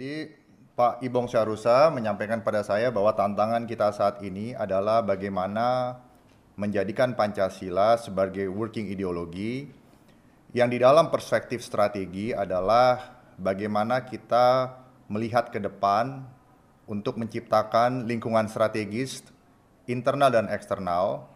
Jadi 0.00 0.32
Pak 0.80 1.04
Ibong 1.04 1.28
Syarusa 1.28 1.92
menyampaikan 1.92 2.40
pada 2.40 2.64
saya 2.64 2.88
bahwa 2.88 3.12
tantangan 3.12 3.68
kita 3.68 3.92
saat 3.92 4.24
ini 4.24 4.56
adalah 4.56 5.04
bagaimana 5.04 6.00
menjadikan 6.56 7.12
Pancasila 7.12 8.00
sebagai 8.00 8.48
working 8.48 8.88
ideologi 8.88 9.68
yang 10.56 10.72
di 10.72 10.80
dalam 10.80 11.12
perspektif 11.12 11.60
strategi 11.60 12.32
adalah 12.32 13.12
bagaimana 13.36 14.08
kita 14.08 14.72
melihat 15.12 15.52
ke 15.52 15.60
depan 15.60 16.24
untuk 16.88 17.20
menciptakan 17.20 18.08
lingkungan 18.08 18.48
strategis 18.48 19.20
internal 19.84 20.32
dan 20.32 20.48
eksternal 20.48 21.28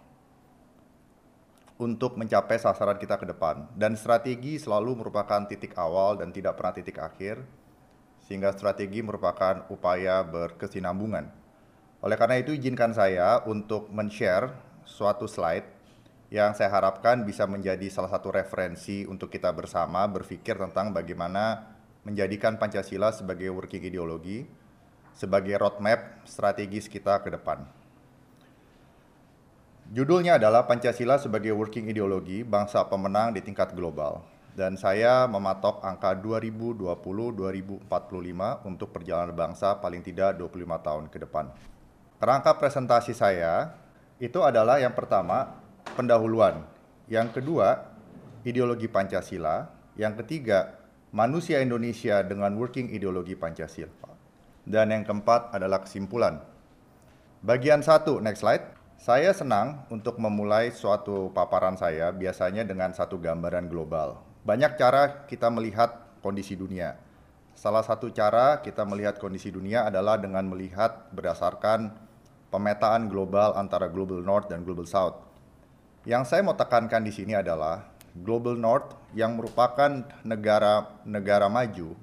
untuk 1.77 2.17
mencapai 2.17 2.57
sasaran 2.57 2.97
kita 2.97 3.21
ke 3.21 3.29
depan. 3.29 3.69
Dan 3.77 3.93
strategi 4.01 4.57
selalu 4.57 5.05
merupakan 5.05 5.45
titik 5.45 5.77
awal 5.77 6.17
dan 6.17 6.33
tidak 6.33 6.57
pernah 6.57 6.73
titik 6.73 6.97
akhir, 6.97 7.45
sehingga 8.25 8.51
strategi 8.57 9.05
merupakan 9.05 9.69
upaya 9.69 10.25
berkesinambungan. 10.25 11.29
Oleh 12.05 12.17
karena 12.17 12.41
itu, 12.41 12.57
izinkan 12.57 12.93
saya 12.97 13.45
untuk 13.45 13.89
men-share 13.93 14.53
suatu 14.85 15.25
slide 15.29 15.65
yang 16.33 16.57
saya 16.57 16.73
harapkan 16.73 17.23
bisa 17.23 17.45
menjadi 17.47 17.87
salah 17.93 18.11
satu 18.11 18.33
referensi 18.33 19.05
untuk 19.07 19.31
kita 19.31 19.53
bersama 19.53 20.05
berpikir 20.09 20.57
tentang 20.57 20.91
bagaimana 20.91 21.77
menjadikan 22.05 22.61
Pancasila 22.61 23.15
sebagai 23.15 23.49
working 23.55 23.87
ideologi, 23.87 24.45
sebagai 25.17 25.57
roadmap 25.57 26.27
strategis 26.29 26.91
kita 26.91 27.23
ke 27.25 27.33
depan. 27.33 27.65
Judulnya 29.95 30.41
adalah 30.41 30.67
Pancasila 30.67 31.21
sebagai 31.21 31.53
working 31.53 31.87
ideologi 31.93 32.43
bangsa 32.43 32.83
pemenang 32.89 33.37
di 33.37 33.41
tingkat 33.45 33.77
global. 33.77 34.34
Dan 34.55 34.79
saya 34.79 35.27
mematok 35.27 35.83
angka 35.83 36.15
2020-2045 36.23 37.91
untuk 38.63 38.89
perjalanan 38.95 39.35
bangsa 39.35 39.83
paling 39.83 39.99
tidak 40.07 40.39
25 40.39 40.79
tahun 40.79 41.05
ke 41.11 41.27
depan. 41.27 41.51
Kerangka 42.23 42.55
presentasi 42.55 43.19
saya 43.19 43.75
itu 44.23 44.39
adalah 44.47 44.79
yang 44.79 44.95
pertama 44.95 45.59
pendahuluan, 45.99 46.63
yang 47.11 47.35
kedua 47.35 47.83
ideologi 48.47 48.87
Pancasila, 48.87 49.67
yang 49.99 50.15
ketiga 50.23 50.79
manusia 51.11 51.59
Indonesia 51.59 52.23
dengan 52.23 52.55
working 52.55 52.95
ideologi 52.95 53.35
Pancasila. 53.35 53.91
Dan 54.63 54.95
yang 54.95 55.03
keempat 55.03 55.51
adalah 55.51 55.83
kesimpulan. 55.83 56.41
Bagian 57.45 57.85
satu, 57.85 58.23
next 58.23 58.41
slide. 58.41 58.65
Saya 58.95 59.35
senang 59.35 59.85
untuk 59.91 60.17
memulai 60.17 60.71
suatu 60.73 61.29
paparan 61.35 61.77
saya 61.77 62.09
biasanya 62.15 62.65
dengan 62.65 62.95
satu 62.95 63.21
gambaran 63.21 63.69
global. 63.69 64.34
Banyak 64.45 64.77
cara 64.77 65.25
kita 65.25 65.49
melihat 65.49 66.21
kondisi 66.21 66.53
dunia. 66.53 67.01
Salah 67.57 67.81
satu 67.81 68.13
cara 68.13 68.61
kita 68.61 68.85
melihat 68.85 69.17
kondisi 69.17 69.49
dunia 69.49 69.89
adalah 69.89 70.21
dengan 70.21 70.45
melihat 70.45 71.09
berdasarkan 71.17 71.97
pemetaan 72.53 73.09
global 73.09 73.57
antara 73.57 73.89
Global 73.89 74.21
North 74.21 74.53
dan 74.53 74.63
Global 74.63 74.87
South. 74.87 75.19
Yang 76.07 76.31
saya 76.31 76.45
mau 76.45 76.53
tekankan 76.55 77.03
di 77.03 77.11
sini 77.11 77.33
adalah 77.35 77.89
Global 78.15 78.55
North 78.55 78.95
yang 79.17 79.35
merupakan 79.35 80.07
negara-negara 80.23 81.51
maju 81.51 81.99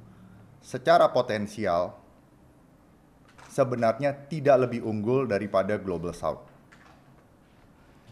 secara 0.60 1.08
potensial 1.08 1.96
sebenarnya 3.48 4.12
tidak 4.28 4.68
lebih 4.68 4.84
unggul 4.84 5.24
daripada 5.24 5.80
Global 5.80 6.12
South. 6.12 6.51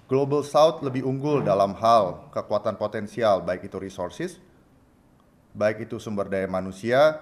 Global 0.09 0.41
South 0.41 0.81
lebih 0.81 1.05
unggul 1.05 1.45
dalam 1.45 1.77
hal 1.77 2.33
kekuatan 2.33 2.81
potensial 2.81 3.45
baik 3.45 3.69
itu 3.69 3.77
resources, 3.77 4.41
baik 5.53 5.85
itu 5.85 6.01
sumber 6.01 6.25
daya 6.25 6.49
manusia, 6.49 7.21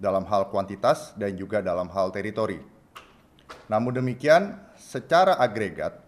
dalam 0.00 0.24
hal 0.24 0.48
kuantitas 0.48 1.12
dan 1.20 1.36
juga 1.36 1.60
dalam 1.60 1.92
hal 1.92 2.08
teritori. 2.08 2.56
Namun 3.68 4.00
demikian, 4.00 4.56
secara 4.80 5.36
agregat, 5.36 6.00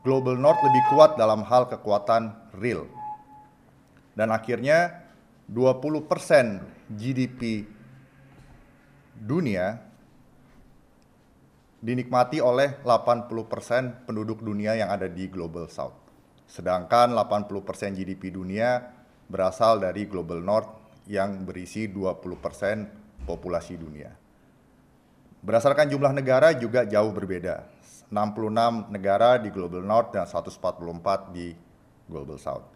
Global 0.00 0.40
North 0.40 0.64
lebih 0.64 0.82
kuat 0.96 1.20
dalam 1.20 1.44
hal 1.44 1.68
kekuatan 1.68 2.32
real. 2.56 2.88
Dan 4.16 4.32
akhirnya 4.32 5.04
20% 5.52 6.08
GDP 6.96 7.68
dunia 9.12 9.85
dinikmati 11.86 12.42
oleh 12.42 12.82
80% 12.82 14.10
penduduk 14.10 14.42
dunia 14.42 14.74
yang 14.74 14.90
ada 14.90 15.06
di 15.06 15.30
Global 15.30 15.70
South. 15.70 15.94
Sedangkan 16.50 17.14
80% 17.14 17.94
GDP 17.94 18.34
dunia 18.34 18.90
berasal 19.30 19.78
dari 19.78 20.10
Global 20.10 20.42
North 20.42 20.98
yang 21.06 21.46
berisi 21.46 21.86
20% 21.86 23.22
populasi 23.22 23.78
dunia. 23.78 24.10
Berdasarkan 25.46 25.86
jumlah 25.86 26.10
negara 26.10 26.58
juga 26.58 26.82
jauh 26.82 27.14
berbeda. 27.14 27.70
66 28.10 28.90
negara 28.90 29.38
di 29.38 29.54
Global 29.54 29.86
North 29.86 30.10
dan 30.10 30.26
144 30.26 31.30
di 31.30 31.54
Global 32.10 32.38
South. 32.42 32.66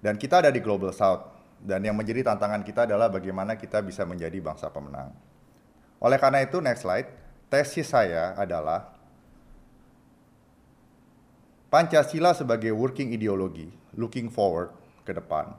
Dan 0.00 0.16
kita 0.16 0.40
ada 0.40 0.48
di 0.48 0.64
Global 0.64 0.96
South 0.96 1.36
dan 1.60 1.84
yang 1.84 2.00
menjadi 2.00 2.32
tantangan 2.32 2.64
kita 2.64 2.88
adalah 2.88 3.12
bagaimana 3.12 3.60
kita 3.60 3.84
bisa 3.84 4.08
menjadi 4.08 4.40
bangsa 4.40 4.72
pemenang. 4.72 5.12
Oleh 6.00 6.16
karena 6.16 6.40
itu 6.40 6.64
next 6.64 6.88
slide 6.88 7.27
tesis 7.48 7.88
saya 7.88 8.36
adalah 8.36 8.92
Pancasila 11.68 12.32
sebagai 12.32 12.72
working 12.72 13.12
ideologi, 13.12 13.68
looking 13.92 14.32
forward 14.32 14.72
ke 15.04 15.12
depan, 15.12 15.52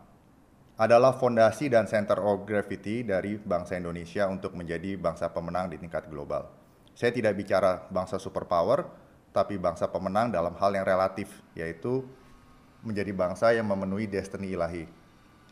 adalah 0.73 1.13
fondasi 1.13 1.69
dan 1.69 1.85
center 1.85 2.17
of 2.17 2.49
gravity 2.49 3.05
dari 3.05 3.37
bangsa 3.37 3.77
Indonesia 3.77 4.25
untuk 4.25 4.57
menjadi 4.57 4.97
bangsa 4.97 5.29
pemenang 5.29 5.69
di 5.69 5.77
tingkat 5.77 6.09
global. 6.09 6.49
Saya 6.97 7.13
tidak 7.13 7.37
bicara 7.37 7.85
bangsa 7.93 8.17
superpower, 8.17 8.89
tapi 9.29 9.61
bangsa 9.61 9.85
pemenang 9.85 10.33
dalam 10.33 10.57
hal 10.57 10.73
yang 10.73 10.81
relatif, 10.81 11.29
yaitu 11.53 12.01
menjadi 12.81 13.13
bangsa 13.13 13.53
yang 13.53 13.69
memenuhi 13.69 14.09
destiny 14.09 14.57
ilahi, 14.57 14.89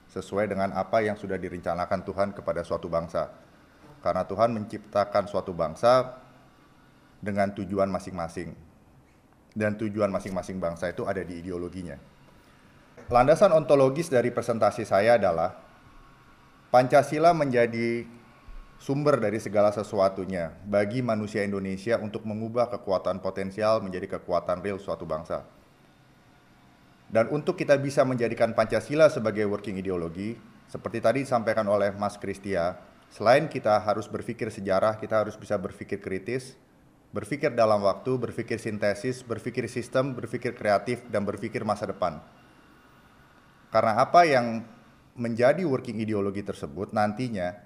sesuai 0.10 0.50
dengan 0.50 0.74
apa 0.74 1.06
yang 1.06 1.14
sudah 1.14 1.38
direncanakan 1.38 2.02
Tuhan 2.02 2.30
kepada 2.34 2.66
suatu 2.66 2.90
bangsa. 2.90 3.30
Karena 4.02 4.26
Tuhan 4.26 4.58
menciptakan 4.58 5.30
suatu 5.30 5.54
bangsa 5.54 6.26
dengan 7.20 7.54
tujuan 7.54 7.90
masing-masing. 7.90 8.54
Dan 9.58 9.74
tujuan 9.76 10.14
masing-masing 10.14 10.62
bangsa 10.62 10.94
itu 10.94 11.06
ada 11.10 11.22
di 11.26 11.42
ideologinya. 11.42 11.98
Landasan 13.08 13.56
ontologis 13.56 14.12
dari 14.12 14.30
presentasi 14.30 14.84
saya 14.84 15.16
adalah 15.16 15.56
Pancasila 16.68 17.32
menjadi 17.32 18.04
sumber 18.78 19.18
dari 19.18 19.42
segala 19.42 19.74
sesuatunya 19.74 20.54
bagi 20.68 21.02
manusia 21.02 21.42
Indonesia 21.42 21.98
untuk 21.98 22.28
mengubah 22.28 22.70
kekuatan 22.70 23.24
potensial 23.24 23.82
menjadi 23.82 24.20
kekuatan 24.20 24.62
real 24.62 24.78
suatu 24.78 25.08
bangsa. 25.08 25.48
Dan 27.08 27.32
untuk 27.32 27.56
kita 27.56 27.80
bisa 27.80 28.04
menjadikan 28.04 28.52
Pancasila 28.52 29.08
sebagai 29.08 29.48
working 29.48 29.80
ideologi, 29.80 30.36
seperti 30.68 31.00
tadi 31.00 31.20
disampaikan 31.24 31.64
oleh 31.72 31.96
Mas 31.96 32.20
Kristia, 32.20 32.76
selain 33.08 33.48
kita 33.48 33.80
harus 33.80 34.12
berpikir 34.12 34.52
sejarah, 34.52 35.00
kita 35.00 35.24
harus 35.24 35.40
bisa 35.40 35.56
berpikir 35.56 36.04
kritis, 36.04 36.60
berpikir 37.18 37.50
dalam 37.58 37.82
waktu, 37.82 38.14
berpikir 38.22 38.62
sintesis, 38.62 39.26
berpikir 39.26 39.66
sistem, 39.66 40.14
berpikir 40.14 40.54
kreatif, 40.54 41.02
dan 41.10 41.26
berpikir 41.26 41.66
masa 41.66 41.90
depan. 41.90 42.22
Karena 43.74 43.98
apa 43.98 44.22
yang 44.22 44.62
menjadi 45.18 45.66
working 45.66 45.98
ideologi 45.98 46.46
tersebut 46.46 46.94
nantinya 46.94 47.58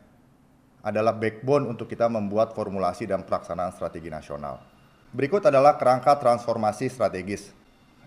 adalah 0.87 1.11
backbone 1.11 1.67
untuk 1.67 1.91
kita 1.91 2.07
membuat 2.07 2.55
formulasi 2.55 3.11
dan 3.11 3.27
pelaksanaan 3.27 3.75
strategi 3.75 4.07
nasional. 4.07 4.63
Berikut 5.11 5.43
adalah 5.43 5.75
kerangka 5.75 6.15
transformasi 6.15 6.87
strategis. 6.87 7.51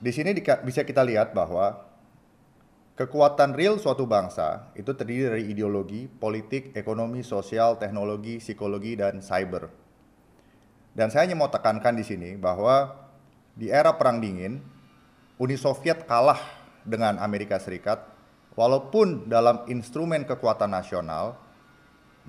Di 0.00 0.16
sini 0.16 0.32
bisa 0.40 0.80
kita 0.80 1.04
lihat 1.04 1.36
bahwa 1.36 1.76
kekuatan 2.96 3.52
real 3.52 3.76
suatu 3.76 4.08
bangsa 4.08 4.72
itu 4.80 4.96
terdiri 4.96 5.28
dari 5.28 5.44
ideologi, 5.52 6.08
politik, 6.08 6.72
ekonomi, 6.72 7.20
sosial, 7.20 7.76
teknologi, 7.76 8.40
psikologi, 8.40 8.96
dan 8.96 9.20
cyber 9.20 9.83
dan 10.94 11.10
saya 11.10 11.26
hanya 11.26 11.34
mau 11.34 11.50
tekankan 11.50 11.98
di 11.98 12.06
sini 12.06 12.38
bahwa 12.38 12.94
di 13.58 13.66
era 13.66 13.94
Perang 13.98 14.22
Dingin, 14.22 14.62
Uni 15.42 15.58
Soviet 15.58 16.06
kalah 16.06 16.38
dengan 16.86 17.18
Amerika 17.18 17.58
Serikat, 17.58 18.06
walaupun 18.54 19.26
dalam 19.26 19.66
instrumen 19.66 20.22
kekuatan 20.22 20.70
nasional, 20.70 21.34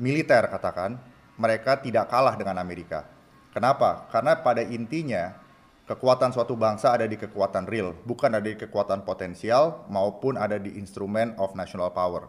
militer 0.01 0.49
katakan, 0.49 0.97
mereka 1.37 1.77
tidak 1.77 2.09
kalah 2.09 2.33
dengan 2.33 2.57
Amerika. 2.57 3.05
Kenapa? 3.53 4.09
Karena 4.09 4.33
pada 4.41 4.65
intinya 4.65 5.37
kekuatan 5.85 6.33
suatu 6.33 6.57
bangsa 6.57 6.97
ada 6.97 7.05
di 7.05 7.21
kekuatan 7.21 7.69
real, 7.69 7.93
bukan 8.01 8.33
ada 8.33 8.49
di 8.49 8.57
kekuatan 8.57 9.05
potensial 9.05 9.85
maupun 9.93 10.41
ada 10.41 10.57
di 10.57 10.73
instrumen 10.81 11.37
of 11.37 11.53
national 11.53 11.93
power. 11.93 12.25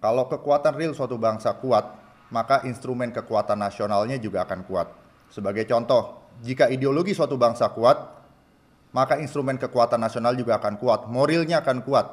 Kalau 0.00 0.24
kekuatan 0.24 0.72
real 0.72 0.96
suatu 0.96 1.20
bangsa 1.20 1.52
kuat, 1.60 1.84
maka 2.32 2.64
instrumen 2.64 3.12
kekuatan 3.12 3.60
nasionalnya 3.60 4.16
juga 4.16 4.48
akan 4.48 4.64
kuat. 4.64 5.03
Sebagai 5.32 5.64
contoh, 5.68 6.24
jika 6.42 6.68
ideologi 6.72 7.14
suatu 7.14 7.38
bangsa 7.38 7.70
kuat, 7.70 7.96
maka 8.94 9.18
instrumen 9.18 9.58
kekuatan 9.58 9.98
nasional 9.98 10.38
juga 10.38 10.58
akan 10.62 10.78
kuat, 10.78 11.10
moralnya 11.10 11.62
akan 11.62 11.82
kuat, 11.82 12.06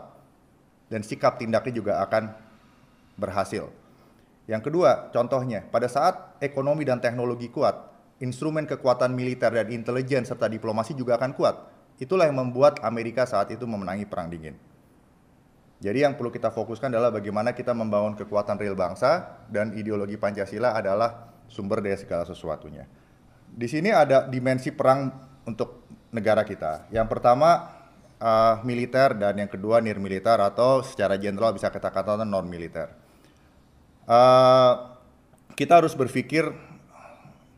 dan 0.89 1.05
sikap 1.05 1.37
tindaknya 1.37 1.73
juga 1.73 1.93
akan 2.01 2.33
berhasil. 3.15 3.69
Yang 4.49 4.61
kedua, 4.67 5.13
contohnya, 5.13 5.63
pada 5.69 5.85
saat 5.85 6.35
ekonomi 6.41 6.81
dan 6.83 6.97
teknologi 6.97 7.53
kuat, 7.53 7.77
instrumen 8.17 8.65
kekuatan 8.65 9.13
militer 9.13 9.53
dan 9.53 9.69
intelijen 9.69 10.25
serta 10.25 10.49
diplomasi 10.49 10.97
juga 10.97 11.21
akan 11.21 11.31
kuat. 11.37 11.55
Itulah 12.01 12.25
yang 12.25 12.41
membuat 12.41 12.81
Amerika 12.81 13.29
saat 13.29 13.53
itu 13.53 13.69
memenangi 13.69 14.09
Perang 14.09 14.33
Dingin. 14.33 14.57
Jadi 15.81 16.05
yang 16.05 16.13
perlu 16.13 16.29
kita 16.29 16.53
fokuskan 16.53 16.93
adalah 16.93 17.09
bagaimana 17.09 17.57
kita 17.57 17.73
membangun 17.73 18.13
kekuatan 18.13 18.57
real 18.57 18.77
bangsa 18.77 19.41
dan 19.49 19.73
ideologi 19.73 20.17
Pancasila 20.17 20.77
adalah 20.77 21.33
sumber 21.49 21.81
dari 21.81 21.97
segala 21.97 22.21
sesuatunya. 22.25 22.85
Di 23.51 23.67
sini 23.67 23.91
ada 23.91 24.25
dimensi 24.25 24.71
perang 24.71 25.11
untuk 25.43 25.83
negara 26.15 26.47
kita. 26.47 26.87
Yang 26.91 27.07
pertama 27.11 27.67
uh, 28.21 28.63
militer 28.63 29.17
dan 29.17 29.35
yang 29.35 29.51
kedua 29.51 29.83
nir 29.83 29.99
militer 29.99 30.39
atau 30.39 30.85
secara 30.85 31.19
general 31.19 31.51
bisa 31.55 31.67
kita 31.67 31.91
katakan 31.91 32.27
non 32.27 32.47
militer. 32.47 32.91
Uh, 34.07 34.97
kita 35.55 35.83
harus 35.83 35.93
berpikir 35.93 36.47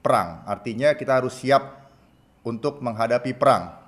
perang, 0.04 0.44
artinya 0.44 0.92
kita 0.98 1.24
harus 1.24 1.40
siap 1.40 1.88
untuk 2.44 2.84
menghadapi 2.84 3.31
perang, 3.39 3.80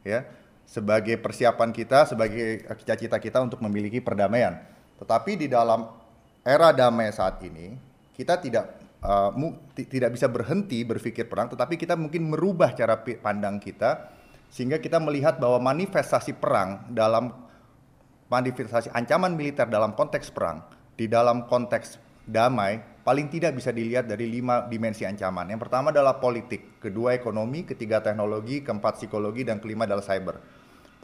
ya, 0.00 0.24
sebagai 0.64 1.20
persiapan 1.20 1.68
kita, 1.68 2.08
sebagai 2.08 2.64
cita-cita 2.80 3.20
kita 3.20 3.44
untuk 3.44 3.60
memiliki 3.60 4.00
perdamaian. 4.00 4.64
Tetapi 4.96 5.36
di 5.36 5.46
dalam 5.52 5.84
era 6.40 6.72
damai 6.72 7.12
saat 7.12 7.44
ini, 7.44 7.76
kita 8.16 8.40
tidak 8.40 8.83
uh, 9.04 9.30
tidak 9.76 10.16
bisa 10.16 10.26
berhenti 10.32 10.80
berpikir 10.82 11.28
perang, 11.28 11.52
tetapi 11.52 11.76
kita 11.76 11.94
mungkin 11.94 12.32
merubah 12.32 12.72
cara 12.72 12.98
pandang 12.98 13.60
kita 13.60 14.10
sehingga 14.48 14.80
kita 14.80 15.02
melihat 15.02 15.36
bahwa 15.36 15.60
manifestasi 15.74 16.38
perang 16.40 16.88
dalam 16.88 17.30
manifestasi 18.32 18.90
ancaman 18.96 19.36
militer 19.36 19.68
dalam 19.68 19.92
konteks 19.92 20.32
perang 20.32 20.64
di 20.96 21.10
dalam 21.10 21.44
konteks 21.44 22.00
damai 22.24 22.80
paling 23.04 23.28
tidak 23.28 23.52
bisa 23.60 23.68
dilihat 23.68 24.08
dari 24.08 24.24
lima 24.24 24.64
dimensi 24.64 25.04
ancaman. 25.04 25.52
Yang 25.52 25.68
pertama 25.68 25.92
adalah 25.92 26.16
politik, 26.16 26.80
kedua 26.80 27.12
ekonomi, 27.12 27.68
ketiga 27.68 28.00
teknologi, 28.00 28.64
keempat 28.64 28.96
psikologi, 28.96 29.44
dan 29.44 29.60
kelima 29.60 29.84
adalah 29.84 30.00
cyber. 30.00 30.40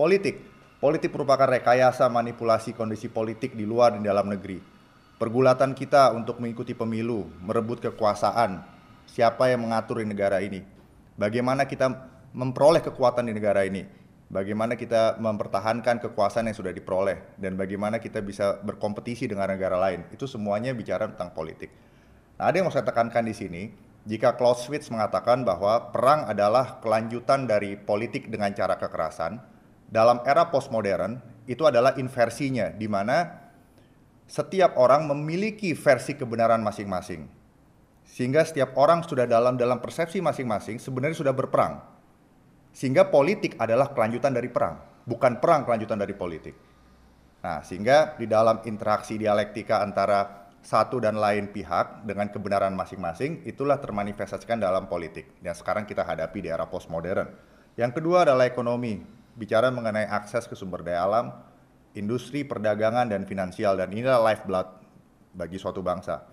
Politik, 0.01 0.41
politik 0.81 1.13
merupakan 1.13 1.45
rekayasa 1.45 2.09
manipulasi 2.09 2.73
kondisi 2.73 3.13
politik 3.13 3.53
di 3.53 3.69
luar 3.69 3.93
dan 3.93 4.01
dalam 4.01 4.33
negeri. 4.33 4.80
Pergulatan 5.21 5.77
kita 5.77 6.17
untuk 6.17 6.41
mengikuti 6.41 6.73
pemilu, 6.73 7.29
merebut 7.45 7.77
kekuasaan, 7.85 8.65
siapa 9.05 9.53
yang 9.53 9.69
mengatur 9.69 10.01
di 10.01 10.09
negara 10.09 10.41
ini, 10.41 10.65
bagaimana 11.21 11.69
kita 11.69 11.93
memperoleh 12.33 12.81
kekuatan 12.81 13.29
di 13.29 13.37
negara 13.37 13.69
ini, 13.69 13.85
bagaimana 14.33 14.81
kita 14.81 15.21
mempertahankan 15.21 16.01
kekuasaan 16.01 16.49
yang 16.49 16.57
sudah 16.57 16.73
diperoleh 16.73 17.37
dan 17.37 17.53
bagaimana 17.61 18.01
kita 18.01 18.25
bisa 18.25 18.65
berkompetisi 18.65 19.29
dengan 19.29 19.53
negara 19.53 19.77
lain. 19.77 20.09
Itu 20.09 20.25
semuanya 20.25 20.73
bicara 20.73 21.13
tentang 21.13 21.37
politik. 21.37 21.69
Nah, 22.41 22.49
ada 22.49 22.57
yang 22.57 22.71
mau 22.71 22.73
saya 22.73 22.89
tekankan 22.89 23.29
di 23.29 23.37
sini, 23.37 23.63
jika 24.09 24.41
Clausewitz 24.41 24.89
mengatakan 24.89 25.45
bahwa 25.45 25.93
perang 25.93 26.33
adalah 26.33 26.81
kelanjutan 26.81 27.45
dari 27.45 27.77
politik 27.77 28.33
dengan 28.33 28.57
cara 28.57 28.81
kekerasan, 28.81 29.37
dalam 29.93 30.25
era 30.25 30.49
postmodern 30.49 31.21
itu 31.45 31.69
adalah 31.69 31.93
inversinya 32.01 32.73
di 32.73 32.89
mana 32.89 33.40
setiap 34.31 34.79
orang 34.79 35.11
memiliki 35.11 35.75
versi 35.75 36.15
kebenaran 36.15 36.63
masing-masing. 36.63 37.27
Sehingga 38.07 38.47
setiap 38.47 38.79
orang 38.79 39.03
sudah 39.03 39.27
dalam 39.27 39.59
dalam 39.59 39.83
persepsi 39.83 40.23
masing-masing 40.23 40.79
sebenarnya 40.79 41.19
sudah 41.19 41.35
berperang 41.35 41.83
sehingga 42.71 43.11
politik 43.11 43.59
adalah 43.59 43.91
kelanjutan 43.91 44.31
dari 44.31 44.47
perang, 44.47 44.79
bukan 45.03 45.43
perang 45.43 45.67
kelanjutan 45.67 45.99
dari 45.99 46.15
politik. 46.15 46.55
Nah, 47.41 47.65
sehingga 47.67 48.15
di 48.15 48.31
dalam 48.31 48.63
interaksi 48.69 49.19
dialektika 49.19 49.83
antara 49.83 50.47
satu 50.61 51.01
dan 51.01 51.17
lain 51.17 51.49
pihak 51.51 52.05
dengan 52.05 52.29
kebenaran 52.29 52.77
masing-masing 52.77 53.49
itulah 53.49 53.81
termanifestasikan 53.81 54.61
dalam 54.61 54.87
politik 54.93 55.41
yang 55.41 55.57
sekarang 55.57 55.89
kita 55.89 56.05
hadapi 56.05 56.45
di 56.45 56.49
era 56.53 56.69
postmodern. 56.69 57.33
Yang 57.81 57.97
kedua 57.97 58.29
adalah 58.29 58.45
ekonomi, 58.45 59.01
bicara 59.35 59.73
mengenai 59.73 60.05
akses 60.05 60.45
ke 60.45 60.53
sumber 60.53 60.85
daya 60.85 61.09
alam, 61.09 61.33
industri, 61.95 62.47
perdagangan 62.47 63.11
dan 63.11 63.27
finansial 63.27 63.79
dan 63.79 63.91
inilah 63.91 64.23
lifeblood 64.23 64.69
bagi 65.35 65.59
suatu 65.59 65.83
bangsa. 65.83 66.27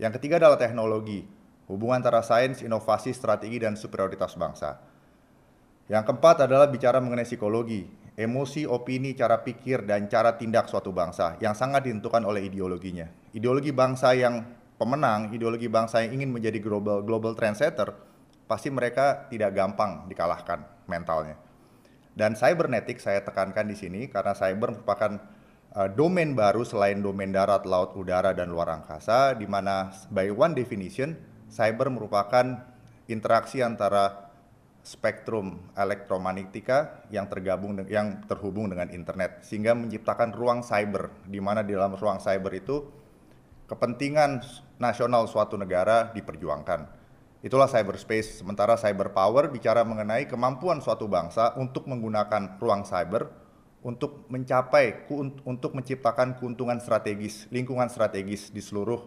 Yang 0.00 0.18
ketiga 0.18 0.40
adalah 0.40 0.56
teknologi, 0.56 1.26
hubungan 1.68 2.02
antara 2.02 2.22
sains, 2.24 2.62
inovasi, 2.64 3.14
strategi 3.14 3.60
dan 3.62 3.76
superioritas 3.76 4.34
bangsa. 4.38 4.80
Yang 5.90 6.04
keempat 6.06 6.46
adalah 6.46 6.70
bicara 6.70 7.02
mengenai 7.02 7.26
psikologi, 7.26 7.82
emosi, 8.14 8.62
opini, 8.66 9.18
cara 9.18 9.42
pikir, 9.42 9.82
dan 9.82 10.06
cara 10.06 10.38
tindak 10.38 10.70
suatu 10.70 10.94
bangsa 10.94 11.34
yang 11.42 11.52
sangat 11.58 11.90
ditentukan 11.90 12.22
oleh 12.22 12.46
ideologinya. 12.46 13.10
Ideologi 13.34 13.74
bangsa 13.74 14.14
yang 14.14 14.46
pemenang, 14.78 15.34
ideologi 15.34 15.66
bangsa 15.66 16.06
yang 16.06 16.22
ingin 16.22 16.30
menjadi 16.30 16.62
global 16.62 17.02
global 17.02 17.34
trendsetter, 17.34 17.90
pasti 18.46 18.70
mereka 18.70 19.26
tidak 19.26 19.50
gampang 19.52 20.06
dikalahkan 20.06 20.62
mentalnya. 20.86 21.49
Dan 22.14 22.34
cybernetik 22.34 22.98
saya 22.98 23.22
tekankan 23.22 23.70
di 23.70 23.76
sini 23.78 24.00
karena 24.10 24.34
cyber 24.34 24.74
merupakan 24.74 25.22
uh, 25.74 25.88
domain 25.90 26.34
baru 26.34 26.66
selain 26.66 26.98
domain 27.00 27.30
darat, 27.30 27.64
laut, 27.64 27.94
udara, 27.94 28.34
dan 28.34 28.50
luar 28.50 28.82
angkasa, 28.82 29.38
di 29.38 29.46
mana 29.46 29.94
by 30.10 30.30
one 30.30 30.54
definition, 30.54 31.14
cyber 31.46 31.90
merupakan 31.90 32.66
interaksi 33.10 33.62
antara 33.62 34.30
spektrum 34.80 35.60
elektromagnetika 35.76 37.04
yang 37.12 37.28
tergabung 37.28 37.84
yang 37.84 38.24
terhubung 38.24 38.72
dengan 38.72 38.88
internet 38.88 39.44
sehingga 39.44 39.76
menciptakan 39.76 40.32
ruang 40.32 40.64
cyber 40.64 41.12
di 41.28 41.36
mana 41.36 41.60
di 41.60 41.76
dalam 41.76 41.92
ruang 41.92 42.16
cyber 42.16 42.48
itu 42.56 42.88
kepentingan 43.68 44.40
nasional 44.80 45.28
suatu 45.28 45.54
negara 45.60 46.10
diperjuangkan. 46.16 46.99
Itulah 47.40 47.68
cyberspace. 47.68 48.44
Sementara 48.44 48.76
cyber 48.76 49.16
power 49.16 49.48
bicara 49.48 49.80
mengenai 49.80 50.28
kemampuan 50.28 50.84
suatu 50.84 51.08
bangsa 51.08 51.56
untuk 51.56 51.88
menggunakan 51.88 52.60
ruang 52.60 52.84
cyber 52.84 53.32
untuk 53.80 54.28
mencapai 54.28 55.08
untuk 55.48 55.72
menciptakan 55.72 56.36
keuntungan 56.36 56.76
strategis, 56.84 57.48
lingkungan 57.48 57.88
strategis 57.88 58.52
di 58.52 58.60
seluruh 58.60 59.00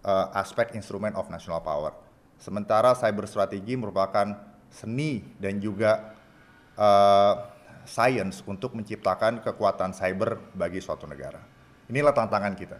uh, 0.00 0.32
aspek 0.32 0.72
instrumen 0.72 1.12
of 1.12 1.28
national 1.28 1.60
power. 1.60 1.92
Sementara 2.40 2.96
cyber 2.96 3.28
strategi 3.28 3.76
merupakan 3.76 4.32
seni 4.72 5.20
dan 5.36 5.60
juga 5.60 6.16
uh, 6.80 7.34
science 7.84 8.40
untuk 8.48 8.72
menciptakan 8.72 9.44
kekuatan 9.44 9.92
cyber 9.92 10.40
bagi 10.56 10.80
suatu 10.80 11.04
negara. 11.04 11.40
Inilah 11.88 12.12
tantangan 12.16 12.52
kita. 12.56 12.78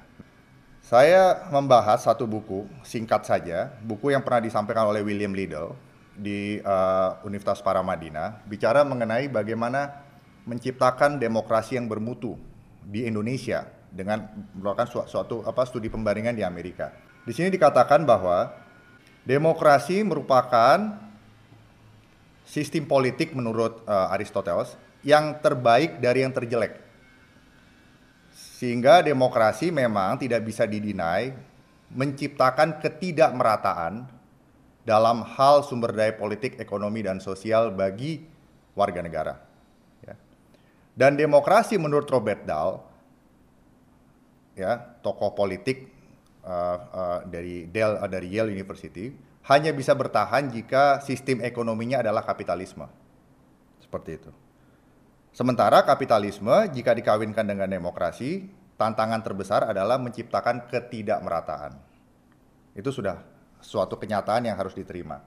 Saya 0.89 1.45
membahas 1.53 2.01
satu 2.01 2.25
buku 2.25 2.65
singkat 2.81 3.21
saja, 3.29 3.69
buku 3.85 4.09
yang 4.09 4.25
pernah 4.25 4.41
disampaikan 4.41 4.89
oleh 4.89 5.05
William 5.05 5.37
Liddell 5.37 5.77
di 6.17 6.65
uh, 6.65 7.21
Universitas 7.29 7.61
Paramadina, 7.61 8.41
bicara 8.49 8.89
mengenai 8.89 9.29
bagaimana 9.29 10.01
menciptakan 10.49 11.21
demokrasi 11.21 11.77
yang 11.77 11.93
bermutu 11.93 12.41
di 12.81 13.05
Indonesia 13.05 13.69
dengan 13.93 14.33
melakukan 14.57 14.89
suatu, 14.89 15.09
suatu 15.13 15.37
apa 15.45 15.69
studi 15.69 15.93
pembandingan 15.93 16.33
di 16.33 16.41
Amerika. 16.41 16.89
Di 17.21 17.37
sini 17.37 17.53
dikatakan 17.53 18.09
bahwa 18.09 18.49
demokrasi 19.29 20.01
merupakan 20.01 20.97
sistem 22.49 22.89
politik 22.89 23.37
menurut 23.37 23.85
uh, 23.85 24.09
Aristoteles 24.17 24.73
yang 25.05 25.37
terbaik 25.45 26.01
dari 26.01 26.25
yang 26.25 26.33
terjelek. 26.33 26.88
Sehingga 28.59 29.07
demokrasi 29.07 29.71
memang 29.71 30.19
tidak 30.19 30.43
bisa 30.43 30.67
didinai 30.67 31.31
menciptakan 31.95 32.83
ketidakmerataan 32.83 34.11
dalam 34.83 35.23
hal 35.23 35.63
sumber 35.63 35.95
daya 35.95 36.11
politik, 36.19 36.59
ekonomi, 36.59 37.07
dan 37.07 37.23
sosial 37.23 37.71
bagi 37.71 38.19
warga 38.75 38.99
negara. 38.99 39.39
Ya. 40.03 40.19
Dan 40.99 41.15
demokrasi 41.15 41.79
menurut 41.79 42.11
Robert 42.11 42.43
Dahl, 42.43 42.83
ya, 44.59 44.75
tokoh 45.07 45.39
politik 45.39 45.87
uh, 46.43 46.79
uh, 46.91 47.19
dari 47.31 47.71
Dell 47.71 47.95
uh, 47.95 48.11
dari 48.11 48.27
Yale 48.27 48.51
University, 48.51 49.15
hanya 49.47 49.71
bisa 49.71 49.95
bertahan 49.95 50.51
jika 50.51 50.99
sistem 50.99 51.47
ekonominya 51.47 52.03
adalah 52.03 52.27
kapitalisme. 52.27 52.91
Seperti 53.79 54.19
itu. 54.19 54.48
Sementara 55.39 55.87
kapitalisme 55.87 56.67
jika 56.75 56.91
dikawinkan 56.99 57.47
dengan 57.47 57.71
demokrasi, 57.71 58.51
tantangan 58.75 59.23
terbesar 59.23 59.71
adalah 59.71 59.95
menciptakan 59.95 60.67
ketidakmerataan. 60.67 61.79
Itu 62.75 62.91
sudah 62.91 63.23
suatu 63.63 64.03
kenyataan 64.03 64.51
yang 64.51 64.59
harus 64.59 64.75
diterima. 64.75 65.23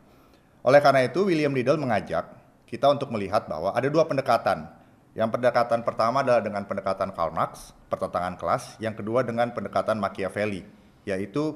Oleh 0.68 0.84
karena 0.84 1.08
itu, 1.08 1.24
William 1.24 1.56
Liddell 1.56 1.80
mengajak 1.80 2.28
kita 2.68 2.92
untuk 2.92 3.08
melihat 3.16 3.48
bahwa 3.48 3.72
ada 3.72 3.88
dua 3.88 4.04
pendekatan. 4.04 4.68
Yang 5.16 5.32
pendekatan 5.32 5.80
pertama 5.88 6.28
adalah 6.28 6.44
dengan 6.44 6.68
pendekatan 6.68 7.16
Karl 7.16 7.32
Marx, 7.32 7.72
pertentangan 7.88 8.36
kelas. 8.36 8.84
Yang 8.84 9.00
kedua 9.00 9.24
dengan 9.24 9.56
pendekatan 9.56 9.96
Machiavelli, 9.96 10.68
yaitu 11.08 11.56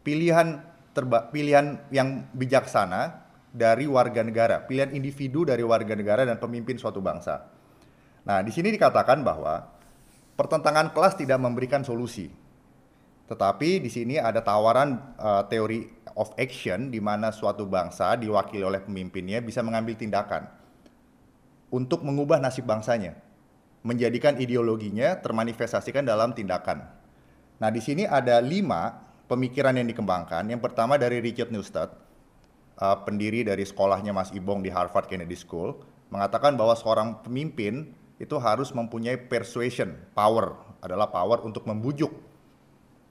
pilihan 0.00 0.64
terba 0.96 1.28
pilihan 1.28 1.84
yang 1.92 2.24
bijaksana 2.32 3.28
dari 3.52 3.84
warga 3.84 4.24
negara, 4.24 4.64
pilihan 4.64 4.88
individu 4.96 5.44
dari 5.44 5.60
warga 5.60 5.92
negara 5.92 6.24
dan 6.24 6.40
pemimpin 6.40 6.80
suatu 6.80 7.04
bangsa. 7.04 7.59
Nah, 8.24 8.44
di 8.44 8.52
sini 8.52 8.68
dikatakan 8.74 9.24
bahwa 9.24 9.64
pertentangan 10.36 10.92
kelas 10.92 11.16
tidak 11.16 11.40
memberikan 11.40 11.84
solusi, 11.84 12.28
Tetapi 13.30 13.78
di 13.78 13.86
sini 13.86 14.18
ada 14.18 14.42
tawaran 14.42 15.14
uh, 15.14 15.46
teori 15.46 15.86
of 16.18 16.34
action 16.34 16.90
di 16.90 16.98
mana 16.98 17.30
suatu 17.30 17.62
bangsa 17.62 18.18
diwakili 18.18 18.66
oleh 18.66 18.82
pemimpinnya 18.82 19.38
bisa 19.38 19.62
mengambil 19.62 19.94
tindakan 19.94 20.50
untuk 21.70 22.02
mengubah 22.02 22.42
nasib 22.42 22.66
bangsanya, 22.66 23.14
menjadikan 23.86 24.34
ideologinya 24.34 25.14
termanifestasikan 25.22 26.02
dalam 26.02 26.34
tindakan. 26.34 26.82
Nah, 27.62 27.70
di 27.70 27.78
sini 27.78 28.02
ada 28.02 28.42
lima 28.42 28.98
pemikiran 29.30 29.78
yang 29.78 29.86
dikembangkan. 29.86 30.50
Yang 30.50 30.66
pertama 30.66 30.98
dari 30.98 31.22
Richard 31.22 31.54
Neustadt, 31.54 31.94
uh, 32.82 32.98
pendiri 33.06 33.46
dari 33.46 33.62
sekolahnya 33.62 34.10
Mas 34.10 34.34
Ibong 34.34 34.66
di 34.66 34.74
Harvard 34.74 35.06
Kennedy 35.06 35.38
School, 35.38 35.78
mengatakan 36.10 36.58
bahwa 36.58 36.74
seorang 36.74 37.22
pemimpin 37.22 37.94
itu 38.20 38.36
harus 38.36 38.68
mempunyai 38.76 39.16
persuasion, 39.16 39.96
power 40.12 40.76
adalah 40.84 41.08
power 41.08 41.40
untuk 41.40 41.64
membujuk. 41.64 42.12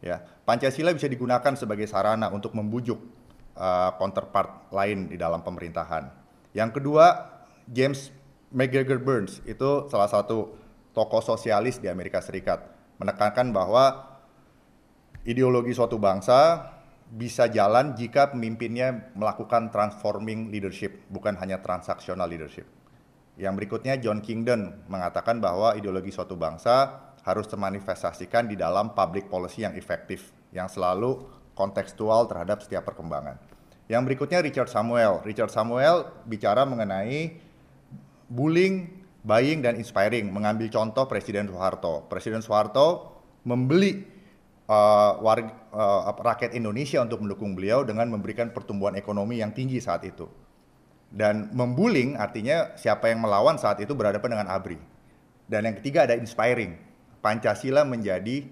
Ya, 0.06 0.22
Pancasila 0.46 0.94
bisa 0.94 1.10
digunakan 1.10 1.58
sebagai 1.58 1.90
sarana 1.90 2.30
untuk 2.30 2.54
membujuk 2.54 3.02
uh, 3.58 3.92
counterpart 3.98 4.70
lain 4.70 5.10
di 5.10 5.18
dalam 5.18 5.42
pemerintahan. 5.42 6.14
Yang 6.54 6.80
kedua, 6.80 7.06
James 7.66 8.14
McGregor 8.54 9.02
Burns 9.02 9.42
itu 9.50 9.90
salah 9.90 10.08
satu 10.08 10.54
tokoh 10.94 11.26
sosialis 11.26 11.82
di 11.82 11.90
Amerika 11.90 12.22
Serikat 12.22 12.64
menekankan 13.02 13.50
bahwa 13.50 14.14
ideologi 15.26 15.74
suatu 15.74 15.98
bangsa 15.98 16.70
bisa 17.10 17.50
jalan 17.50 17.98
jika 17.98 18.30
pemimpinnya 18.30 19.10
melakukan 19.18 19.74
transforming 19.74 20.54
leadership, 20.54 21.10
bukan 21.10 21.34
hanya 21.42 21.58
transaksional 21.60 22.30
leadership. 22.30 22.79
Yang 23.40 23.54
berikutnya 23.56 23.96
John 24.04 24.20
Kingdon 24.20 24.84
mengatakan 24.92 25.40
bahwa 25.40 25.72
ideologi 25.80 26.12
suatu 26.12 26.36
bangsa 26.36 27.08
harus 27.24 27.48
termanifestasikan 27.48 28.52
di 28.52 28.60
dalam 28.60 28.92
public 28.92 29.32
policy 29.32 29.64
yang 29.64 29.80
efektif, 29.80 30.36
yang 30.52 30.68
selalu 30.68 31.24
kontekstual 31.56 32.28
terhadap 32.28 32.60
setiap 32.60 32.84
perkembangan. 32.84 33.40
Yang 33.88 34.02
berikutnya 34.12 34.44
Richard 34.44 34.68
Samuel. 34.68 35.24
Richard 35.24 35.56
Samuel 35.56 36.12
bicara 36.28 36.68
mengenai 36.68 37.40
bullying, 38.28 38.92
buying, 39.24 39.64
dan 39.64 39.80
inspiring. 39.80 40.28
Mengambil 40.30 40.68
contoh 40.68 41.08
Presiden 41.08 41.48
Soeharto. 41.48 42.12
Presiden 42.12 42.44
Soeharto 42.44 43.18
membeli 43.48 44.04
uh, 44.68 45.16
warga, 45.24 45.52
uh, 45.72 46.12
rakyat 46.12 46.54
Indonesia 46.54 47.02
untuk 47.02 47.24
mendukung 47.24 47.56
beliau 47.56 47.88
dengan 47.88 48.12
memberikan 48.12 48.52
pertumbuhan 48.52 49.00
ekonomi 49.00 49.40
yang 49.40 49.56
tinggi 49.56 49.80
saat 49.80 50.04
itu. 50.04 50.28
Dan 51.10 51.50
membuling 51.58 52.16
artinya 52.22 52.78
siapa 52.78 53.10
yang 53.10 53.26
melawan 53.26 53.58
saat 53.58 53.82
itu 53.82 53.98
berhadapan 53.98 54.38
dengan 54.38 54.48
ABRI. 54.54 54.78
Dan 55.50 55.66
yang 55.66 55.76
ketiga 55.82 56.06
ada 56.06 56.14
inspiring. 56.14 56.78
Pancasila 57.20 57.82
menjadi 57.82 58.46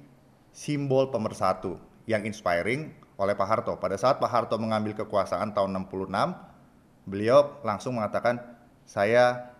simbol 0.49 1.13
pemersatu 1.13 1.77
yang 2.09 2.25
inspiring 2.25 2.89
oleh 3.21 3.37
Pak 3.37 3.47
Harto. 3.47 3.73
Pada 3.77 3.95
saat 3.95 4.17
Pak 4.17 4.29
Harto 4.29 4.57
mengambil 4.57 4.97
kekuasaan 4.97 5.53
tahun 5.53 5.85
66, 5.85 7.05
beliau 7.05 7.61
langsung 7.61 8.01
mengatakan, 8.01 8.41
saya 8.89 9.53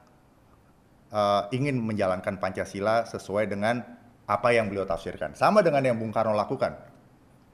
uh, 1.14 1.46
ingin 1.54 1.78
menjalankan 1.78 2.42
Pancasila 2.42 3.06
sesuai 3.06 3.46
dengan 3.46 3.86
apa 4.28 4.50
yang 4.52 4.68
beliau 4.68 4.90
tafsirkan. 4.90 5.38
Sama 5.38 5.62
dengan 5.62 5.86
yang 5.86 5.96
Bung 6.02 6.12
Karno 6.12 6.34
lakukan 6.34 6.97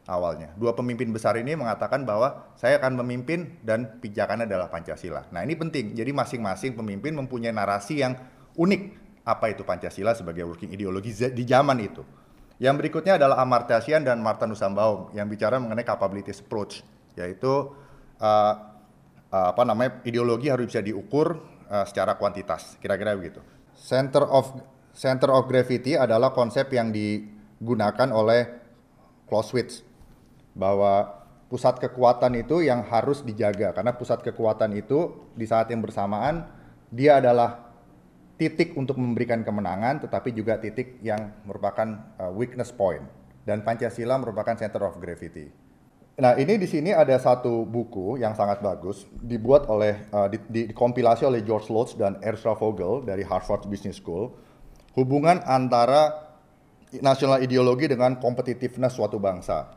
awalnya. 0.07 0.51
Dua 0.59 0.75
pemimpin 0.75 1.09
besar 1.15 1.39
ini 1.39 1.55
mengatakan 1.55 2.03
bahwa 2.03 2.51
saya 2.59 2.79
akan 2.79 2.99
memimpin 3.03 3.59
dan 3.63 3.99
pijakannya 4.03 4.47
adalah 4.47 4.67
Pancasila. 4.67 5.27
Nah 5.31 5.43
ini 5.43 5.55
penting. 5.55 5.95
Jadi 5.95 6.11
masing-masing 6.11 6.75
pemimpin 6.75 7.15
mempunyai 7.15 7.55
narasi 7.55 8.03
yang 8.03 8.15
unik. 8.59 9.03
Apa 9.23 9.55
itu 9.55 9.63
Pancasila 9.63 10.11
sebagai 10.11 10.43
working 10.43 10.75
ideologi 10.75 11.15
di 11.15 11.43
zaman 11.47 11.79
itu. 11.79 12.03
Yang 12.59 12.75
berikutnya 12.83 13.15
adalah 13.15 13.39
Amartya 13.39 13.79
Sen 13.79 14.03
dan 14.03 14.19
Martin 14.19 14.51
Nussbaum 14.51 15.15
yang 15.15 15.31
bicara 15.31 15.57
mengenai 15.57 15.87
capabilities 15.87 16.43
approach, 16.43 16.83
yaitu 17.15 17.71
uh, 18.19 18.53
apa 19.33 19.63
namanya 19.65 20.03
ideologi 20.05 20.51
harus 20.51 20.69
bisa 20.69 20.83
diukur 20.83 21.39
uh, 21.71 21.85
secara 21.87 22.19
kuantitas, 22.19 22.77
kira-kira 22.77 23.15
begitu. 23.17 23.41
Center 23.73 24.27
of 24.27 24.53
center 24.93 25.33
of 25.33 25.49
gravity 25.49 25.97
adalah 25.97 26.29
konsep 26.35 26.69
yang 26.69 26.93
digunakan 26.93 28.13
oleh 28.13 28.61
Clausewitz 29.25 29.92
bahwa 30.53 31.25
pusat 31.49 31.77
kekuatan 31.77 32.33
itu 32.39 32.65
yang 32.65 32.81
harus 32.85 33.21
dijaga 33.21 33.77
karena 33.77 33.93
pusat 33.93 34.25
kekuatan 34.25 34.73
itu 34.73 35.29
di 35.37 35.45
saat 35.45 35.69
yang 35.69 35.85
bersamaan 35.85 36.49
dia 36.89 37.21
adalah 37.21 37.73
titik 38.37 38.73
untuk 38.73 38.97
memberikan 38.97 39.45
kemenangan 39.45 40.01
tetapi 40.01 40.33
juga 40.33 40.57
titik 40.57 40.97
yang 41.05 41.29
merupakan 41.45 42.17
uh, 42.17 42.33
weakness 42.33 42.73
point 42.73 43.05
dan 43.45 43.61
Pancasila 43.61 44.17
merupakan 44.17 44.55
center 44.55 44.81
of 44.87 44.97
gravity. 44.97 45.51
Nah, 46.13 46.37
ini 46.37 46.61
di 46.61 46.69
sini 46.69 46.93
ada 46.93 47.17
satu 47.17 47.65
buku 47.65 48.21
yang 48.21 48.37
sangat 48.37 48.61
bagus, 48.61 49.09
dibuat 49.17 49.65
oleh, 49.65 49.97
uh, 50.13 50.29
di, 50.29 50.37
di, 50.45 50.61
dikompilasi 50.69 51.25
oleh 51.25 51.41
George 51.41 51.73
Lodge 51.73 51.97
dan 51.97 52.21
Ezra 52.21 52.53
Vogel 52.53 53.01
dari 53.01 53.25
Harvard 53.25 53.65
Business 53.65 53.97
School, 53.97 54.29
hubungan 54.93 55.41
antara 55.41 56.13
nasional 57.01 57.41
ideologi 57.41 57.89
dengan 57.89 58.21
competitiveness 58.21 58.93
suatu 58.93 59.17
bangsa. 59.17 59.73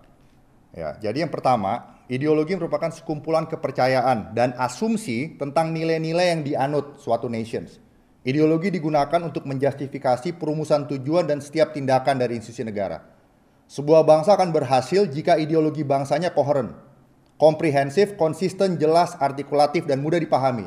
Ya, 0.75 0.99
jadi 0.99 1.27
yang 1.27 1.33
pertama, 1.33 2.03
ideologi 2.11 2.55
merupakan 2.59 2.91
sekumpulan 2.91 3.47
kepercayaan 3.47 4.35
dan 4.35 4.55
asumsi 4.59 5.37
tentang 5.39 5.71
nilai-nilai 5.71 6.33
yang 6.33 6.43
dianut 6.43 6.99
suatu 6.99 7.31
nations. 7.31 7.79
Ideologi 8.27 8.75
digunakan 8.75 9.23
untuk 9.23 9.47
menjustifikasi 9.47 10.35
perumusan 10.35 10.91
tujuan 10.91 11.31
dan 11.31 11.39
setiap 11.39 11.71
tindakan 11.71 12.19
dari 12.19 12.35
institusi 12.35 12.67
negara. 12.67 12.99
Sebuah 13.71 14.03
bangsa 14.03 14.35
akan 14.35 14.51
berhasil 14.51 15.07
jika 15.07 15.39
ideologi 15.39 15.87
bangsanya 15.87 16.35
koheren, 16.35 16.75
komprehensif, 17.39 18.19
konsisten, 18.19 18.79
jelas, 18.83 19.15
artikulatif, 19.23 19.87
dan 19.87 20.03
mudah 20.03 20.19
dipahami. 20.19 20.67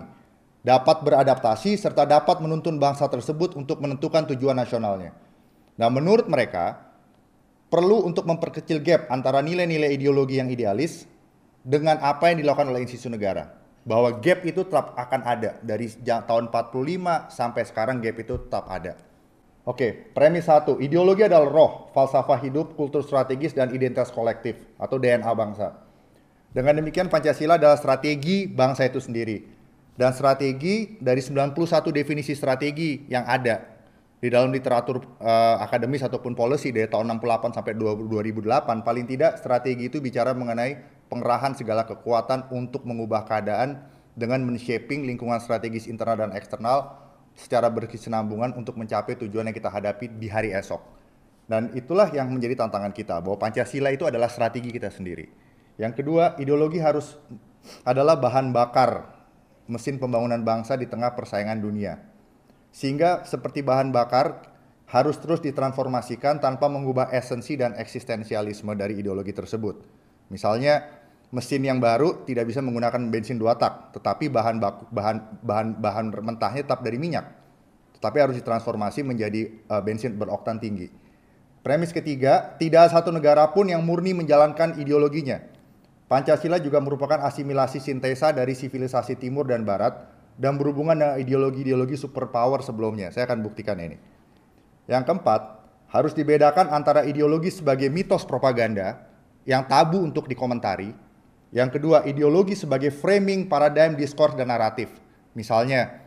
Dapat 0.59 1.07
beradaptasi 1.07 1.79
serta 1.79 2.03
dapat 2.03 2.43
menuntun 2.43 2.79
bangsa 2.79 3.07
tersebut 3.07 3.55
untuk 3.55 3.79
menentukan 3.79 4.27
tujuan 4.35 4.55
nasionalnya. 4.55 5.15
Nah, 5.79 5.87
menurut 5.87 6.27
mereka, 6.27 6.88
perlu 7.69 8.03
untuk 8.03 8.25
memperkecil 8.25 8.81
gap 8.81 9.07
antara 9.13 9.39
nilai-nilai 9.45 9.93
ideologi 9.93 10.41
yang 10.41 10.49
idealis 10.49 11.05
dengan 11.61 12.01
apa 12.01 12.33
yang 12.33 12.41
dilakukan 12.41 12.73
oleh 12.73 12.83
institusi 12.83 13.13
negara. 13.13 13.55
Bahwa 13.85 14.11
gap 14.19 14.43
itu 14.43 14.65
tetap 14.65 14.93
akan 14.97 15.21
ada 15.23 15.57
dari 15.63 15.87
tahun 16.03 16.51
45 16.51 17.31
sampai 17.31 17.63
sekarang 17.63 18.01
gap 18.03 18.17
itu 18.19 18.35
tetap 18.37 18.67
ada. 18.67 18.97
Oke, 19.69 19.93
premis 20.17 20.49
satu, 20.49 20.81
ideologi 20.81 21.21
adalah 21.21 21.45
roh, 21.45 21.71
falsafah 21.93 22.41
hidup, 22.41 22.73
kultur 22.73 23.05
strategis, 23.05 23.53
dan 23.53 23.69
identitas 23.69 24.09
kolektif 24.09 24.57
atau 24.81 24.97
DNA 24.97 25.29
bangsa. 25.37 25.77
Dengan 26.49 26.81
demikian 26.81 27.05
Pancasila 27.05 27.61
adalah 27.61 27.77
strategi 27.77 28.49
bangsa 28.49 28.89
itu 28.89 28.97
sendiri. 28.97 29.45
Dan 29.93 30.15
strategi 30.15 30.97
dari 30.97 31.21
91 31.21 31.53
definisi 31.93 32.33
strategi 32.33 33.05
yang 33.11 33.27
ada 33.29 33.78
di 34.19 34.27
dalam 34.27 34.51
literatur 34.51 34.99
uh, 35.23 35.63
akademis 35.63 36.03
ataupun 36.03 36.35
policy 36.35 36.75
dari 36.75 36.91
tahun 36.91 37.07
68 37.23 37.55
sampai 37.55 37.73
2008 37.75 38.83
paling 38.83 39.07
tidak 39.07 39.39
strategi 39.39 39.87
itu 39.87 40.03
bicara 40.03 40.35
mengenai 40.35 40.75
pengerahan 41.07 41.55
segala 41.55 41.87
kekuatan 41.87 42.51
untuk 42.51 42.83
mengubah 42.83 43.23
keadaan 43.23 43.79
dengan 44.19 44.43
men-shaping 44.43 45.07
lingkungan 45.07 45.39
strategis 45.39 45.87
internal 45.87 46.19
dan 46.19 46.31
eksternal 46.35 46.99
secara 47.39 47.71
berkesinambungan 47.71 48.51
untuk 48.59 48.75
mencapai 48.75 49.15
tujuan 49.15 49.47
yang 49.47 49.55
kita 49.55 49.71
hadapi 49.71 50.11
di 50.19 50.27
hari 50.27 50.51
esok. 50.51 50.83
Dan 51.47 51.71
itulah 51.73 52.11
yang 52.13 52.29
menjadi 52.29 52.59
tantangan 52.59 52.93
kita, 52.93 53.23
bahwa 53.25 53.39
Pancasila 53.41 53.89
itu 53.89 54.05
adalah 54.05 54.29
strategi 54.29 54.69
kita 54.69 54.91
sendiri. 54.93 55.25
Yang 55.79 56.03
kedua, 56.03 56.37
ideologi 56.37 56.77
harus 56.77 57.17
adalah 57.87 58.19
bahan 58.19 58.53
bakar 58.53 59.17
mesin 59.65 59.97
pembangunan 59.97 60.43
bangsa 60.43 60.75
di 60.77 60.85
tengah 60.85 61.15
persaingan 61.15 61.57
dunia. 61.57 61.97
Sehingga 62.69 63.25
seperti 63.25 63.65
bahan 63.65 63.89
bakar 63.89 64.49
harus 64.89 65.21
terus 65.21 65.37
ditransformasikan 65.45 66.41
tanpa 66.41 66.65
mengubah 66.65 67.13
esensi 67.13 67.53
dan 67.53 67.77
eksistensialisme 67.77 68.73
dari 68.73 68.97
ideologi 68.97 69.33
tersebut. 69.33 69.85
Misalnya, 70.33 70.85
mesin 71.29 71.61
yang 71.61 71.77
baru 71.77 72.25
tidak 72.25 72.49
bisa 72.49 72.61
menggunakan 72.65 72.97
bensin 73.13 73.37
dua 73.37 73.53
tak, 73.53 73.93
tetapi 73.93 74.33
bahan 74.33 74.57
baku, 74.57 74.89
bahan 74.89 75.17
bahan 75.45 75.67
bahan 75.77 76.05
mentahnya 76.25 76.65
tetap 76.65 76.81
dari 76.81 76.97
minyak, 76.97 77.25
tetapi 78.01 78.17
harus 78.17 78.35
ditransformasi 78.41 79.05
menjadi 79.05 79.61
uh, 79.69 79.81
bensin 79.81 80.17
beroktan 80.17 80.57
tinggi. 80.57 80.89
Premis 81.61 81.93
ketiga, 81.93 82.57
tidak 82.57 82.89
satu 82.89 83.13
negara 83.13 83.45
pun 83.53 83.69
yang 83.69 83.85
murni 83.85 84.17
menjalankan 84.17 84.79
ideologinya. 84.81 85.37
Pancasila 86.09 86.57
juga 86.57 86.81
merupakan 86.81 87.21
asimilasi 87.21 87.77
sintesa 87.77 88.33
dari 88.33 88.57
sivilisasi 88.57 89.13
timur 89.21 89.45
dan 89.45 89.61
barat 89.61 89.93
dan 90.35 90.59
berhubungan 90.59 90.99
dengan 90.99 91.15
ideologi-ideologi 91.17 91.95
superpower 91.95 92.61
sebelumnya. 92.61 93.09
Saya 93.09 93.25
akan 93.25 93.41
buktikan 93.41 93.79
ini. 93.79 93.97
Yang 94.85 95.03
keempat, 95.09 95.41
harus 95.89 96.13
dibedakan 96.13 96.69
antara 96.69 97.07
ideologi 97.07 97.49
sebagai 97.49 97.89
mitos 97.89 98.27
propaganda 98.27 99.09
yang 99.47 99.65
tabu 99.65 100.03
untuk 100.05 100.29
dikomentari 100.29 100.93
yang 101.49 101.73
kedua, 101.73 102.05
ideologi 102.05 102.53
sebagai 102.53 102.93
framing 102.93 103.49
paradigm 103.49 103.97
diskurs 103.97 104.37
dan 104.37 104.53
naratif. 104.53 104.93
Misalnya, 105.33 106.05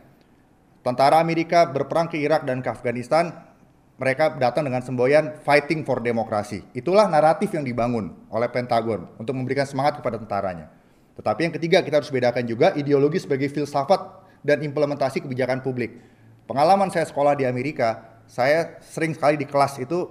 tentara 0.79 1.19
Amerika 1.19 1.67
berperang 1.67 2.07
ke 2.07 2.15
Irak 2.15 2.47
dan 2.47 2.63
ke 2.63 2.71
Afghanistan 2.71 3.51
mereka 3.99 4.39
datang 4.39 4.63
dengan 4.63 4.79
semboyan 4.79 5.35
fighting 5.43 5.83
for 5.83 5.99
demokrasi. 5.99 6.63
Itulah 6.71 7.11
naratif 7.11 7.51
yang 7.51 7.67
dibangun 7.67 8.15
oleh 8.31 8.47
Pentagon 8.47 9.11
untuk 9.19 9.35
memberikan 9.35 9.67
semangat 9.67 9.99
kepada 9.99 10.15
tentaranya. 10.15 10.71
Tetapi 11.13 11.39
yang 11.45 11.53
ketiga 11.53 11.77
kita 11.85 12.01
harus 12.01 12.09
bedakan 12.09 12.43
juga 12.49 12.73
ideologi 12.73 13.21
sebagai 13.21 13.49
filsafat 13.53 14.01
dan 14.41 14.65
implementasi 14.65 15.21
kebijakan 15.21 15.61
publik. 15.61 16.01
Pengalaman 16.49 16.89
saya 16.89 17.07
sekolah 17.07 17.37
di 17.37 17.45
Amerika, 17.47 18.21
saya 18.27 18.81
sering 18.83 19.15
sekali 19.15 19.39
di 19.39 19.47
kelas 19.47 19.79
itu 19.79 20.09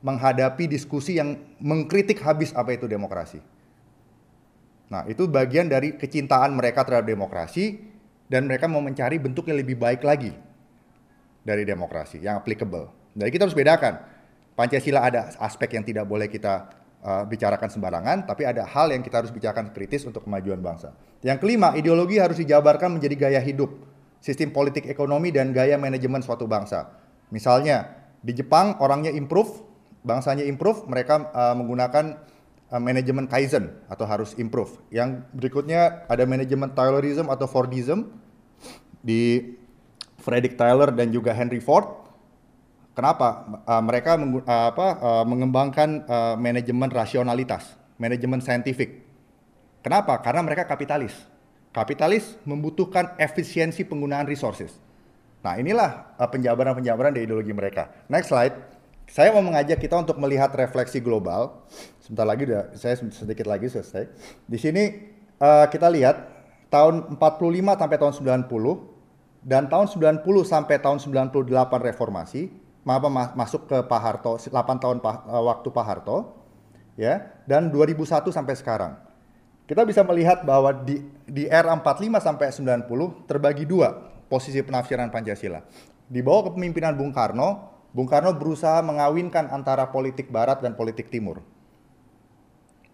menghadapi 0.00 0.64
diskusi 0.64 1.20
yang 1.20 1.36
mengkritik 1.60 2.24
habis 2.24 2.56
apa 2.56 2.72
itu 2.72 2.88
demokrasi. 2.88 3.38
Nah, 4.90 5.06
itu 5.06 5.30
bagian 5.30 5.70
dari 5.70 5.94
kecintaan 5.94 6.56
mereka 6.56 6.82
terhadap 6.82 7.06
demokrasi 7.06 7.78
dan 8.26 8.48
mereka 8.50 8.66
mau 8.66 8.82
mencari 8.82 9.22
bentuk 9.22 9.46
yang 9.46 9.60
lebih 9.60 9.78
baik 9.78 10.02
lagi 10.02 10.34
dari 11.46 11.62
demokrasi 11.62 12.18
yang 12.18 12.40
applicable. 12.40 12.90
Jadi 13.14 13.30
kita 13.30 13.46
harus 13.46 13.54
bedakan. 13.54 13.94
Pancasila 14.58 15.06
ada 15.06 15.30
aspek 15.40 15.78
yang 15.78 15.84
tidak 15.86 16.04
boleh 16.04 16.26
kita 16.26 16.68
uh, 17.04 17.24
bicarakan 17.26 17.68
sembarangan, 17.68 18.28
tapi 18.28 18.44
ada 18.48 18.64
hal 18.64 18.92
yang 18.92 19.00
kita 19.04 19.24
harus 19.24 19.32
bicarakan 19.32 19.72
kritis 19.72 20.04
untuk 20.08 20.24
kemajuan 20.24 20.60
bangsa. 20.60 20.92
Yang 21.20 21.38
kelima, 21.44 21.76
ideologi 21.76 22.16
harus 22.16 22.40
dijabarkan 22.40 22.96
menjadi 22.96 23.28
gaya 23.28 23.40
hidup, 23.40 23.72
sistem 24.20 24.52
politik 24.52 24.88
ekonomi 24.88 25.32
dan 25.32 25.52
gaya 25.52 25.76
manajemen 25.76 26.24
suatu 26.24 26.48
bangsa. 26.48 26.92
Misalnya, 27.28 28.00
di 28.20 28.32
Jepang 28.36 28.76
orangnya 28.80 29.12
improve, 29.12 29.64
bangsanya 30.04 30.44
improve, 30.44 30.88
mereka 30.88 31.28
uh, 31.32 31.54
menggunakan 31.56 32.20
uh, 32.72 32.80
manajemen 32.80 33.28
kaizen 33.28 33.72
atau 33.88 34.08
harus 34.08 34.32
improve. 34.40 34.80
Yang 34.88 35.24
berikutnya 35.36 36.08
ada 36.08 36.24
manajemen 36.24 36.72
Taylorism 36.72 37.28
atau 37.28 37.44
Fordism 37.44 38.08
di 39.00 39.56
Frederick 40.20 40.60
Taylor 40.60 40.92
dan 40.92 41.08
juga 41.08 41.32
Henry 41.32 41.60
Ford 41.64 41.99
Kenapa? 42.90 43.46
Uh, 43.64 43.82
mereka 43.86 44.18
meng, 44.18 44.42
uh, 44.42 44.66
apa, 44.74 44.86
uh, 44.98 45.24
mengembangkan 45.24 46.04
uh, 46.04 46.34
manajemen 46.34 46.90
rasionalitas, 46.90 47.78
manajemen 47.96 48.42
saintifik. 48.42 49.06
Kenapa? 49.80 50.18
Karena 50.20 50.42
mereka 50.42 50.66
kapitalis. 50.66 51.14
Kapitalis 51.70 52.34
membutuhkan 52.42 53.14
efisiensi 53.16 53.86
penggunaan 53.86 54.26
resources. 54.26 54.74
Nah 55.40 55.56
inilah 55.56 56.18
penjabaran-penjabaran 56.18 57.14
dari 57.14 57.24
ideologi 57.24 57.54
mereka. 57.54 57.88
Next 58.10 58.28
slide. 58.28 58.52
Saya 59.10 59.34
mau 59.34 59.42
mengajak 59.42 59.80
kita 59.80 59.96
untuk 59.98 60.20
melihat 60.22 60.52
refleksi 60.54 61.00
global. 61.02 61.66
Sebentar 62.02 62.26
lagi 62.26 62.46
udah, 62.46 62.74
saya 62.76 62.98
sedikit 62.98 63.46
lagi 63.48 63.66
selesai. 63.70 64.06
Di 64.46 64.58
sini 64.60 65.10
uh, 65.40 65.66
kita 65.70 65.88
lihat 65.88 66.28
tahun 66.70 67.18
45 67.18 67.80
sampai 67.80 67.96
tahun 67.98 68.14
90 68.46 69.42
dan 69.42 69.66
tahun 69.66 69.86
90 69.88 70.22
sampai 70.44 70.76
tahun 70.78 70.98
98 71.00 71.48
reformasi 71.90 72.52
apa 72.86 73.08
masuk 73.36 73.68
ke 73.68 73.76
Pak 73.84 74.00
Harto 74.00 74.40
8 74.40 74.50
tahun 74.80 74.98
pa, 75.04 75.24
uh, 75.28 75.44
waktu 75.44 75.68
Pak 75.68 75.84
Harto 75.84 76.16
ya 76.96 77.28
dan 77.44 77.68
2001 77.68 78.32
sampai 78.32 78.54
sekarang. 78.56 78.96
Kita 79.68 79.86
bisa 79.86 80.02
melihat 80.02 80.42
bahwa 80.42 80.74
di 80.74 80.98
di 81.28 81.46
era 81.46 81.70
45 81.70 82.18
sampai 82.18 82.50
90 82.50 83.28
terbagi 83.30 83.62
dua 83.68 83.94
posisi 84.26 84.58
penafsiran 84.64 85.12
Pancasila. 85.14 85.62
Di 86.10 86.18
bawah 86.26 86.50
kepemimpinan 86.50 86.98
Bung 86.98 87.14
Karno, 87.14 87.70
Bung 87.94 88.10
Karno 88.10 88.34
berusaha 88.34 88.82
mengawinkan 88.82 89.46
antara 89.46 89.86
politik 89.94 90.26
barat 90.26 90.58
dan 90.58 90.74
politik 90.74 91.06
timur. 91.06 91.38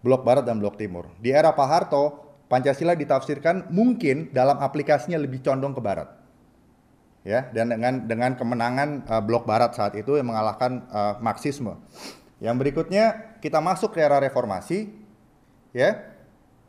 Blok 0.05 0.21
barat 0.21 0.45
dan 0.45 0.61
blok 0.61 0.77
timur. 0.77 1.09
Di 1.17 1.33
era 1.33 1.49
Pak 1.49 1.65
Harto, 1.67 2.03
Pancasila 2.45 2.93
ditafsirkan 2.93 3.73
mungkin 3.73 4.29
dalam 4.29 4.61
aplikasinya 4.61 5.17
lebih 5.17 5.41
condong 5.41 5.73
ke 5.73 5.81
barat 5.81 6.16
ya 7.27 7.51
dan 7.51 7.75
dengan 7.75 8.07
dengan 8.07 8.31
kemenangan 8.39 9.03
uh, 9.03 9.19
blok 9.19 9.43
barat 9.43 9.75
saat 9.75 9.99
itu 9.99 10.15
yang 10.15 10.31
mengalahkan 10.31 10.87
uh, 10.87 11.19
marxisme. 11.19 11.75
Yang 12.39 12.55
berikutnya 12.63 13.35
kita 13.43 13.59
masuk 13.59 13.91
ke 13.91 13.99
era 13.99 14.23
reformasi 14.23 14.87
ya. 15.75 16.15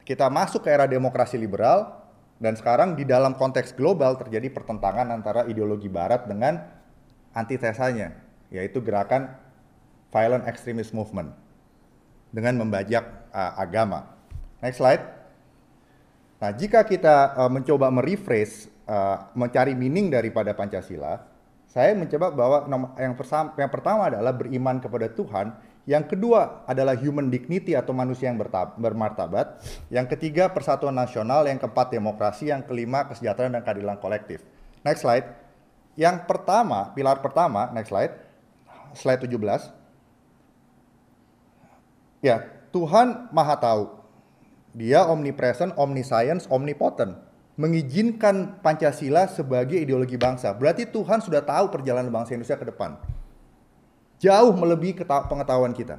Kita 0.03 0.27
masuk 0.33 0.65
ke 0.65 0.73
era 0.73 0.89
demokrasi 0.89 1.39
liberal 1.39 2.01
dan 2.41 2.57
sekarang 2.57 2.97
di 2.97 3.05
dalam 3.05 3.37
konteks 3.37 3.77
global 3.77 4.17
terjadi 4.17 4.49
pertentangan 4.51 5.05
antara 5.13 5.45
ideologi 5.47 5.87
barat 5.87 6.25
dengan 6.25 6.65
antitesanya 7.37 8.17
yaitu 8.49 8.81
gerakan 8.81 9.37
violent 10.09 10.49
extremist 10.49 10.97
movement 10.97 11.37
dengan 12.33 12.57
membajak 12.57 13.05
uh, 13.31 13.53
agama. 13.61 14.17
Next 14.65 14.81
slide. 14.81 15.05
Nah, 16.41 16.57
jika 16.57 16.89
kita 16.89 17.37
uh, 17.37 17.51
mencoba 17.53 17.93
merephrase 17.93 18.73
uh, 18.89 19.29
mencari 19.37 19.77
meaning 19.77 20.09
daripada 20.09 20.57
Pancasila, 20.57 21.21
saya 21.69 21.93
mencoba 21.93 22.33
bahwa 22.33 22.59
yang, 22.97 23.13
pertama, 23.13 23.53
yang 23.61 23.69
pertama 23.69 24.09
adalah 24.09 24.33
beriman 24.33 24.81
kepada 24.81 25.13
Tuhan, 25.13 25.53
yang 25.85 26.05
kedua 26.09 26.65
adalah 26.65 26.97
human 26.97 27.29
dignity 27.29 27.77
atau 27.77 27.93
manusia 27.93 28.33
yang 28.33 28.41
bermartabat, 28.81 29.61
yang 29.93 30.09
ketiga 30.09 30.49
persatuan 30.49 30.97
nasional, 30.97 31.45
yang 31.45 31.61
keempat 31.61 31.93
demokrasi, 31.93 32.49
yang 32.49 32.65
kelima 32.65 33.05
kesejahteraan 33.13 33.61
dan 33.61 33.63
keadilan 33.65 34.01
kolektif. 34.01 34.41
Next 34.81 35.05
slide. 35.05 35.29
Yang 35.99 36.25
pertama, 36.25 36.93
pilar 36.97 37.21
pertama, 37.21 37.69
next 37.77 37.93
slide. 37.93 38.17
Slide 38.97 39.21
17. 39.29 39.69
Ya, 42.25 42.49
Tuhan 42.73 43.29
Maha 43.29 43.57
Tahu. 43.61 43.85
Dia 44.73 45.05
omnipresent, 45.09 45.77
omniscience, 45.77 46.49
omnipotent 46.49 47.28
mengizinkan 47.59 48.63
Pancasila 48.63 49.27
sebagai 49.27 49.83
ideologi 49.83 50.15
bangsa. 50.15 50.55
Berarti 50.55 50.87
Tuhan 50.87 51.19
sudah 51.19 51.43
tahu 51.43 51.75
perjalanan 51.75 52.09
bangsa 52.15 52.39
Indonesia 52.39 52.55
ke 52.55 52.71
depan. 52.71 52.95
Jauh 54.23 54.55
melebihi 54.55 55.03
pengetahuan 55.03 55.75
kita. 55.75 55.99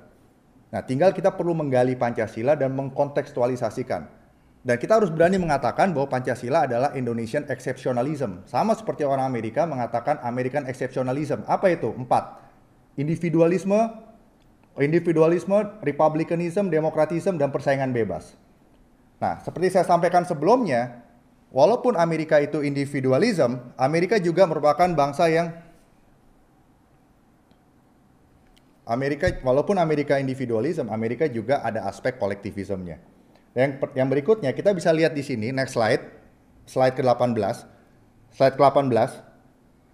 Nah, 0.72 0.82
tinggal 0.88 1.12
kita 1.12 1.36
perlu 1.36 1.52
menggali 1.52 2.00
Pancasila 2.00 2.56
dan 2.56 2.72
mengkontekstualisasikan. 2.80 4.08
Dan 4.60 4.76
kita 4.76 5.00
harus 5.00 5.12
berani 5.12 5.40
mengatakan 5.40 5.92
bahwa 5.92 6.08
Pancasila 6.08 6.68
adalah 6.68 6.96
Indonesian 6.96 7.48
exceptionalism. 7.52 8.44
Sama 8.48 8.76
seperti 8.76 9.04
orang 9.04 9.28
Amerika 9.28 9.68
mengatakan 9.68 10.20
American 10.24 10.68
exceptionalism. 10.68 11.44
Apa 11.48 11.76
itu? 11.76 11.92
Empat. 11.92 12.40
Individualisme, 13.00 13.80
individualisme, 14.80 15.80
republicanism, 15.84 16.68
demokratisme, 16.68 17.40
dan 17.40 17.52
persaingan 17.52 17.92
bebas. 17.96 18.36
Nah, 19.20 19.40
seperti 19.44 19.80
saya 19.80 19.88
sampaikan 19.88 20.28
sebelumnya, 20.28 21.09
Walaupun 21.50 21.98
Amerika 21.98 22.38
itu 22.38 22.62
individualism, 22.62 23.74
Amerika 23.74 24.22
juga 24.22 24.46
merupakan 24.46 24.86
bangsa 24.86 25.26
yang 25.34 25.50
Amerika 28.90 29.30
walaupun 29.46 29.78
Amerika 29.78 30.18
individualism, 30.18 30.90
Amerika 30.90 31.26
juga 31.30 31.62
ada 31.62 31.86
aspek 31.90 32.18
kolektivismenya. 32.18 33.02
Yang 33.58 33.86
yang 33.98 34.10
berikutnya 34.10 34.54
kita 34.54 34.74
bisa 34.78 34.94
lihat 34.94 35.14
di 35.18 35.26
sini 35.26 35.50
next 35.50 35.74
slide, 35.78 36.06
slide 36.70 36.98
ke-18. 36.98 37.66
Slide 38.30 38.56
ke-18 38.58 39.10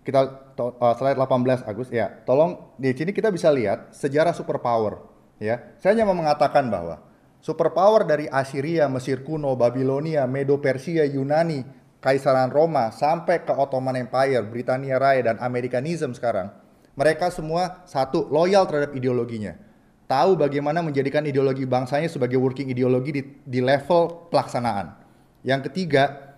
kita 0.04 0.20
uh, 0.60 0.96
slide 0.96 1.18
18 1.18 1.68
Agus 1.68 1.88
ya. 1.92 2.08
Tolong 2.24 2.76
di 2.76 2.92
sini 2.92 3.16
kita 3.16 3.32
bisa 3.32 3.48
lihat 3.52 3.96
sejarah 3.96 4.36
superpower 4.36 5.02
ya. 5.40 5.76
Saya 5.80 5.96
hanya 5.96 6.08
mau 6.08 6.16
mengatakan 6.16 6.68
bahwa 6.68 7.00
Superpower 7.46 8.10
dari 8.10 8.26
Assyria, 8.26 8.90
Mesir 8.90 9.22
kuno, 9.22 9.54
Babilonia, 9.54 10.26
Medo 10.26 10.58
Persia, 10.58 11.06
Yunani, 11.06 11.62
Kaisaran 12.02 12.50
Roma, 12.50 12.90
sampai 12.90 13.46
ke 13.46 13.54
Ottoman 13.54 13.94
Empire, 14.02 14.42
Britania 14.50 14.98
Raya, 14.98 15.30
dan 15.30 15.38
Amerikanisme 15.38 16.10
sekarang. 16.18 16.50
Mereka 16.98 17.30
semua 17.30 17.86
satu, 17.86 18.26
loyal 18.34 18.66
terhadap 18.66 18.98
ideologinya. 18.98 19.62
Tahu 20.10 20.42
bagaimana 20.42 20.82
menjadikan 20.82 21.22
ideologi 21.22 21.70
bangsanya 21.70 22.10
sebagai 22.10 22.42
working 22.42 22.74
ideologi 22.74 23.14
di, 23.14 23.22
di 23.46 23.62
level 23.62 24.26
pelaksanaan. 24.34 24.98
Yang 25.46 25.70
ketiga, 25.70 26.34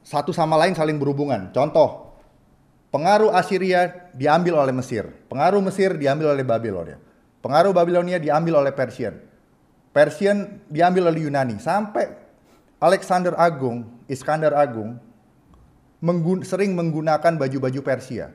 satu 0.00 0.32
sama 0.32 0.56
lain 0.56 0.72
saling 0.72 0.96
berhubungan. 0.96 1.52
Contoh, 1.52 2.16
pengaruh 2.88 3.28
Assyria 3.36 4.08
diambil 4.16 4.56
oleh 4.56 4.72
Mesir, 4.72 5.04
pengaruh 5.28 5.60
Mesir 5.60 6.00
diambil 6.00 6.32
oleh 6.32 6.48
Babilonia, 6.48 6.96
pengaruh 7.44 7.76
Babilonia 7.76 8.16
diambil 8.16 8.64
oleh 8.64 8.72
Persian, 8.72 9.27
Persian 9.92 10.62
diambil 10.68 11.08
oleh 11.10 11.26
Yunani 11.26 11.56
sampai 11.58 12.12
Alexander 12.78 13.34
Agung, 13.34 13.88
Iskandar 14.06 14.54
Agung 14.54 15.00
menggun 15.98 16.46
sering 16.46 16.78
menggunakan 16.78 17.34
baju-baju 17.34 17.80
Persia. 17.82 18.30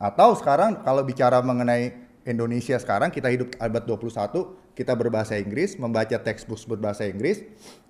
Atau 0.00 0.38
sekarang 0.38 0.80
kalau 0.86 1.04
bicara 1.04 1.42
mengenai 1.44 1.92
Indonesia 2.24 2.78
sekarang 2.80 3.12
kita 3.12 3.28
hidup 3.28 3.52
abad 3.60 3.84
21, 3.84 4.72
kita 4.72 4.92
berbahasa 4.94 5.36
Inggris, 5.36 5.76
membaca 5.76 6.16
textbook 6.16 6.60
berbahasa 6.64 7.04
Inggris, 7.04 7.44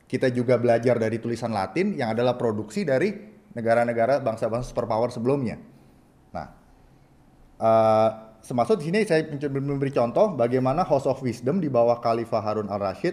kita 0.09 0.33
juga 0.33 0.57
belajar 0.57 0.97
dari 0.97 1.21
tulisan 1.21 1.53
Latin 1.53 1.95
yang 1.95 2.17
adalah 2.17 2.35
produksi 2.35 2.83
dari 2.83 3.13
negara-negara 3.53 4.25
bangsa-bangsa 4.25 4.73
superpower 4.73 5.13
sebelumnya. 5.13 5.61
Nah, 6.33 6.47
uh, 7.61 8.11
Semaksud 8.49 8.81
di 8.81 8.89
sini 8.89 9.05
saya 9.05 9.29
memberi 9.29 9.93
contoh 9.93 10.33
bagaimana 10.33 10.81
House 10.81 11.05
of 11.05 11.21
Wisdom 11.21 11.61
di 11.61 11.69
bawah 11.69 12.01
Khalifah 12.01 12.41
Harun 12.41 12.73
al-Rashid 12.73 13.13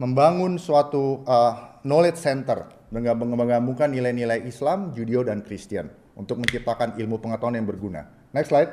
membangun 0.00 0.56
suatu 0.56 1.20
uh, 1.28 1.76
knowledge 1.84 2.16
center 2.16 2.64
dengan 2.88 3.20
menggabungkan 3.20 3.92
nilai-nilai 3.92 4.48
Islam, 4.48 4.96
Judeo, 4.96 5.28
dan 5.28 5.44
Kristen 5.44 5.92
untuk 6.16 6.40
menciptakan 6.40 6.96
ilmu 6.96 7.20
pengetahuan 7.20 7.60
yang 7.60 7.68
berguna. 7.68 8.08
Next 8.32 8.48
slide. 8.48 8.72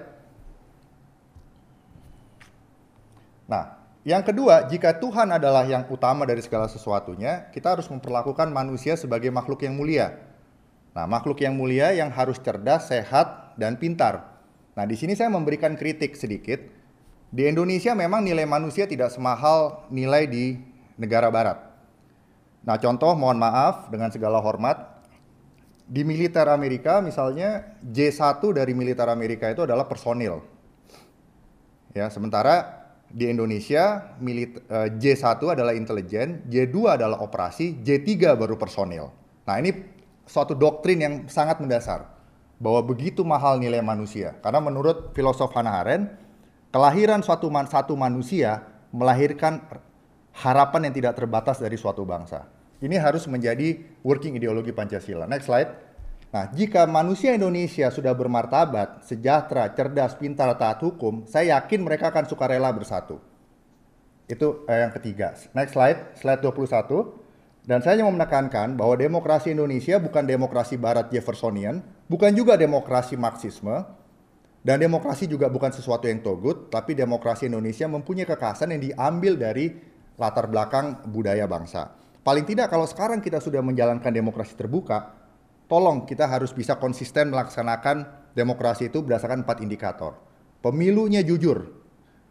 Nah, 3.52 3.76
yang 4.08 4.24
kedua, 4.24 4.64
jika 4.72 4.96
Tuhan 4.96 5.36
adalah 5.36 5.68
yang 5.68 5.84
utama 5.92 6.24
dari 6.24 6.40
segala 6.40 6.72
sesuatunya, 6.72 7.52
kita 7.52 7.76
harus 7.76 7.92
memperlakukan 7.92 8.48
manusia 8.56 8.96
sebagai 8.96 9.36
makhluk 9.36 9.68
yang 9.68 9.76
mulia. 9.76 10.16
Nah, 10.96 11.04
makhluk 11.12 11.44
yang 11.44 11.60
mulia 11.60 11.92
yang 11.92 12.08
harus 12.08 12.40
cerdas, 12.40 12.88
sehat, 12.88 13.60
dan 13.60 13.76
pintar. 13.76 14.33
Nah, 14.74 14.86
di 14.90 14.98
sini 14.98 15.14
saya 15.14 15.30
memberikan 15.30 15.78
kritik 15.78 16.18
sedikit. 16.18 16.62
Di 17.34 17.50
Indonesia 17.50 17.98
memang 17.98 18.22
nilai 18.22 18.46
manusia 18.46 18.86
tidak 18.86 19.10
semahal 19.10 19.90
nilai 19.90 20.30
di 20.30 20.58
negara 21.02 21.34
barat. 21.34 21.58
Nah, 22.62 22.78
contoh 22.78 23.14
mohon 23.18 23.42
maaf 23.42 23.90
dengan 23.90 24.14
segala 24.14 24.38
hormat, 24.38 24.94
di 25.84 26.06
militer 26.06 26.48
Amerika 26.48 27.04
misalnya 27.04 27.76
J1 27.84 28.40
dari 28.54 28.74
militer 28.78 29.10
Amerika 29.10 29.50
itu 29.50 29.66
adalah 29.66 29.90
personil. 29.90 30.46
Ya, 31.94 32.10
sementara 32.14 32.86
di 33.10 33.30
Indonesia 33.30 34.16
milit, 34.18 34.62
eh, 34.70 34.90
J1 34.98 35.42
adalah 35.54 35.74
intelijen, 35.74 36.46
J2 36.50 36.98
adalah 36.98 37.22
operasi, 37.22 37.82
J3 37.82 38.34
baru 38.38 38.58
personil. 38.58 39.10
Nah, 39.46 39.56
ini 39.58 39.74
suatu 40.24 40.56
doktrin 40.56 41.02
yang 41.02 41.14
sangat 41.28 41.60
mendasar 41.60 42.13
bahwa 42.62 42.82
begitu 42.86 43.26
mahal 43.26 43.58
nilai 43.58 43.82
manusia. 43.82 44.38
Karena 44.42 44.62
menurut 44.62 45.14
filosof 45.14 45.54
Hannah 45.54 45.82
Arendt, 45.82 46.06
kelahiran 46.74 47.22
suatu 47.22 47.50
man, 47.54 47.70
satu 47.70 47.94
manusia 47.94 48.66
melahirkan 48.94 49.62
harapan 50.34 50.90
yang 50.90 50.94
tidak 50.94 51.14
terbatas 51.18 51.62
dari 51.62 51.78
suatu 51.78 52.06
bangsa. 52.06 52.50
Ini 52.84 53.00
harus 53.00 53.30
menjadi 53.30 53.80
working 54.04 54.36
ideologi 54.36 54.76
Pancasila. 54.76 55.24
Next 55.30 55.48
slide. 55.48 55.72
Nah, 56.34 56.50
jika 56.50 56.90
manusia 56.90 57.38
Indonesia 57.38 57.94
sudah 57.94 58.12
bermartabat, 58.18 59.06
sejahtera, 59.06 59.70
cerdas, 59.70 60.18
pintar, 60.18 60.50
taat 60.58 60.82
hukum, 60.82 61.30
saya 61.30 61.62
yakin 61.62 61.86
mereka 61.86 62.10
akan 62.10 62.26
sukarela 62.26 62.74
bersatu. 62.74 63.22
Itu 64.26 64.66
eh, 64.66 64.82
yang 64.82 64.94
ketiga. 64.98 65.38
Next 65.54 65.78
slide, 65.78 66.18
slide 66.18 66.42
21. 66.42 67.22
Dan 67.64 67.80
saya 67.80 68.04
mau 68.04 68.12
menekankan 68.12 68.76
bahwa 68.76 69.00
demokrasi 69.00 69.56
Indonesia 69.56 69.96
bukan 69.96 70.28
demokrasi 70.28 70.76
barat 70.76 71.08
Jeffersonian, 71.08 71.80
bukan 72.14 72.30
juga 72.38 72.54
demokrasi 72.54 73.18
Marxisme, 73.18 73.74
dan 74.62 74.78
demokrasi 74.78 75.26
juga 75.26 75.50
bukan 75.50 75.74
sesuatu 75.74 76.06
yang 76.06 76.22
togut, 76.22 76.70
tapi 76.70 76.94
demokrasi 76.94 77.50
Indonesia 77.50 77.90
mempunyai 77.90 78.30
kekhasan 78.30 78.70
yang 78.78 78.82
diambil 78.86 79.34
dari 79.34 79.74
latar 80.16 80.46
belakang 80.46 81.10
budaya 81.10 81.50
bangsa. 81.50 81.90
Paling 82.22 82.46
tidak 82.46 82.70
kalau 82.70 82.86
sekarang 82.86 83.18
kita 83.18 83.42
sudah 83.42 83.60
menjalankan 83.66 84.14
demokrasi 84.14 84.54
terbuka, 84.54 85.12
tolong 85.66 86.06
kita 86.06 86.30
harus 86.30 86.54
bisa 86.54 86.78
konsisten 86.78 87.34
melaksanakan 87.34 88.30
demokrasi 88.38 88.94
itu 88.94 89.02
berdasarkan 89.02 89.44
empat 89.44 89.66
indikator. 89.66 90.16
Pemilunya 90.64 91.26
jujur. 91.26 91.82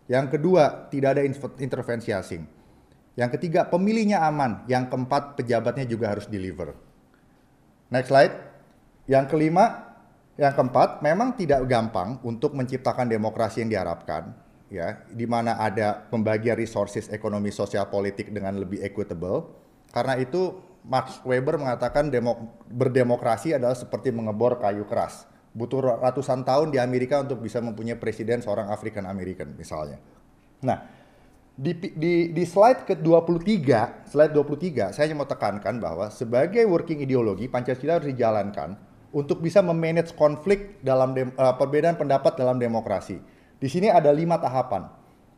Yang 0.06 0.38
kedua, 0.38 0.88
tidak 0.88 1.18
ada 1.18 1.22
intervensi 1.60 2.14
asing. 2.14 2.46
Yang 3.18 3.36
ketiga, 3.36 3.68
pemilihnya 3.68 4.24
aman. 4.24 4.64
Yang 4.70 4.88
keempat, 4.88 5.36
pejabatnya 5.36 5.84
juga 5.84 6.16
harus 6.16 6.24
deliver. 6.30 6.72
Next 7.92 8.08
slide. 8.08 8.51
Yang 9.10 9.34
kelima, 9.34 9.94
yang 10.38 10.54
keempat, 10.54 11.02
memang 11.02 11.34
tidak 11.34 11.66
gampang 11.66 12.22
untuk 12.22 12.54
menciptakan 12.54 13.10
demokrasi 13.10 13.66
yang 13.66 13.70
diharapkan, 13.74 14.30
ya, 14.70 15.02
di 15.10 15.26
mana 15.26 15.58
ada 15.58 16.06
pembagian 16.06 16.54
resources 16.54 17.10
ekonomi 17.10 17.50
sosial 17.50 17.90
politik 17.90 18.30
dengan 18.30 18.54
lebih 18.56 18.78
equitable. 18.80 19.50
Karena 19.90 20.16
itu 20.16 20.54
Max 20.86 21.22
Weber 21.22 21.58
mengatakan 21.58 22.10
demo, 22.10 22.58
berdemokrasi 22.70 23.54
adalah 23.58 23.74
seperti 23.74 24.14
mengebor 24.14 24.58
kayu 24.58 24.86
keras. 24.86 25.26
Butuh 25.52 26.00
ratusan 26.00 26.48
tahun 26.48 26.72
di 26.72 26.80
Amerika 26.80 27.20
untuk 27.20 27.44
bisa 27.44 27.60
mempunyai 27.60 27.98
presiden 28.00 28.40
seorang 28.40 28.72
African 28.72 29.04
American 29.04 29.52
misalnya. 29.52 30.00
Nah, 30.64 30.80
di, 31.52 31.76
di, 31.76 32.14
di 32.32 32.44
slide 32.48 32.88
ke-23, 32.88 33.60
slide 34.08 34.32
23, 34.32 34.96
saya 34.96 35.12
mau 35.12 35.28
tekankan 35.28 35.76
bahwa 35.76 36.08
sebagai 36.08 36.64
working 36.64 37.04
ideologi 37.04 37.52
Pancasila 37.52 38.00
harus 38.00 38.08
dijalankan 38.08 38.91
untuk 39.12 39.44
bisa 39.44 39.60
memanage 39.60 40.16
konflik 40.16 40.80
dalam 40.80 41.12
uh, 41.14 41.54
perbedaan 41.60 42.00
pendapat 42.00 42.36
dalam 42.36 42.56
demokrasi. 42.56 43.20
Di 43.60 43.68
sini 43.68 43.92
ada 43.92 44.10
lima 44.10 44.40
tahapan. 44.40 44.88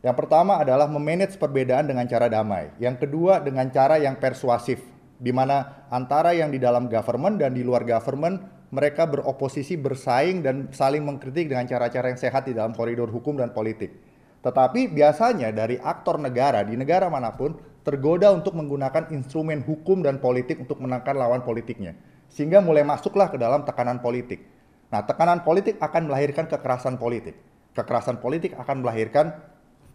Yang 0.01 0.15
pertama 0.25 0.57
adalah 0.61 0.87
memanage 0.87 1.35
perbedaan 1.35 1.85
dengan 1.85 2.07
cara 2.07 2.31
damai. 2.31 2.73
Yang 2.79 3.05
kedua 3.05 3.43
dengan 3.43 3.69
cara 3.69 3.99
yang 4.01 4.17
persuasif 4.17 4.81
di 5.15 5.31
mana 5.31 5.87
antara 5.87 6.35
yang 6.35 6.51
di 6.51 6.59
dalam 6.59 6.91
government 6.91 7.39
dan 7.39 7.55
di 7.55 7.63
luar 7.63 7.87
government 7.87 8.41
mereka 8.73 9.07
beroposisi, 9.07 9.79
bersaing 9.79 10.43
dan 10.43 10.67
saling 10.75 11.05
mengkritik 11.05 11.47
dengan 11.47 11.63
cara-cara 11.63 12.11
yang 12.11 12.19
sehat 12.19 12.49
di 12.49 12.53
dalam 12.57 12.75
koridor 12.75 13.07
hukum 13.07 13.39
dan 13.39 13.55
politik. 13.55 13.95
Tetapi 14.43 14.91
biasanya 14.91 15.49
dari 15.55 15.79
aktor 15.79 16.19
negara 16.19 16.61
di 16.61 16.75
negara 16.77 17.09
mana 17.09 17.33
pun 17.33 17.55
tergoda 17.85 18.33
untuk 18.33 18.57
menggunakan 18.57 19.09
instrumen 19.13 19.61
hukum 19.65 20.01
dan 20.01 20.21
politik 20.21 20.61
untuk 20.61 20.81
menangkan 20.81 21.17
lawan 21.17 21.41
politiknya. 21.41 21.97
Sehingga 22.35 22.59
mulai 22.59 22.83
masuklah 22.83 23.31
ke 23.31 23.39
dalam 23.39 23.63
tekanan 23.63 24.03
politik. 24.03 24.43
Nah, 24.91 25.07
tekanan 25.07 25.47
politik 25.47 25.79
akan 25.79 26.11
melahirkan 26.11 26.51
kekerasan 26.51 26.99
politik. 26.99 27.39
Kekerasan 27.71 28.19
politik 28.19 28.51
akan 28.59 28.83
melahirkan 28.83 29.31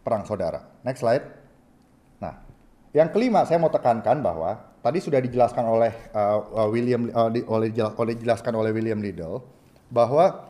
perang 0.01 0.25
saudara. 0.25 0.65
Next 0.81 1.05
slide. 1.05 1.25
Nah, 2.25 2.41
yang 2.97 3.13
kelima 3.13 3.45
saya 3.45 3.61
mau 3.61 3.69
tekankan 3.69 4.25
bahwa 4.25 4.57
tadi 4.81 4.99
sudah 5.05 5.21
dijelaskan 5.21 5.65
oleh 5.69 5.93
uh, 6.17 6.69
William 6.73 7.13
uh, 7.13 7.29
di, 7.29 7.45
oleh, 7.45 7.69
oleh 7.77 8.15
dijelaskan 8.17 8.57
oleh 8.57 8.73
William 8.73 9.01
Liddell 9.01 9.45
bahwa 9.93 10.49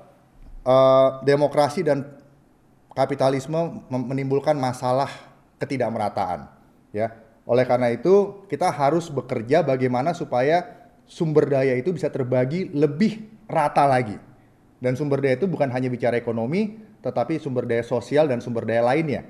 uh, 0.62 1.20
demokrasi 1.26 1.82
dan 1.82 2.06
kapitalisme 2.94 3.86
menimbulkan 3.90 4.54
masalah 4.58 5.10
ketidakmerataan 5.62 6.50
ya 6.90 7.14
oleh 7.46 7.64
karena 7.66 7.90
itu 7.94 8.46
kita 8.46 8.70
harus 8.70 9.10
bekerja 9.10 9.62
bagaimana 9.62 10.14
supaya 10.14 10.79
sumber 11.10 11.50
daya 11.50 11.74
itu 11.74 11.90
bisa 11.90 12.06
terbagi 12.06 12.70
lebih 12.70 13.42
rata 13.50 13.82
lagi. 13.90 14.14
Dan 14.78 14.94
sumber 14.94 15.18
daya 15.18 15.34
itu 15.34 15.50
bukan 15.50 15.66
hanya 15.74 15.90
bicara 15.90 16.14
ekonomi 16.14 16.78
tetapi 17.02 17.42
sumber 17.42 17.66
daya 17.66 17.82
sosial 17.82 18.30
dan 18.30 18.38
sumber 18.38 18.62
daya 18.62 18.86
lainnya. 18.86 19.26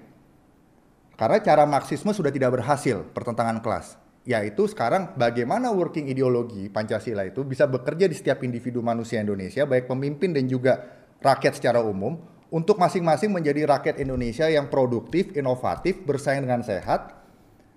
Karena 1.17 1.41
cara 1.41 1.65
marxisme 1.65 2.13
sudah 2.13 2.29
tidak 2.29 2.61
berhasil 2.61 3.09
pertentangan 3.17 3.65
kelas. 3.65 3.97
Yaitu 4.29 4.69
sekarang 4.69 5.17
bagaimana 5.17 5.73
working 5.73 6.13
ideologi 6.13 6.69
Pancasila 6.69 7.25
itu 7.25 7.41
bisa 7.41 7.65
bekerja 7.65 8.05
di 8.05 8.13
setiap 8.13 8.45
individu 8.45 8.85
manusia 8.85 9.25
Indonesia, 9.25 9.65
baik 9.65 9.89
pemimpin 9.89 10.37
dan 10.37 10.45
juga 10.45 11.01
rakyat 11.25 11.57
secara 11.57 11.81
umum, 11.81 12.21
untuk 12.53 12.77
masing-masing 12.77 13.33
menjadi 13.33 13.65
rakyat 13.65 13.97
Indonesia 14.03 14.45
yang 14.51 14.69
produktif, 14.69 15.33
inovatif, 15.33 16.03
bersaing 16.05 16.45
dengan 16.45 16.61
sehat, 16.61 17.17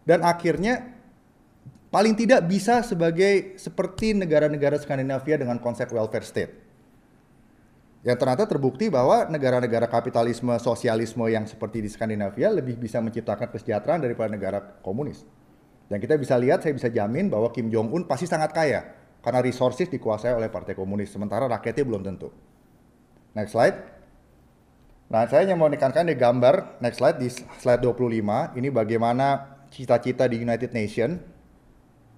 dan 0.03 0.25
akhirnya 0.25 0.92
paling 1.93 2.17
tidak 2.17 2.49
bisa 2.49 2.81
sebagai 2.81 3.53
seperti 3.61 4.17
negara-negara 4.17 4.81
Skandinavia 4.81 5.37
dengan 5.37 5.61
konsep 5.61 5.93
welfare 5.93 6.25
state. 6.25 6.53
Yang 8.01 8.17
ternyata 8.17 8.49
terbukti 8.49 8.89
bahwa 8.89 9.29
negara-negara 9.29 9.85
kapitalisme, 9.85 10.57
sosialisme 10.57 11.23
yang 11.29 11.45
seperti 11.45 11.85
di 11.85 11.87
Skandinavia 11.93 12.49
lebih 12.49 12.81
bisa 12.81 12.97
menciptakan 12.97 13.47
kesejahteraan 13.53 14.01
daripada 14.01 14.33
negara 14.33 14.59
komunis. 14.81 15.21
Dan 15.87 16.01
kita 16.01 16.17
bisa 16.17 16.33
lihat, 16.35 16.65
saya 16.65 16.73
bisa 16.73 16.89
jamin 16.89 17.29
bahwa 17.29 17.53
Kim 17.53 17.69
Jong 17.69 17.93
Un 17.93 18.03
pasti 18.09 18.25
sangat 18.25 18.51
kaya 18.51 18.81
karena 19.21 19.39
resources 19.39 19.87
dikuasai 19.87 20.33
oleh 20.35 20.49
Partai 20.51 20.75
Komunis, 20.75 21.13
sementara 21.13 21.47
rakyatnya 21.47 21.85
belum 21.87 22.01
tentu. 22.03 22.33
Next 23.37 23.55
slide. 23.55 23.77
Nah, 25.07 25.29
saya 25.29 25.47
hanya 25.47 25.55
mau 25.55 25.69
menekankan 25.69 26.09
di 26.09 26.17
gambar, 26.17 26.81
next 26.83 26.99
slide, 26.99 27.21
di 27.21 27.29
slide 27.31 27.79
25, 27.79 28.57
ini 28.57 28.67
bagaimana 28.67 29.61
cita-cita 29.71 30.27
di 30.27 30.43
United 30.43 30.75
Nation 30.75 31.32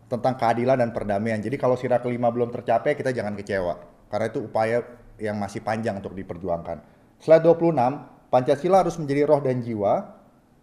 tentang 0.05 0.37
keadilan 0.37 0.77
dan 0.77 0.89
perdamaian. 0.93 1.41
Jadi 1.41 1.57
kalau 1.57 1.73
sila 1.73 1.97
kelima 1.97 2.29
belum 2.29 2.53
tercapai, 2.53 2.93
kita 2.93 3.09
jangan 3.09 3.33
kecewa. 3.33 3.73
Karena 4.09 4.25
itu 4.29 4.39
upaya 4.45 4.85
yang 5.17 5.39
masih 5.39 5.65
panjang 5.65 5.97
untuk 5.97 6.13
diperjuangkan. 6.13 6.77
Slide 7.17 7.41
26, 7.41 8.29
Pancasila 8.29 8.83
harus 8.85 8.95
menjadi 9.01 9.21
roh 9.25 9.41
dan 9.41 9.63
jiwa, 9.63 10.13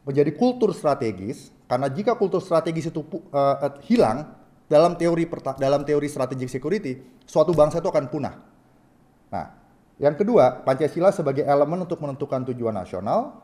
menjadi 0.07 0.31
kultur 0.37 0.71
strategis, 0.77 1.51
karena 1.67 1.89
jika 1.89 2.15
kultur 2.15 2.39
strategis 2.45 2.93
itu 2.93 3.03
uh, 3.33 3.57
hilang 3.87 4.29
dalam 4.69 4.95
teori 4.95 5.25
dalam 5.59 5.83
teori 5.83 6.07
strategic 6.07 6.49
security, 6.53 7.01
suatu 7.25 7.57
bangsa 7.57 7.81
itu 7.81 7.89
akan 7.89 8.07
punah. 8.13 8.35
Nah, 9.33 9.47
yang 9.97 10.15
kedua, 10.15 10.63
Pancasila 10.63 11.11
sebagai 11.11 11.49
elemen 11.49 11.83
untuk 11.83 11.99
menentukan 11.99 12.45
tujuan 12.53 12.77
nasional, 12.77 13.41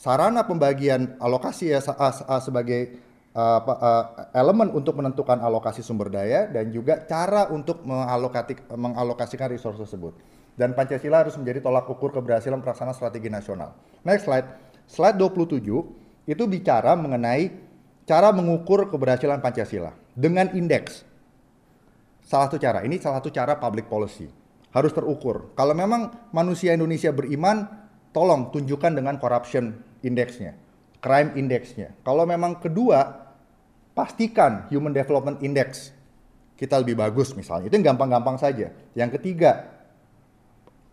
sarana 0.00 0.48
pembagian 0.48 1.20
alokasi 1.20 1.76
ya, 1.76 1.80
uh, 1.84 2.40
sebagai 2.40 3.05
uh, 3.36 3.60
uh, 3.60 4.04
elemen 4.32 4.72
untuk 4.72 4.96
menentukan 4.96 5.36
alokasi 5.38 5.84
sumber 5.84 6.08
daya 6.08 6.48
dan 6.48 6.72
juga 6.72 7.04
cara 7.04 7.52
untuk 7.52 7.84
mengalokasikan 8.72 9.52
resource 9.52 9.76
tersebut. 9.76 10.16
Dan 10.56 10.72
Pancasila 10.72 11.20
harus 11.20 11.36
menjadi 11.36 11.60
tolak 11.60 11.84
ukur 11.84 12.16
keberhasilan 12.16 12.64
pelaksanaan 12.64 12.96
strategi 12.96 13.28
nasional. 13.28 13.76
Next 14.08 14.24
slide. 14.24 14.48
Slide 14.88 15.20
27 15.20 15.60
itu 16.24 16.44
bicara 16.48 16.96
mengenai 16.96 17.52
cara 18.08 18.32
mengukur 18.32 18.88
keberhasilan 18.88 19.44
Pancasila 19.44 19.92
dengan 20.16 20.48
indeks. 20.56 21.04
Salah 22.24 22.50
satu 22.50 22.58
cara, 22.58 22.82
ini 22.82 22.96
salah 22.98 23.20
satu 23.20 23.30
cara 23.30 23.60
public 23.60 23.86
policy. 23.86 24.26
Harus 24.72 24.90
terukur. 24.96 25.52
Kalau 25.54 25.76
memang 25.76 26.32
manusia 26.34 26.74
Indonesia 26.74 27.12
beriman, 27.14 27.68
tolong 28.10 28.48
tunjukkan 28.50 28.96
dengan 28.96 29.20
corruption 29.20 29.76
indeksnya. 30.00 30.56
crime 30.96 31.38
indexnya. 31.38 31.94
Kalau 32.02 32.26
memang 32.26 32.58
kedua, 32.58 33.25
pastikan 33.96 34.68
human 34.68 34.92
development 34.92 35.40
index 35.40 35.96
kita 36.56 36.80
lebih 36.80 36.96
bagus 36.96 37.36
misalnya. 37.36 37.68
Itu 37.68 37.76
gampang-gampang 37.80 38.40
saja. 38.40 38.72
Yang 38.96 39.20
ketiga, 39.20 39.68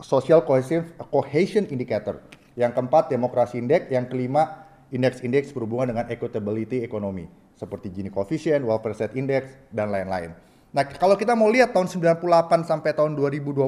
social 0.03 0.43
cohesion, 0.43 0.83
cohesion 1.07 1.63
indicator. 1.71 2.19
Yang 2.59 2.75
keempat, 2.75 3.07
demokrasi 3.07 3.63
index. 3.63 3.87
Yang 3.87 4.11
kelima, 4.11 4.67
indeks-indeks 4.91 5.55
berhubungan 5.55 5.95
dengan 5.95 6.05
equitability 6.11 6.83
ekonomi. 6.83 7.31
Seperti 7.55 7.87
Gini 7.95 8.11
coefficient, 8.11 8.67
welfare 8.67 8.93
state 8.93 9.15
index, 9.15 9.55
dan 9.71 9.87
lain-lain. 9.87 10.35
Nah, 10.75 10.83
kalau 10.83 11.15
kita 11.15 11.31
mau 11.31 11.47
lihat 11.47 11.71
tahun 11.71 11.87
98 11.87 12.67
sampai 12.67 12.91
tahun 12.91 13.15
2020, 13.15 13.63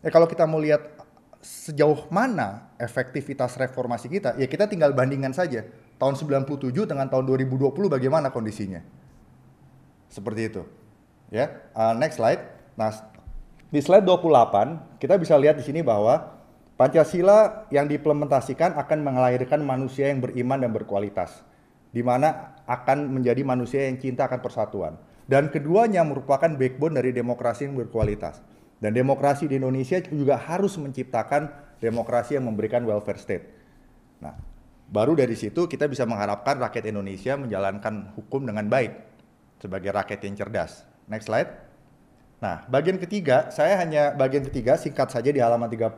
eh 0.00 0.10
kalau 0.10 0.24
kita 0.24 0.48
mau 0.48 0.62
lihat 0.62 0.96
sejauh 1.44 2.08
mana 2.08 2.72
efektivitas 2.80 3.58
reformasi 3.58 4.08
kita, 4.08 4.38
ya 4.40 4.48
kita 4.48 4.64
tinggal 4.64 4.96
bandingkan 4.96 5.34
saja. 5.36 5.66
Tahun 5.96 6.14
97 6.14 6.84
dengan 6.84 7.08
tahun 7.08 7.24
2020 7.24 7.72
bagaimana 7.88 8.28
kondisinya? 8.28 8.84
Seperti 10.12 10.52
itu. 10.52 10.62
Ya, 11.32 11.66
uh, 11.72 11.96
next 11.96 12.20
slide. 12.20 12.42
Nah, 12.76 12.92
di 13.72 13.80
slide 13.80 14.04
28 14.04 15.00
kita 15.02 15.16
bisa 15.16 15.34
lihat 15.40 15.58
di 15.58 15.64
sini 15.64 15.80
bahwa 15.80 16.36
Pancasila 16.76 17.64
yang 17.72 17.88
diimplementasikan 17.88 18.76
akan 18.76 18.98
melahirkan 19.00 19.64
manusia 19.64 20.12
yang 20.12 20.20
beriman 20.20 20.60
dan 20.60 20.76
berkualitas, 20.76 21.40
di 21.88 22.04
mana 22.04 22.52
akan 22.68 23.16
menjadi 23.16 23.40
manusia 23.48 23.88
yang 23.88 23.96
cinta 23.96 24.28
akan 24.28 24.44
persatuan. 24.44 25.00
Dan 25.24 25.48
keduanya 25.48 26.04
merupakan 26.04 26.52
backbone 26.52 27.00
dari 27.00 27.16
demokrasi 27.16 27.64
yang 27.66 27.80
berkualitas. 27.80 28.44
Dan 28.76 28.92
demokrasi 28.92 29.48
di 29.48 29.56
Indonesia 29.56 30.04
juga 30.04 30.36
harus 30.36 30.76
menciptakan 30.76 31.48
demokrasi 31.80 32.36
yang 32.36 32.44
memberikan 32.44 32.84
welfare 32.84 33.16
state. 33.16 33.48
Nah, 34.20 34.36
baru 34.86 35.18
dari 35.18 35.34
situ 35.34 35.66
kita 35.66 35.90
bisa 35.90 36.06
mengharapkan 36.06 36.58
rakyat 36.58 36.90
Indonesia 36.90 37.34
menjalankan 37.34 38.14
hukum 38.14 38.46
dengan 38.46 38.70
baik 38.70 38.92
sebagai 39.58 39.90
rakyat 39.90 40.20
yang 40.22 40.34
cerdas. 40.38 40.86
Next 41.10 41.26
slide. 41.30 41.50
Nah, 42.36 42.68
bagian 42.68 43.00
ketiga, 43.00 43.48
saya 43.48 43.80
hanya 43.80 44.12
bagian 44.12 44.44
ketiga 44.44 44.76
singkat 44.76 45.08
saja 45.08 45.32
di 45.32 45.40
halaman 45.40 45.72
30. 45.72 45.96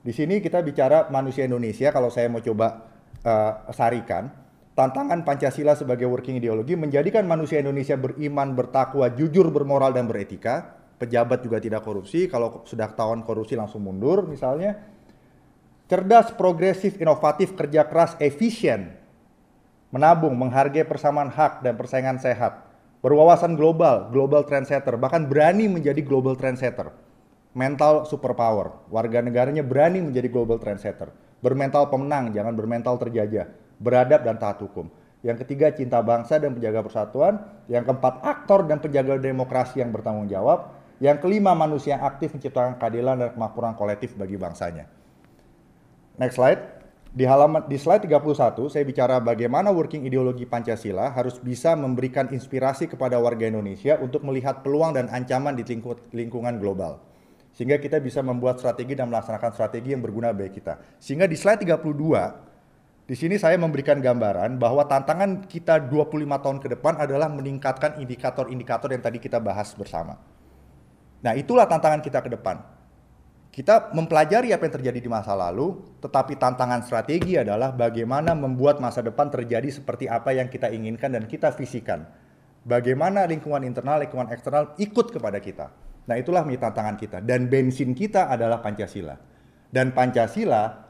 Di 0.00 0.12
sini 0.16 0.40
kita 0.40 0.64
bicara 0.64 1.12
manusia 1.12 1.44
Indonesia 1.44 1.92
kalau 1.92 2.08
saya 2.08 2.32
mau 2.32 2.40
coba 2.40 2.88
uh, 3.26 3.68
sarikan 3.74 4.30
tantangan 4.78 5.26
Pancasila 5.26 5.74
sebagai 5.74 6.06
working 6.06 6.38
ideologi 6.38 6.78
menjadikan 6.78 7.26
manusia 7.26 7.58
Indonesia 7.58 7.98
beriman, 7.98 8.54
bertakwa, 8.54 9.10
jujur, 9.10 9.50
bermoral, 9.50 9.90
dan 9.90 10.06
beretika. 10.06 10.78
Pejabat 10.98 11.46
juga 11.46 11.62
tidak 11.62 11.86
korupsi, 11.86 12.26
kalau 12.26 12.66
sudah 12.66 12.90
ketahuan 12.90 13.22
korupsi 13.22 13.54
langsung 13.54 13.86
mundur 13.86 14.26
misalnya. 14.26 14.97
Cerdas, 15.88 16.28
progresif, 16.36 17.00
inovatif, 17.00 17.56
kerja 17.56 17.88
keras, 17.88 18.12
efisien, 18.20 18.92
menabung, 19.88 20.36
menghargai 20.36 20.84
persamaan 20.84 21.32
hak 21.32 21.64
dan 21.64 21.80
persaingan 21.80 22.20
sehat, 22.20 22.68
berwawasan 23.00 23.56
global, 23.56 24.12
global 24.12 24.44
trendsetter, 24.44 25.00
bahkan 25.00 25.24
berani 25.24 25.64
menjadi 25.64 26.04
global 26.04 26.36
trendsetter. 26.36 26.92
Mental 27.56 28.04
superpower, 28.04 28.84
warga 28.92 29.24
negaranya 29.24 29.64
berani 29.64 30.04
menjadi 30.04 30.28
global 30.28 30.60
trendsetter. 30.60 31.08
Bermental 31.40 31.88
pemenang, 31.88 32.36
jangan 32.36 32.52
bermental 32.52 33.00
terjajah 33.00 33.48
beradab 33.80 34.26
dan 34.26 34.36
taat 34.36 34.58
hukum. 34.60 34.90
Yang 35.22 35.46
ketiga 35.46 35.74
cinta 35.74 35.98
bangsa 36.02 36.38
dan 36.38 36.54
penjaga 36.54 36.84
persatuan. 36.84 37.42
Yang 37.66 37.90
keempat 37.90 38.22
aktor 38.22 38.66
dan 38.70 38.78
penjaga 38.78 39.18
demokrasi 39.18 39.82
yang 39.82 39.90
bertanggung 39.90 40.30
jawab. 40.30 40.74
Yang 40.98 41.22
kelima 41.26 41.54
manusia 41.54 41.98
yang 41.98 42.06
aktif 42.06 42.34
menciptakan 42.34 42.78
keadilan 42.78 43.16
dan 43.18 43.30
kemakmuran 43.34 43.74
kolektif 43.78 44.14
bagi 44.18 44.34
bangsanya. 44.38 44.97
Next 46.18 46.34
slide. 46.34 46.60
Di 47.08 47.24
halaman 47.24 47.64
di 47.70 47.78
slide 47.80 48.04
31 48.04 48.68
saya 48.68 48.84
bicara 48.84 49.16
bagaimana 49.22 49.72
working 49.72 50.04
ideologi 50.04 50.44
Pancasila 50.44 51.14
harus 51.14 51.40
bisa 51.40 51.72
memberikan 51.72 52.28
inspirasi 52.28 52.84
kepada 52.90 53.16
warga 53.16 53.48
Indonesia 53.48 53.96
untuk 53.96 54.26
melihat 54.26 54.60
peluang 54.60 54.92
dan 54.92 55.08
ancaman 55.08 55.56
di 55.56 55.64
lingkungan 56.12 56.60
global. 56.60 57.00
Sehingga 57.56 57.80
kita 57.80 58.02
bisa 58.02 58.20
membuat 58.20 58.60
strategi 58.60 58.92
dan 58.92 59.08
melaksanakan 59.08 59.50
strategi 59.56 59.96
yang 59.96 60.04
berguna 60.04 60.34
bagi 60.36 60.60
kita. 60.60 60.78
Sehingga 61.00 61.24
di 61.24 61.34
slide 61.38 61.64
32 61.64 61.86
di 63.08 63.16
sini 63.16 63.40
saya 63.40 63.56
memberikan 63.56 64.04
gambaran 64.04 64.60
bahwa 64.60 64.84
tantangan 64.84 65.48
kita 65.48 65.88
25 65.88 66.28
tahun 66.28 66.58
ke 66.60 66.68
depan 66.76 67.00
adalah 67.00 67.32
meningkatkan 67.32 67.96
indikator-indikator 68.04 68.92
yang 68.92 69.00
tadi 69.00 69.16
kita 69.16 69.40
bahas 69.40 69.72
bersama. 69.72 70.20
Nah, 71.24 71.32
itulah 71.32 71.64
tantangan 71.64 72.04
kita 72.04 72.20
ke 72.20 72.30
depan. 72.30 72.77
Kita 73.48 73.90
mempelajari 73.90 74.54
apa 74.54 74.68
yang 74.68 74.74
terjadi 74.78 75.00
di 75.02 75.10
masa 75.10 75.34
lalu, 75.34 75.82
tetapi 75.98 76.38
tantangan 76.38 76.84
strategi 76.86 77.34
adalah 77.34 77.74
bagaimana 77.74 78.36
membuat 78.36 78.78
masa 78.78 79.02
depan 79.02 79.32
terjadi 79.32 79.66
seperti 79.72 80.06
apa 80.06 80.30
yang 80.36 80.46
kita 80.46 80.70
inginkan 80.70 81.10
dan 81.10 81.24
kita 81.26 81.50
visikan. 81.56 82.06
Bagaimana 82.62 83.24
lingkungan 83.24 83.64
internal, 83.64 84.04
lingkungan 84.04 84.30
eksternal 84.30 84.76
ikut 84.78 85.10
kepada 85.10 85.40
kita. 85.40 85.72
Nah, 86.08 86.16
itulah 86.16 86.44
tantangan 86.44 86.96
kita. 86.96 87.18
Dan 87.20 87.48
bensin 87.52 87.92
kita 87.92 88.32
adalah 88.32 88.64
Pancasila. 88.64 89.16
Dan 89.68 89.92
Pancasila 89.92 90.88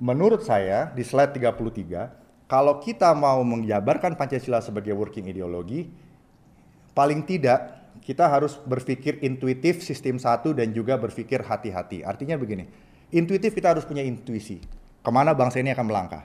menurut 0.00 0.46
saya 0.46 0.88
di 0.94 1.02
slide 1.02 1.36
33, 1.36 2.48
kalau 2.48 2.80
kita 2.80 3.12
mau 3.12 3.44
menjabarkan 3.44 4.16
Pancasila 4.16 4.64
sebagai 4.64 4.96
working 4.96 5.28
ideologi, 5.28 5.90
paling 6.96 7.26
tidak 7.28 7.77
kita 8.08 8.24
harus 8.24 8.56
berpikir 8.64 9.20
intuitif 9.20 9.84
sistem 9.84 10.16
satu 10.16 10.56
dan 10.56 10.72
juga 10.72 10.96
berpikir 10.96 11.44
hati-hati. 11.44 12.00
Artinya 12.08 12.40
begini, 12.40 12.64
intuitif 13.12 13.52
kita 13.52 13.76
harus 13.76 13.84
punya 13.84 14.00
intuisi. 14.00 14.64
Ke 15.04 15.10
mana 15.12 15.36
bangsa 15.36 15.60
ini 15.60 15.76
akan 15.76 15.84
melangkah. 15.84 16.24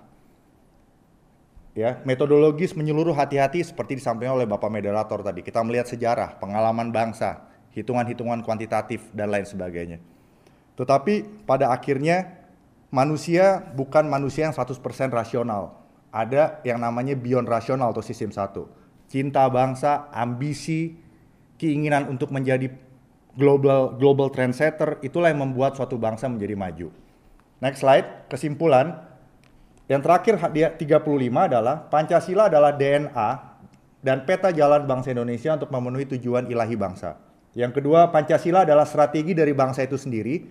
Ya, 1.76 2.00
metodologis 2.08 2.72
menyeluruh 2.72 3.12
hati-hati 3.12 3.68
seperti 3.68 4.00
disampaikan 4.00 4.40
oleh 4.40 4.48
Bapak 4.48 4.72
Moderator 4.72 5.28
tadi. 5.28 5.44
Kita 5.44 5.60
melihat 5.60 5.92
sejarah, 5.92 6.40
pengalaman 6.40 6.96
bangsa, 6.96 7.52
hitungan-hitungan 7.76 8.48
kuantitatif 8.48 9.12
dan 9.12 9.36
lain 9.36 9.44
sebagainya. 9.44 10.00
Tetapi 10.80 11.44
pada 11.44 11.76
akhirnya 11.76 12.48
manusia 12.96 13.60
bukan 13.76 14.08
manusia 14.08 14.48
yang 14.48 14.56
100% 14.56 14.80
rasional. 15.12 15.84
Ada 16.16 16.64
yang 16.64 16.80
namanya 16.80 17.20
beyond 17.20 17.50
rasional 17.52 17.92
atau 17.92 18.06
sistem 18.06 18.32
satu. 18.32 18.72
Cinta 19.12 19.44
bangsa, 19.52 20.08
ambisi, 20.16 21.03
keinginan 21.64 22.12
untuk 22.12 22.28
menjadi 22.36 22.68
global 23.40 23.96
global 23.96 24.28
trendsetter 24.28 25.00
itulah 25.00 25.32
yang 25.32 25.40
membuat 25.40 25.80
suatu 25.80 25.96
bangsa 25.96 26.28
menjadi 26.28 26.60
maju. 26.60 26.88
Next 27.64 27.80
slide, 27.80 28.28
kesimpulan. 28.28 29.16
Yang 29.88 30.02
terakhir 30.04 30.34
dia 30.56 30.68
35 30.76 31.48
adalah 31.48 31.88
Pancasila 31.88 32.48
adalah 32.52 32.72
DNA 32.76 33.30
dan 34.04 34.28
peta 34.28 34.52
jalan 34.52 34.84
bangsa 34.84 35.16
Indonesia 35.16 35.56
untuk 35.56 35.72
memenuhi 35.72 36.08
tujuan 36.16 36.48
ilahi 36.48 36.76
bangsa. 36.76 37.20
Yang 37.56 37.80
kedua, 37.80 38.12
Pancasila 38.12 38.68
adalah 38.68 38.88
strategi 38.88 39.36
dari 39.36 39.52
bangsa 39.52 39.84
itu 39.84 40.00
sendiri 40.00 40.44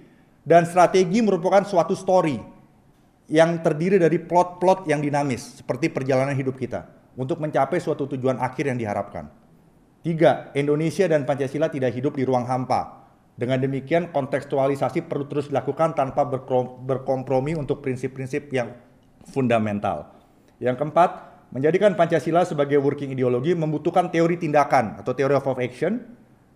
dan 0.44 0.68
strategi 0.68 1.20
merupakan 1.20 1.64
suatu 1.64 1.96
story 1.96 2.38
yang 3.32 3.64
terdiri 3.64 3.96
dari 3.96 4.20
plot-plot 4.20 4.84
yang 4.90 5.00
dinamis 5.00 5.64
seperti 5.64 5.88
perjalanan 5.88 6.36
hidup 6.36 6.58
kita 6.60 6.88
untuk 7.16 7.40
mencapai 7.40 7.80
suatu 7.80 8.04
tujuan 8.04 8.36
akhir 8.40 8.68
yang 8.72 8.78
diharapkan. 8.78 9.41
Tiga, 10.02 10.50
Indonesia 10.58 11.06
dan 11.06 11.22
Pancasila 11.22 11.70
tidak 11.70 11.94
hidup 11.94 12.18
di 12.18 12.26
ruang 12.26 12.42
hampa. 12.42 13.06
Dengan 13.38 13.62
demikian 13.62 14.10
kontekstualisasi 14.10 15.06
perlu 15.06 15.30
terus 15.30 15.46
dilakukan 15.46 15.94
tanpa 15.94 16.26
berkompromi 16.82 17.54
untuk 17.54 17.80
prinsip-prinsip 17.80 18.50
yang 18.50 18.74
fundamental. 19.30 20.10
Yang 20.58 20.82
keempat, 20.82 21.10
menjadikan 21.54 21.94
Pancasila 21.94 22.42
sebagai 22.42 22.82
working 22.82 23.14
ideologi 23.14 23.54
membutuhkan 23.54 24.10
teori 24.10 24.42
tindakan 24.42 24.98
atau 24.98 25.14
teori 25.14 25.38
of 25.38 25.46
action, 25.62 26.02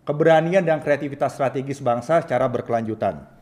keberanian 0.02 0.66
dan 0.66 0.82
kreativitas 0.82 1.38
strategis 1.38 1.78
bangsa 1.78 2.26
secara 2.26 2.50
berkelanjutan 2.50 3.36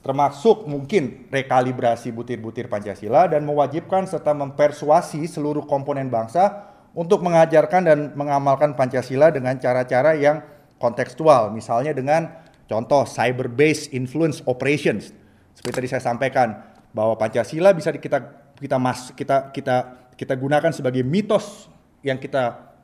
termasuk 0.00 0.64
mungkin 0.64 1.28
rekalibrasi 1.28 2.08
butir-butir 2.08 2.72
Pancasila 2.72 3.28
dan 3.28 3.44
mewajibkan 3.44 4.08
serta 4.08 4.32
mempersuasi 4.32 5.28
seluruh 5.28 5.68
komponen 5.68 6.08
bangsa 6.08 6.69
untuk 6.94 7.22
mengajarkan 7.22 7.82
dan 7.86 7.98
mengamalkan 8.18 8.74
Pancasila 8.74 9.30
dengan 9.30 9.54
cara-cara 9.58 10.18
yang 10.18 10.42
kontekstual, 10.80 11.54
misalnya 11.54 11.94
dengan 11.94 12.26
contoh 12.66 13.06
cyber-based 13.06 13.94
influence 13.94 14.42
operations. 14.48 15.14
Seperti 15.54 15.74
tadi 15.76 15.88
saya 15.90 16.02
sampaikan 16.02 16.56
bahwa 16.90 17.14
Pancasila 17.14 17.70
bisa 17.70 17.94
kita 17.94 18.18
kita 18.58 18.76
mas 18.76 19.14
kita 19.14 19.54
kita 19.54 19.76
kita 20.18 20.34
gunakan 20.36 20.72
sebagai 20.74 21.06
mitos 21.06 21.70
yang 22.02 22.18
kita 22.18 22.74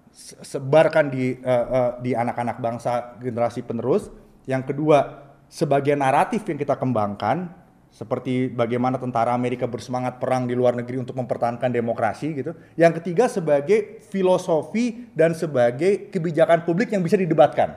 sebarkan 0.40 1.12
di 1.12 1.36
uh, 1.44 1.66
uh, 1.66 1.90
di 2.00 2.16
anak-anak 2.16 2.56
bangsa 2.62 3.18
generasi 3.20 3.60
penerus. 3.60 4.08
Yang 4.46 4.72
kedua, 4.72 5.26
sebagai 5.50 5.92
naratif 5.98 6.46
yang 6.46 6.56
kita 6.56 6.78
kembangkan 6.78 7.65
seperti 7.96 8.52
bagaimana 8.52 9.00
tentara 9.00 9.32
Amerika 9.32 9.64
bersemangat 9.64 10.20
perang 10.20 10.44
di 10.44 10.52
luar 10.52 10.76
negeri 10.76 11.00
untuk 11.00 11.16
mempertahankan 11.16 11.72
demokrasi 11.72 12.36
gitu. 12.36 12.52
Yang 12.76 13.00
ketiga 13.00 13.24
sebagai 13.24 14.04
filosofi 14.12 15.08
dan 15.16 15.32
sebagai 15.32 16.12
kebijakan 16.12 16.68
publik 16.68 16.92
yang 16.92 17.00
bisa 17.00 17.16
didebatkan. 17.16 17.72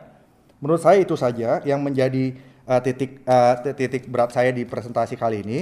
Menurut 0.59 0.83
saya 0.83 0.99
itu 0.99 1.15
saja 1.15 1.63
yang 1.63 1.79
menjadi 1.79 2.35
uh, 2.67 2.83
titik 2.83 3.23
uh, 3.23 3.63
titik 3.71 4.11
berat 4.11 4.35
saya 4.35 4.51
di 4.51 4.67
presentasi 4.67 5.15
kali 5.15 5.39
ini. 5.39 5.59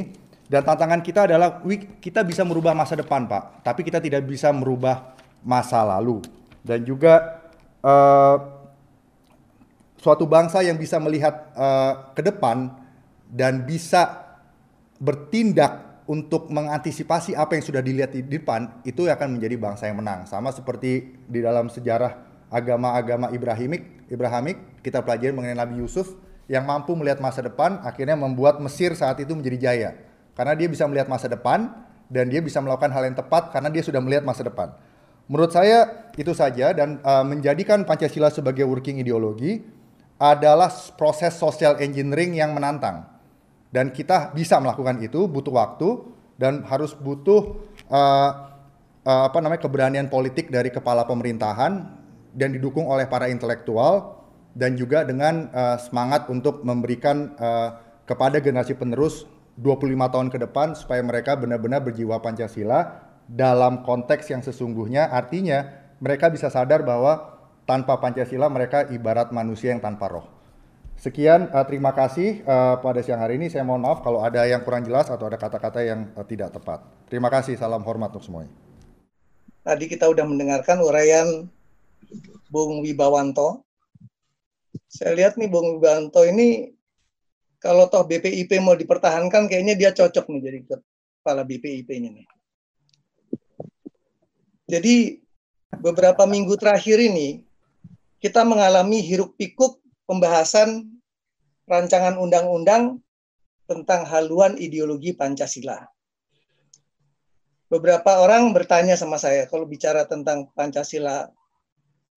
Dan 0.48 0.63
tantangan 0.65 1.06
kita 1.06 1.28
adalah 1.30 1.62
kita 2.00 2.24
bisa 2.24 2.41
merubah 2.48 2.72
masa 2.72 2.96
depan, 2.96 3.28
Pak, 3.28 3.67
tapi 3.67 3.84
kita 3.84 4.00
tidak 4.00 4.24
bisa 4.24 4.50
merubah 4.50 5.12
masa 5.43 5.84
lalu. 5.84 6.24
Dan 6.63 6.88
juga 6.88 7.43
uh, 7.84 8.39
suatu 10.00 10.24
bangsa 10.24 10.63
yang 10.63 10.80
bisa 10.80 10.98
melihat 11.04 11.52
uh, 11.52 12.15
ke 12.15 12.24
depan 12.24 12.74
dan 13.28 13.67
bisa 13.67 14.27
bertindak 14.98 16.04
untuk 16.08 16.48
mengantisipasi 16.48 17.36
apa 17.36 17.60
yang 17.60 17.64
sudah 17.68 17.84
dilihat 17.84 18.16
di 18.16 18.24
depan 18.24 18.82
itu 18.88 19.06
akan 19.06 19.38
menjadi 19.38 19.56
bangsa 19.60 19.92
yang 19.92 20.00
menang. 20.00 20.24
Sama 20.24 20.56
seperti 20.56 21.20
di 21.28 21.40
dalam 21.44 21.68
sejarah 21.68 22.16
agama-agama 22.48 23.28
Ibrahimik, 23.36 24.08
Ibrahimik 24.08 24.80
kita 24.80 25.04
pelajari 25.04 25.36
mengenai 25.36 25.60
Nabi 25.60 25.84
Yusuf 25.84 26.16
yang 26.48 26.64
mampu 26.64 26.96
melihat 26.96 27.20
masa 27.20 27.44
depan 27.44 27.84
akhirnya 27.84 28.16
membuat 28.16 28.64
Mesir 28.64 28.96
saat 28.96 29.20
itu 29.20 29.36
menjadi 29.36 29.58
jaya. 29.60 29.90
Karena 30.32 30.56
dia 30.56 30.72
bisa 30.72 30.88
melihat 30.88 31.12
masa 31.12 31.28
depan 31.28 31.68
dan 32.08 32.32
dia 32.32 32.40
bisa 32.40 32.64
melakukan 32.64 32.88
hal 32.96 33.04
yang 33.04 33.18
tepat 33.20 33.52
karena 33.52 33.68
dia 33.68 33.84
sudah 33.84 34.00
melihat 34.00 34.24
masa 34.24 34.48
depan. 34.48 34.72
Menurut 35.28 35.52
saya 35.52 36.08
itu 36.16 36.32
saja 36.32 36.72
dan 36.72 37.04
uh, 37.04 37.28
menjadikan 37.28 37.84
Pancasila 37.84 38.32
sebagai 38.32 38.64
working 38.64 39.04
ideologi 39.04 39.60
adalah 40.16 40.72
proses 40.96 41.36
social 41.36 41.76
engineering 41.84 42.40
yang 42.40 42.56
menantang. 42.56 43.16
Dan 43.67 43.91
kita 43.91 44.32
bisa 44.32 44.58
melakukan 44.63 44.99
itu 45.03 45.27
butuh 45.27 45.53
waktu 45.53 45.89
dan 46.39 46.63
harus 46.69 46.93
butuh 46.95 47.58
uh, 47.91 48.32
uh, 49.03 49.23
apa 49.27 49.38
namanya 49.39 49.63
keberanian 49.63 50.08
politik 50.08 50.53
dari 50.53 50.69
kepala 50.69 51.03
pemerintahan 51.08 51.97
dan 52.38 52.49
didukung 52.53 52.86
oleh 52.86 53.10
para 53.10 53.27
intelektual 53.27 54.23
dan 54.53 54.77
juga 54.77 55.03
dengan 55.03 55.49
uh, 55.51 55.77
semangat 55.82 56.30
untuk 56.30 56.62
memberikan 56.62 57.34
uh, 57.38 57.69
kepada 58.06 58.39
generasi 58.39 58.77
penerus 58.77 59.25
25 59.58 60.13
tahun 60.13 60.27
ke 60.30 60.38
depan 60.47 60.77
supaya 60.77 61.01
mereka 61.01 61.34
benar-benar 61.34 61.82
berjiwa 61.82 62.21
Pancasila 62.21 63.10
dalam 63.25 63.84
konteks 63.84 64.30
yang 64.30 64.45
sesungguhnya 64.45 65.10
artinya 65.10 65.65
mereka 65.97 66.30
bisa 66.30 66.47
sadar 66.53 66.86
bahwa 66.86 67.41
tanpa 67.65 67.97
Pancasila 67.99 68.47
mereka 68.47 68.86
ibarat 68.88 69.34
manusia 69.34 69.73
yang 69.73 69.82
tanpa 69.82 70.08
roh. 70.08 70.37
Sekian 70.98 71.54
uh, 71.54 71.62
terima 71.62 71.94
kasih 71.94 72.42
uh, 72.42 72.82
pada 72.82 73.06
siang 73.06 73.22
hari 73.22 73.38
ini 73.38 73.54
saya 73.54 73.62
mohon 73.62 73.86
maaf 73.86 74.02
kalau 74.02 74.26
ada 74.26 74.42
yang 74.50 74.66
kurang 74.66 74.82
jelas 74.82 75.06
atau 75.14 75.30
ada 75.30 75.38
kata-kata 75.38 75.86
yang 75.86 76.10
uh, 76.18 76.26
tidak 76.26 76.50
tepat. 76.50 76.82
Terima 77.06 77.30
kasih 77.30 77.54
salam 77.54 77.86
hormat 77.86 78.10
untuk 78.18 78.26
semuanya. 78.26 78.50
Tadi 79.62 79.86
kita 79.86 80.10
sudah 80.10 80.26
mendengarkan 80.26 80.82
uraian 80.82 81.46
Bung 82.50 82.82
Wibawanto. 82.82 83.62
Saya 84.90 85.14
lihat 85.14 85.38
nih 85.38 85.46
Bung 85.46 85.78
Wibawanto 85.78 86.26
ini 86.26 86.74
kalau 87.62 87.86
toh 87.94 88.02
BPIP 88.02 88.58
mau 88.58 88.74
dipertahankan 88.74 89.46
kayaknya 89.46 89.78
dia 89.78 89.94
cocok 89.94 90.26
nih 90.34 90.42
jadi 90.42 90.60
kepala 90.66 91.46
BPIP-nya 91.46 92.10
nih. 92.10 92.28
Jadi 94.66 94.96
beberapa 95.78 96.26
minggu 96.26 96.58
terakhir 96.58 96.98
ini 96.98 97.46
kita 98.18 98.42
mengalami 98.42 98.98
hiruk 99.06 99.38
pikuk 99.38 99.78
pembahasan 100.08 100.88
rancangan 101.67 102.15
undang-undang 102.15 103.04
tentang 103.67 104.08
haluan 104.08 104.56
ideologi 104.56 105.12
Pancasila. 105.12 105.84
Beberapa 107.67 108.24
orang 108.24 108.56
bertanya 108.56 108.96
sama 108.96 109.20
saya 109.20 109.43
kalau 109.52 109.67
bicara 109.67 110.08
tentang 110.08 110.48
Pancasila 110.56 111.28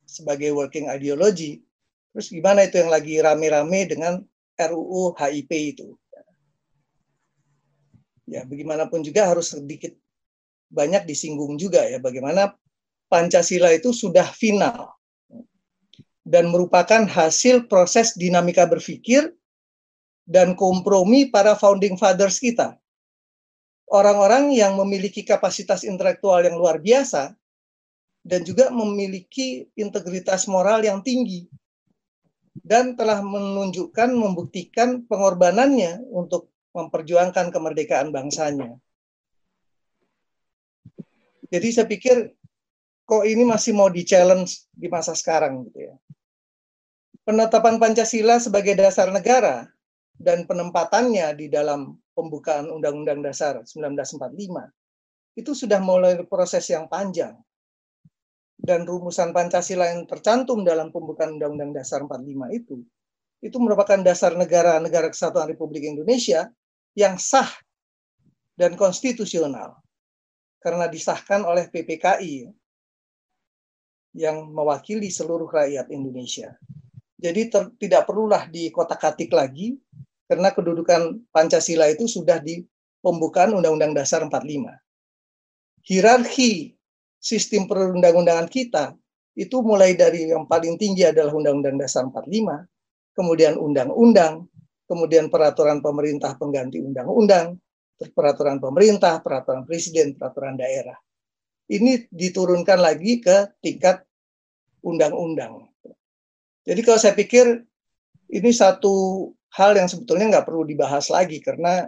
sebagai 0.06 0.54
working 0.54 0.86
ideology, 0.86 1.66
terus 2.14 2.30
gimana 2.30 2.62
itu 2.62 2.78
yang 2.78 2.94
lagi 2.94 3.18
rame-rame 3.18 3.90
dengan 3.90 4.22
RUU 4.54 5.18
HIP 5.18 5.50
itu. 5.50 5.98
Ya, 8.30 8.46
bagaimanapun 8.46 9.02
juga 9.02 9.26
harus 9.26 9.50
sedikit 9.50 9.90
banyak 10.70 11.02
disinggung 11.02 11.58
juga 11.58 11.82
ya 11.82 11.98
bagaimana 11.98 12.54
Pancasila 13.10 13.74
itu 13.74 13.90
sudah 13.90 14.30
final 14.30 14.94
dan 16.24 16.52
merupakan 16.52 17.08
hasil 17.08 17.66
proses 17.66 18.12
dinamika 18.16 18.68
berpikir 18.68 19.32
dan 20.28 20.54
kompromi 20.54 21.26
para 21.32 21.56
founding 21.56 21.96
fathers 21.96 22.38
kita. 22.38 22.76
Orang-orang 23.90 24.54
yang 24.54 24.78
memiliki 24.78 25.26
kapasitas 25.26 25.82
intelektual 25.82 26.46
yang 26.46 26.54
luar 26.54 26.78
biasa 26.78 27.34
dan 28.22 28.46
juga 28.46 28.70
memiliki 28.70 29.66
integritas 29.74 30.46
moral 30.46 30.86
yang 30.86 31.02
tinggi 31.02 31.50
dan 32.62 32.94
telah 32.94 33.24
menunjukkan 33.24 34.14
membuktikan 34.14 35.02
pengorbanannya 35.10 36.06
untuk 36.12 36.52
memperjuangkan 36.70 37.50
kemerdekaan 37.50 38.14
bangsanya. 38.14 38.78
Jadi 41.50 41.68
saya 41.74 41.86
pikir 41.90 42.30
kok 43.10 43.26
ini 43.26 43.42
masih 43.42 43.74
mau 43.74 43.90
di 43.90 44.06
challenge 44.06 44.70
di 44.70 44.86
masa 44.86 45.18
sekarang 45.18 45.66
gitu 45.66 45.90
ya. 45.90 45.94
Penetapan 47.26 47.82
Pancasila 47.82 48.38
sebagai 48.38 48.78
dasar 48.78 49.10
negara 49.10 49.66
dan 50.14 50.46
penempatannya 50.46 51.34
di 51.34 51.50
dalam 51.50 51.98
pembukaan 52.14 52.70
Undang-Undang 52.70 53.26
Dasar 53.26 53.66
1945 53.66 54.38
itu 55.34 55.50
sudah 55.50 55.82
mulai 55.82 56.22
proses 56.22 56.70
yang 56.70 56.86
panjang 56.86 57.34
dan 58.62 58.86
rumusan 58.86 59.34
Pancasila 59.34 59.90
yang 59.90 60.06
tercantum 60.06 60.62
dalam 60.62 60.94
pembukaan 60.94 61.34
Undang-Undang 61.34 61.82
Dasar 61.82 62.06
45 62.06 62.54
itu, 62.54 62.78
itu 63.42 63.56
merupakan 63.58 63.98
dasar 64.06 64.38
negara 64.38 64.78
negara 64.78 65.10
kesatuan 65.10 65.50
Republik 65.50 65.82
Indonesia 65.82 66.46
yang 66.94 67.18
sah 67.18 67.48
dan 68.54 68.76
konstitusional 68.76 69.80
karena 70.60 70.86
disahkan 70.92 71.40
oleh 71.48 71.72
PPKI 71.72 72.59
yang 74.14 74.50
mewakili 74.50 75.08
seluruh 75.08 75.46
rakyat 75.46 75.90
Indonesia. 75.94 76.58
Jadi 77.20 77.52
ter, 77.52 77.62
tidak 77.76 78.08
perlulah 78.08 78.48
di 78.48 78.72
kotak-katik 78.72 79.30
lagi 79.30 79.76
karena 80.24 80.50
kedudukan 80.54 81.20
Pancasila 81.28 81.90
itu 81.90 82.08
sudah 82.08 82.40
di 82.40 82.64
pembukaan 83.04 83.52
Undang-Undang 83.52 83.92
Dasar 83.92 84.24
45. 84.24 84.72
Hierarki 85.84 86.76
sistem 87.20 87.68
perundang-undangan 87.68 88.48
kita 88.48 88.96
itu 89.36 89.56
mulai 89.60 89.96
dari 89.96 90.32
yang 90.32 90.48
paling 90.48 90.76
tinggi 90.80 91.06
adalah 91.06 91.32
Undang-Undang 91.36 91.76
Dasar 91.80 92.08
45, 92.08 93.16
kemudian 93.16 93.56
undang-undang, 93.60 94.48
kemudian 94.88 95.28
peraturan 95.28 95.84
pemerintah 95.84 96.34
pengganti 96.36 96.80
undang-undang, 96.82 97.56
peraturan 98.16 98.56
pemerintah, 98.58 99.20
peraturan 99.20 99.68
presiden, 99.68 100.16
peraturan 100.16 100.56
daerah. 100.56 100.96
Ini 101.70 102.10
diturunkan 102.10 102.82
lagi 102.82 103.22
ke 103.22 103.54
tingkat 103.62 104.02
undang-undang. 104.82 105.70
Jadi 106.66 106.80
kalau 106.82 106.98
saya 106.98 107.14
pikir 107.14 107.62
ini 108.30 108.50
satu 108.50 109.26
hal 109.54 109.78
yang 109.78 109.86
sebetulnya 109.86 110.38
nggak 110.38 110.46
perlu 110.50 110.66
dibahas 110.66 111.10
lagi 111.14 111.38
karena 111.38 111.86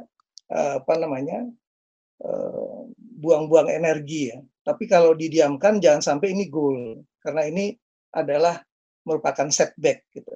eh, 0.51 0.75
apa 0.79 0.95
namanya 0.99 1.51
eh, 2.23 2.81
buang-buang 2.95 3.71
energi 3.75 4.31
ya. 4.31 4.38
Tapi 4.62 4.87
kalau 4.87 5.18
didiamkan 5.18 5.83
jangan 5.83 6.03
sampai 6.03 6.31
ini 6.31 6.47
goal 6.47 7.03
karena 7.18 7.51
ini 7.51 7.75
adalah 8.14 8.62
merupakan 9.03 9.51
setback 9.51 10.07
gitu. 10.14 10.31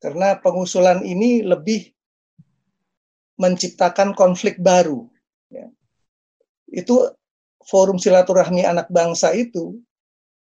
Karena 0.00 0.40
pengusulan 0.40 1.04
ini 1.04 1.44
lebih 1.44 1.92
menciptakan 3.36 4.16
konflik 4.16 4.56
baru. 4.56 5.04
Ya. 5.52 5.68
Itu 6.72 7.12
forum 7.64 8.00
silaturahmi 8.00 8.64
anak 8.64 8.88
bangsa 8.88 9.32
itu 9.36 9.78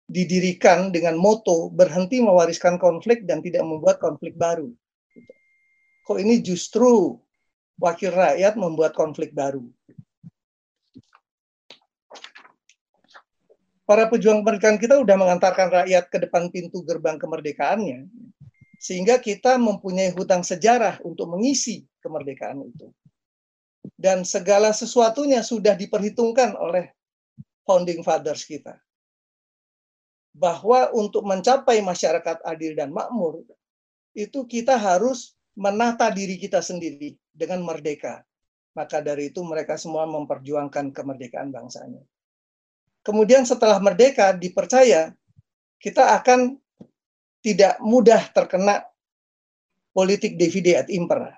didirikan 0.09 0.89
dengan 0.89 1.19
moto 1.21 1.69
berhenti 1.69 2.23
mewariskan 2.25 2.81
konflik 2.81 3.29
dan 3.29 3.45
tidak 3.45 3.63
membuat 3.67 4.01
konflik 4.01 4.39
baru. 4.39 4.73
Kok 6.09 6.19
ini 6.19 6.41
justru 6.41 7.21
wakil 7.77 8.17
rakyat 8.17 8.57
membuat 8.57 8.97
konflik 8.97 9.37
baru. 9.37 9.63
para 13.89 14.05
pejuang 14.05 14.45
kemerdekaan 14.45 14.77
kita 14.77 15.01
sudah 15.01 15.17
mengantarkan 15.17 15.73
rakyat 15.73 16.13
ke 16.13 16.21
depan 16.21 16.53
pintu 16.53 16.85
gerbang 16.85 17.17
kemerdekaannya, 17.17 18.05
sehingga 18.77 19.17
kita 19.17 19.57
mempunyai 19.57 20.13
hutang 20.13 20.45
sejarah 20.45 21.01
untuk 21.01 21.33
mengisi 21.33 21.89
kemerdekaan 22.05 22.69
itu. 22.69 22.93
Dan 23.97 24.29
segala 24.29 24.77
sesuatunya 24.77 25.41
sudah 25.41 25.73
diperhitungkan 25.73 26.53
oleh 26.61 26.93
founding 27.69 28.01
fathers 28.01 28.49
kita. 28.49 28.81
Bahwa 30.33 30.89
untuk 30.97 31.29
mencapai 31.29 31.85
masyarakat 31.85 32.41
adil 32.49 32.73
dan 32.73 32.89
makmur, 32.89 33.45
itu 34.17 34.49
kita 34.49 34.81
harus 34.81 35.37
menata 35.53 36.09
diri 36.09 36.41
kita 36.41 36.65
sendiri 36.65 37.13
dengan 37.29 37.61
merdeka. 37.61 38.25
Maka 38.73 39.05
dari 39.05 39.29
itu 39.29 39.45
mereka 39.45 39.77
semua 39.77 40.09
memperjuangkan 40.09 40.95
kemerdekaan 40.97 41.53
bangsanya. 41.53 42.01
Kemudian 43.03 43.45
setelah 43.45 43.83
merdeka 43.83 44.33
dipercaya 44.33 45.13
kita 45.83 46.19
akan 46.19 46.59
tidak 47.43 47.79
mudah 47.83 48.23
terkena 48.35 48.87
politik 49.95 50.39
divide 50.39 50.79
et 50.79 50.89
impera. 50.95 51.35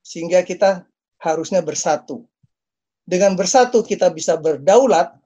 Sehingga 0.00 0.44
kita 0.44 0.84
harusnya 1.20 1.60
bersatu. 1.60 2.24
Dengan 3.02 3.34
bersatu 3.36 3.82
kita 3.82 4.08
bisa 4.08 4.38
berdaulat 4.38 5.21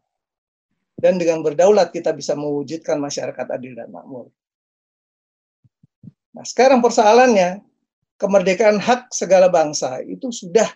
dan 0.97 1.21
dengan 1.21 1.45
berdaulat 1.45 1.93
kita 1.93 2.17
bisa 2.17 2.33
mewujudkan 2.33 2.97
masyarakat 2.97 3.47
adil 3.53 3.77
dan 3.77 3.93
makmur. 3.93 4.33
Nah, 6.33 6.45
sekarang 6.45 6.81
persoalannya 6.81 7.61
kemerdekaan 8.17 8.81
hak 8.81 9.13
segala 9.13 9.53
bangsa 9.53 10.01
itu 10.05 10.33
sudah 10.33 10.69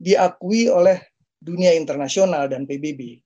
diakui 0.00 0.68
oleh 0.68 1.00
dunia 1.40 1.76
internasional 1.76 2.48
dan 2.48 2.64
PBB. 2.64 3.20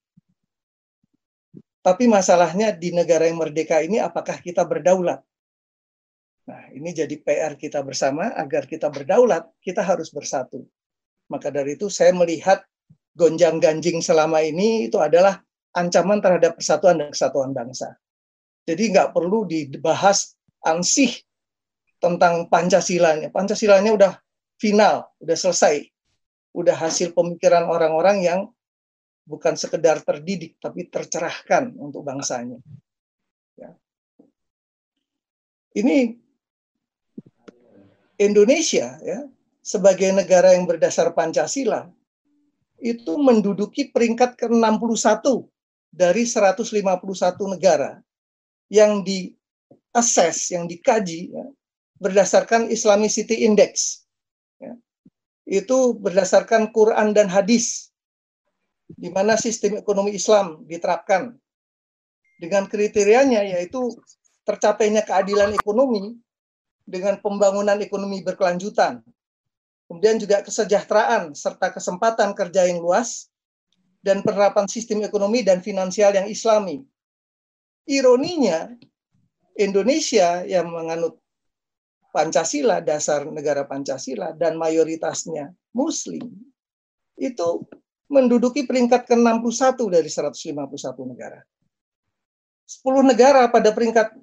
Tapi 1.84 2.04
masalahnya 2.08 2.72
di 2.72 2.94
negara 2.94 3.28
yang 3.28 3.38
merdeka 3.38 3.82
ini 3.82 4.00
apakah 4.00 4.40
kita 4.40 4.64
berdaulat? 4.64 5.20
Nah, 6.44 6.62
ini 6.72 6.92
jadi 6.92 7.14
PR 7.20 7.56
kita 7.56 7.80
bersama 7.80 8.32
agar 8.36 8.68
kita 8.68 8.88
berdaulat, 8.88 9.48
kita 9.60 9.80
harus 9.80 10.08
bersatu. 10.12 10.64
Maka 11.28 11.48
dari 11.48 11.76
itu 11.76 11.88
saya 11.88 12.12
melihat 12.12 12.64
gonjang-ganjing 13.16 14.00
selama 14.04 14.44
ini 14.44 14.88
itu 14.88 15.00
adalah 15.00 15.40
ancaman 15.74 16.22
terhadap 16.22 16.56
persatuan 16.56 17.02
dan 17.02 17.10
kesatuan 17.10 17.50
bangsa. 17.50 17.98
Jadi 18.64 18.94
nggak 18.94 19.12
perlu 19.12 19.44
dibahas 19.44 20.38
ansih 20.64 21.12
tentang 22.00 22.48
Pancasilanya. 22.48 23.28
Pancasilanya 23.28 23.92
udah 23.92 24.12
final, 24.56 25.10
udah 25.20 25.36
selesai. 25.36 25.84
Udah 26.54 26.72
hasil 26.72 27.12
pemikiran 27.12 27.66
orang-orang 27.66 28.22
yang 28.22 28.40
bukan 29.26 29.58
sekedar 29.58 30.00
terdidik, 30.00 30.56
tapi 30.62 30.86
tercerahkan 30.86 31.74
untuk 31.76 32.06
bangsanya. 32.06 32.62
Ya. 33.58 33.74
Ini 35.74 36.14
Indonesia 38.22 38.94
ya 39.02 39.26
sebagai 39.58 40.14
negara 40.14 40.54
yang 40.54 40.70
berdasar 40.70 41.10
Pancasila 41.16 41.90
itu 42.78 43.16
menduduki 43.18 43.90
peringkat 43.90 44.38
ke-61 44.38 45.48
dari 45.94 46.26
151 46.26 46.74
negara 47.54 48.02
yang 48.66 49.06
di 49.06 49.30
assess, 49.94 50.50
yang 50.50 50.66
dikaji 50.66 51.30
ya, 51.30 51.46
berdasarkan 52.02 52.66
Islamicity 52.66 53.46
Index. 53.46 54.02
Ya. 54.58 54.74
Itu 55.46 55.94
berdasarkan 55.94 56.74
Quran 56.74 57.14
dan 57.14 57.30
hadis, 57.30 57.94
di 58.90 59.06
mana 59.14 59.38
sistem 59.38 59.78
ekonomi 59.78 60.18
Islam 60.18 60.66
diterapkan. 60.66 61.38
Dengan 62.34 62.66
kriterianya 62.66 63.46
yaitu 63.46 63.94
tercapainya 64.42 65.06
keadilan 65.06 65.54
ekonomi 65.54 66.18
dengan 66.82 67.22
pembangunan 67.22 67.78
ekonomi 67.78 68.26
berkelanjutan. 68.26 69.00
Kemudian 69.86 70.18
juga 70.18 70.42
kesejahteraan 70.42 71.30
serta 71.38 71.70
kesempatan 71.70 72.34
kerja 72.34 72.66
yang 72.66 72.82
luas 72.82 73.30
dan 74.04 74.20
penerapan 74.20 74.68
sistem 74.68 75.00
ekonomi 75.00 75.40
dan 75.40 75.64
finansial 75.64 76.12
yang 76.12 76.28
islami. 76.28 76.84
Ironinya, 77.88 78.68
Indonesia 79.56 80.44
yang 80.44 80.68
menganut 80.68 81.16
Pancasila, 82.12 82.84
dasar 82.84 83.24
negara 83.32 83.64
Pancasila, 83.64 84.36
dan 84.36 84.60
mayoritasnya 84.60 85.56
Muslim, 85.72 86.30
itu 87.16 87.64
menduduki 88.12 88.68
peringkat 88.68 89.08
ke-61 89.08 89.80
dari 89.88 90.10
151 90.12 91.10
negara. 91.10 91.40
10 92.68 92.84
negara 93.08 93.48
pada 93.48 93.72
peringkat 93.72 94.14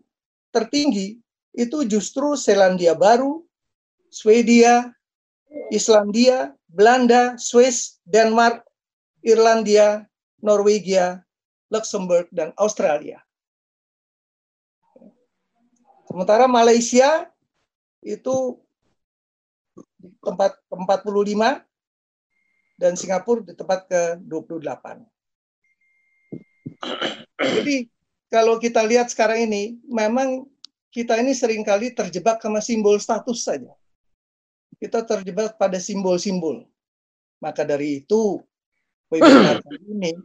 tertinggi 0.54 1.20
itu 1.52 1.78
justru 1.84 2.38
Selandia 2.38 2.96
Baru, 2.96 3.44
Swedia, 4.08 4.94
Islandia, 5.68 6.56
Belanda, 6.72 7.36
Swiss, 7.36 8.00
Denmark, 8.08 8.64
Irlandia, 9.22 10.06
Norwegia, 10.42 11.22
Luxembourg, 11.70 12.28
dan 12.34 12.52
Australia. 12.58 13.22
Sementara 16.10 16.50
Malaysia 16.50 17.32
itu 18.04 18.60
tempat 20.20 20.58
ke-45 20.68 21.64
dan 22.82 22.94
Singapura 22.98 23.46
di 23.46 23.54
tempat 23.54 23.86
ke-28. 23.88 24.86
Jadi 27.40 27.88
kalau 28.28 28.58
kita 28.58 28.82
lihat 28.84 29.14
sekarang 29.14 29.48
ini, 29.48 29.78
memang 29.86 30.50
kita 30.92 31.16
ini 31.22 31.32
sering 31.32 31.64
kali 31.64 31.94
terjebak 31.96 32.42
sama 32.44 32.60
simbol 32.60 32.98
status 33.00 33.48
saja. 33.48 33.72
Kita 34.82 35.06
terjebak 35.06 35.56
pada 35.62 35.78
simbol-simbol. 35.78 36.66
Maka 37.40 37.62
dari 37.64 38.02
itu, 38.04 38.42
webinar 39.12 39.60
ini 39.92 40.16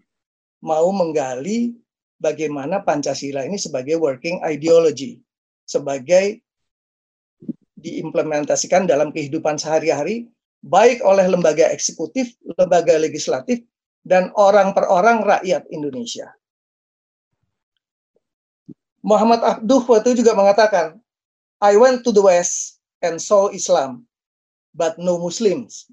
mau 0.62 0.89
menggali 0.95 1.74
bagaimana 2.16 2.80
Pancasila 2.80 3.45
ini 3.45 3.61
sebagai 3.61 4.01
working 4.01 4.41
ideology, 4.47 5.20
sebagai 5.66 6.41
diimplementasikan 7.76 8.89
dalam 8.89 9.12
kehidupan 9.12 9.61
sehari-hari, 9.61 10.30
baik 10.64 11.05
oleh 11.05 11.28
lembaga 11.28 11.68
eksekutif, 11.68 12.32
lembaga 12.57 12.97
legislatif, 12.97 13.61
dan 14.07 14.32
orang 14.39 14.72
per 14.72 14.89
orang 14.89 15.22
rakyat 15.26 15.68
Indonesia. 15.68 16.32
Muhammad 19.07 19.39
Abduh 19.45 19.87
waktu 19.87 20.14
itu 20.14 20.26
juga 20.26 20.34
mengatakan, 20.34 20.99
I 21.62 21.78
went 21.78 22.03
to 22.03 22.11
the 22.11 22.24
West 22.24 22.82
and 23.07 23.22
saw 23.22 23.55
Islam, 23.55 24.03
but 24.74 24.99
no 24.99 25.20
Muslims. 25.20 25.87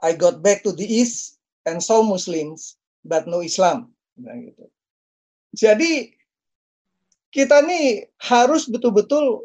I 0.00 0.16
got 0.16 0.40
back 0.40 0.64
to 0.64 0.72
the 0.72 0.88
East 0.88 1.35
and 1.66 1.82
saw 1.82 2.00
Muslims, 2.00 2.78
but 3.02 3.26
no 3.26 3.42
Islam. 3.42 3.90
Jadi 5.52 6.14
kita 7.34 7.60
nih 7.66 8.08
harus 8.22 8.70
betul-betul 8.70 9.44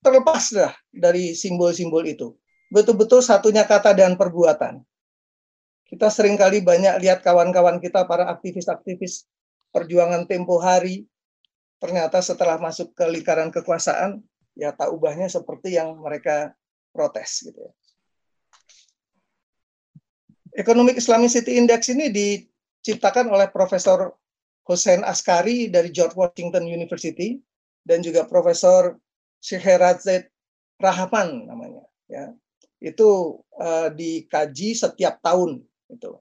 terlepas 0.00 0.48
dah 0.54 0.72
dari 0.88 1.36
simbol-simbol 1.36 2.06
itu. 2.08 2.32
Betul-betul 2.72 3.20
satunya 3.20 3.66
kata 3.66 3.92
dan 3.92 4.16
perbuatan. 4.16 4.80
Kita 5.90 6.06
sering 6.06 6.38
kali 6.38 6.62
banyak 6.62 7.02
lihat 7.02 7.26
kawan-kawan 7.26 7.82
kita, 7.82 8.06
para 8.06 8.30
aktivis-aktivis 8.30 9.26
perjuangan 9.74 10.22
tempo 10.30 10.62
hari, 10.62 11.02
ternyata 11.82 12.22
setelah 12.22 12.62
masuk 12.62 12.94
ke 12.94 13.04
lingkaran 13.10 13.50
kekuasaan, 13.50 14.22
ya 14.54 14.70
tak 14.70 14.94
ubahnya 14.94 15.26
seperti 15.26 15.74
yang 15.74 15.98
mereka 15.98 16.54
protes 16.94 17.42
gitu 17.42 17.58
ya. 17.58 17.72
Economic 20.58 20.98
Islamicity 20.98 21.58
Index 21.58 21.90
ini 21.90 22.10
diciptakan 22.10 23.30
oleh 23.30 23.46
Profesor 23.50 24.14
Hussein 24.66 25.02
Askari 25.06 25.70
dari 25.70 25.90
George 25.94 26.14
Washington 26.18 26.66
University 26.66 27.38
dan 27.86 28.02
juga 28.02 28.26
Profesor 28.26 28.98
Syekh 29.40 29.66
Rahman 30.80 31.46
namanya 31.46 31.84
ya. 32.10 32.34
Itu 32.80 33.40
uh, 33.60 33.92
dikaji 33.92 34.72
setiap 34.72 35.20
tahun 35.20 35.60
itu 35.90 36.16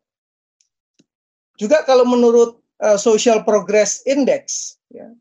juga 1.60 1.84
kalau 1.84 2.08
menurut 2.08 2.64
uh, 2.80 2.96
Social 2.96 3.44
Progress 3.44 4.02
Index 4.08 4.76
ya 4.88 5.12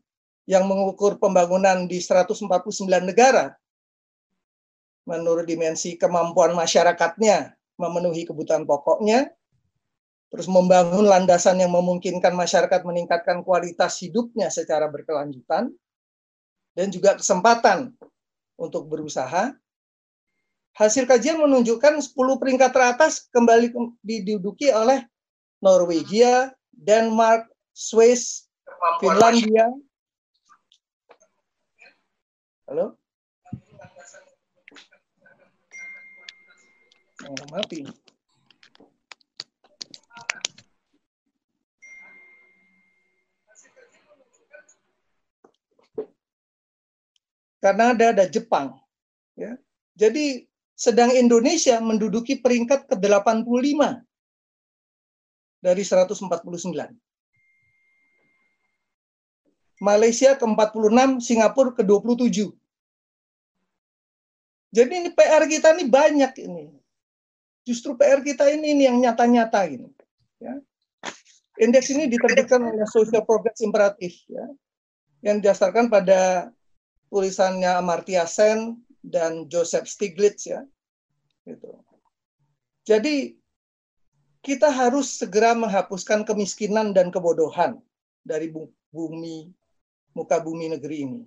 yang 0.49 0.65
mengukur 0.65 1.21
pembangunan 1.21 1.85
di 1.85 2.01
149 2.01 2.49
negara 3.05 3.53
menurut 5.05 5.45
dimensi 5.45 5.93
kemampuan 5.99 6.57
masyarakatnya 6.57 7.58
memenuhi 7.79 8.27
kebutuhan 8.27 8.67
pokoknya 8.67 9.31
terus 10.29 10.45
membangun 10.45 11.09
landasan 11.09 11.57
yang 11.57 11.73
memungkinkan 11.73 12.37
masyarakat 12.37 12.85
meningkatkan 12.85 13.41
kualitas 13.41 13.97
hidupnya 14.03 14.53
secara 14.53 14.85
berkelanjutan 14.85 15.73
dan 16.77 16.87
juga 16.93 17.17
kesempatan 17.17 17.97
untuk 18.59 18.85
berusaha. 18.85 19.55
Hasil 20.77 21.09
kajian 21.09 21.41
menunjukkan 21.41 21.97
10 21.99 22.13
peringkat 22.13 22.71
teratas 22.71 23.25
kembali 23.33 23.73
diduduki 24.05 24.69
oleh 24.69 25.01
Norwegia, 25.59 26.53
Denmark, 26.71 27.49
Swiss, 27.73 28.47
Finlandia. 29.01 29.65
Halo? 32.69 32.95
Oh, 37.29 37.37
mati. 37.53 37.85
Karena 47.61 47.93
ada 47.93 48.05
ada 48.15 48.25
Jepang. 48.25 48.81
Ya. 49.37 49.61
Jadi 49.93 50.49
sedang 50.73 51.13
Indonesia 51.13 51.77
menduduki 51.77 52.39
peringkat 52.39 52.89
ke-85 52.89 54.01
dari 55.61 55.83
149. 55.85 56.97
Malaysia 59.79 60.33
ke-46, 60.33 61.21
Singapura 61.21 61.77
ke-27. 61.77 62.57
Jadi 64.73 64.93
ini 64.97 65.09
PR 65.13 65.43
kita 65.45 65.77
ini 65.77 65.85
banyak 65.85 66.33
ini. 66.41 66.78
Justru 67.69 67.93
PR 67.93 68.25
kita 68.25 68.49
ini, 68.49 68.73
ini 68.73 68.89
yang 68.89 68.97
nyata-nyata 68.97 69.69
ini. 69.69 69.93
Ya. 70.41 70.57
Indeks 71.61 71.93
ini 71.93 72.09
diterbitkan 72.09 72.57
oleh 72.65 72.81
Social 72.89 73.21
Progress 73.21 73.61
Imperative, 73.61 74.15
ya, 74.25 74.45
yang 75.21 75.37
didasarkan 75.37 75.85
pada 75.85 76.49
tulisannya 77.13 77.69
Amartya 77.77 78.25
Sen 78.25 78.81
dan 79.05 79.45
Joseph 79.45 79.85
Stiglitz, 79.85 80.49
ya. 80.49 80.65
Gitu. 81.45 81.69
Jadi 82.89 83.37
kita 84.41 84.73
harus 84.73 85.21
segera 85.21 85.53
menghapuskan 85.53 86.25
kemiskinan 86.25 86.89
dan 86.89 87.13
kebodohan 87.13 87.77
dari 88.25 88.49
bumi 88.89 89.53
muka 90.17 90.41
bumi 90.41 90.73
negeri 90.73 91.05
ini 91.05 91.21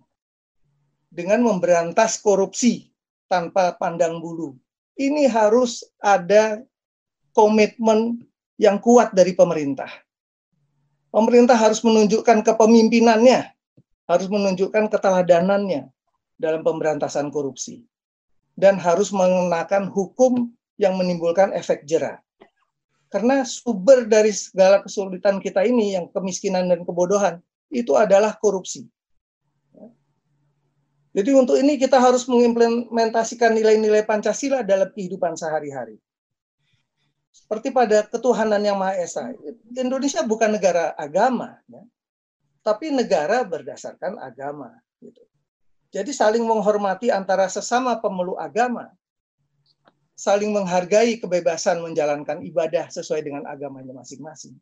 dengan 1.12 1.44
memberantas 1.44 2.18
korupsi 2.18 2.88
tanpa 3.28 3.76
pandang 3.76 4.18
bulu. 4.18 4.56
Ini 4.96 5.24
harus 5.28 5.82
ada 5.98 6.60
komitmen 7.32 8.22
yang 8.60 8.76
kuat 8.78 9.16
dari 9.16 9.32
pemerintah. 9.32 9.88
Pemerintah 11.12 11.56
harus 11.56 11.84
menunjukkan 11.84 12.44
kepemimpinannya, 12.44 13.52
harus 14.08 14.28
menunjukkan 14.28 14.88
keteladanannya 14.88 15.88
dalam 16.40 16.64
pemberantasan 16.64 17.28
korupsi, 17.28 17.84
dan 18.56 18.80
harus 18.80 19.12
mengenakan 19.12 19.88
hukum 19.92 20.52
yang 20.80 20.96
menimbulkan 20.96 21.52
efek 21.52 21.84
jerah. 21.84 22.20
Karena 23.12 23.44
sumber 23.44 24.08
dari 24.08 24.32
segala 24.32 24.80
kesulitan 24.80 25.36
kita 25.36 25.60
ini, 25.68 25.92
yang 26.00 26.08
kemiskinan 26.16 26.72
dan 26.72 26.80
kebodohan, 26.80 27.44
itu 27.68 27.92
adalah 27.92 28.32
korupsi. 28.40 28.88
Jadi 31.12 31.30
untuk 31.36 31.60
ini 31.60 31.76
kita 31.76 32.00
harus 32.00 32.24
mengimplementasikan 32.24 33.52
nilai-nilai 33.52 34.00
Pancasila 34.08 34.64
dalam 34.64 34.88
kehidupan 34.88 35.36
sehari-hari. 35.36 36.00
Seperti 37.32 37.68
pada 37.68 38.04
ketuhanan 38.08 38.60
yang 38.64 38.80
Maha 38.80 38.96
Esa. 38.96 39.28
Indonesia 39.76 40.24
bukan 40.24 40.56
negara 40.56 40.96
agama, 40.96 41.60
ya, 41.68 41.84
tapi 42.64 42.88
negara 42.88 43.44
berdasarkan 43.44 44.16
agama. 44.20 44.72
Gitu. 45.00 45.20
Jadi 45.92 46.16
saling 46.16 46.44
menghormati 46.44 47.12
antara 47.12 47.44
sesama 47.52 48.00
pemeluk 48.00 48.40
agama, 48.40 48.88
saling 50.16 50.48
menghargai 50.48 51.20
kebebasan 51.20 51.84
menjalankan 51.84 52.40
ibadah 52.40 52.88
sesuai 52.88 53.20
dengan 53.20 53.44
agamanya 53.44 53.92
masing-masing. 53.92 54.56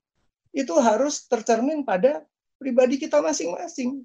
Itu 0.50 0.74
harus 0.82 1.30
tercermin 1.30 1.86
pada 1.86 2.26
pribadi 2.58 2.98
kita 2.98 3.22
masing-masing. 3.22 4.02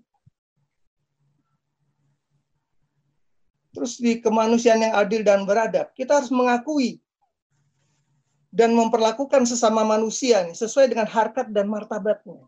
Terus 3.76 4.00
di 4.00 4.24
kemanusiaan 4.24 4.80
yang 4.80 4.96
adil 4.96 5.22
dan 5.28 5.44
beradab, 5.44 5.92
kita 5.92 6.24
harus 6.24 6.32
mengakui 6.32 7.04
dan 8.56 8.72
memperlakukan 8.72 9.44
sesama 9.44 9.84
manusia 9.84 10.48
sesuai 10.56 10.96
dengan 10.96 11.12
harkat 11.12 11.52
dan 11.52 11.68
martabatnya. 11.68 12.40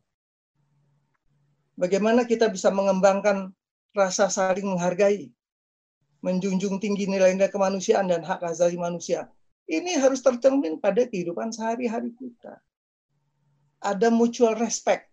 Bagaimana 1.75 2.23
kita 2.23 2.47
bisa 2.47 2.71
mengembangkan 2.71 3.51
rasa 3.91 4.31
saling 4.31 4.63
menghargai, 4.63 5.27
menjunjung 6.23 6.79
tinggi 6.79 7.11
nilai-nilai 7.11 7.51
kemanusiaan 7.51 8.07
dan 8.07 8.23
hak 8.23 8.39
asasi 8.47 8.79
manusia. 8.79 9.27
Ini 9.67 9.99
harus 9.99 10.23
tercermin 10.23 10.79
pada 10.79 11.03
kehidupan 11.03 11.51
sehari-hari 11.51 12.15
kita. 12.15 12.55
Ada 13.83 14.07
mutual 14.07 14.55
respect 14.55 15.11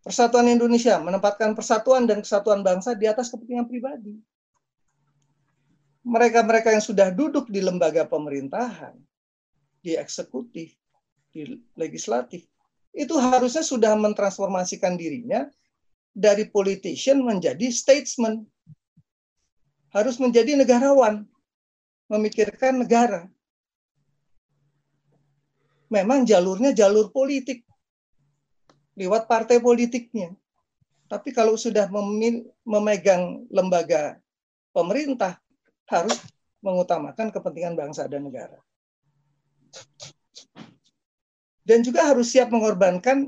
Persatuan 0.00 0.48
Indonesia 0.48 0.96
menempatkan 0.96 1.52
persatuan 1.52 2.08
dan 2.08 2.24
kesatuan 2.24 2.64
bangsa 2.64 2.96
di 2.96 3.04
atas 3.04 3.28
kepentingan 3.28 3.68
pribadi. 3.68 4.16
Mereka-mereka 6.00 6.72
yang 6.72 6.80
sudah 6.80 7.12
duduk 7.12 7.52
di 7.52 7.60
lembaga 7.60 8.08
pemerintahan, 8.08 8.96
di 9.84 9.92
eksekutif, 10.00 10.72
di 11.28 11.60
legislatif, 11.76 12.48
itu 12.96 13.14
harusnya 13.20 13.60
sudah 13.62 13.92
mentransformasikan 13.94 14.96
dirinya 14.96 15.44
dari 16.10 16.48
politician 16.48 17.22
menjadi 17.22 17.70
statesman. 17.70 18.42
Harus 19.90 20.22
menjadi 20.22 20.54
negarawan, 20.54 21.26
memikirkan 22.06 22.82
negara. 22.82 23.26
Memang 25.90 26.22
jalurnya 26.22 26.70
jalur 26.70 27.10
politik, 27.10 27.66
lewat 28.98 29.30
partai 29.30 29.62
politiknya. 29.62 30.34
Tapi 31.10 31.34
kalau 31.34 31.58
sudah 31.58 31.90
memegang 32.62 33.42
lembaga 33.50 34.18
pemerintah, 34.70 35.42
harus 35.90 36.14
mengutamakan 36.62 37.34
kepentingan 37.34 37.74
bangsa 37.74 38.06
dan 38.06 38.30
negara. 38.30 38.58
Dan 41.66 41.82
juga 41.82 42.06
harus 42.06 42.30
siap 42.30 42.54
mengorbankan, 42.54 43.26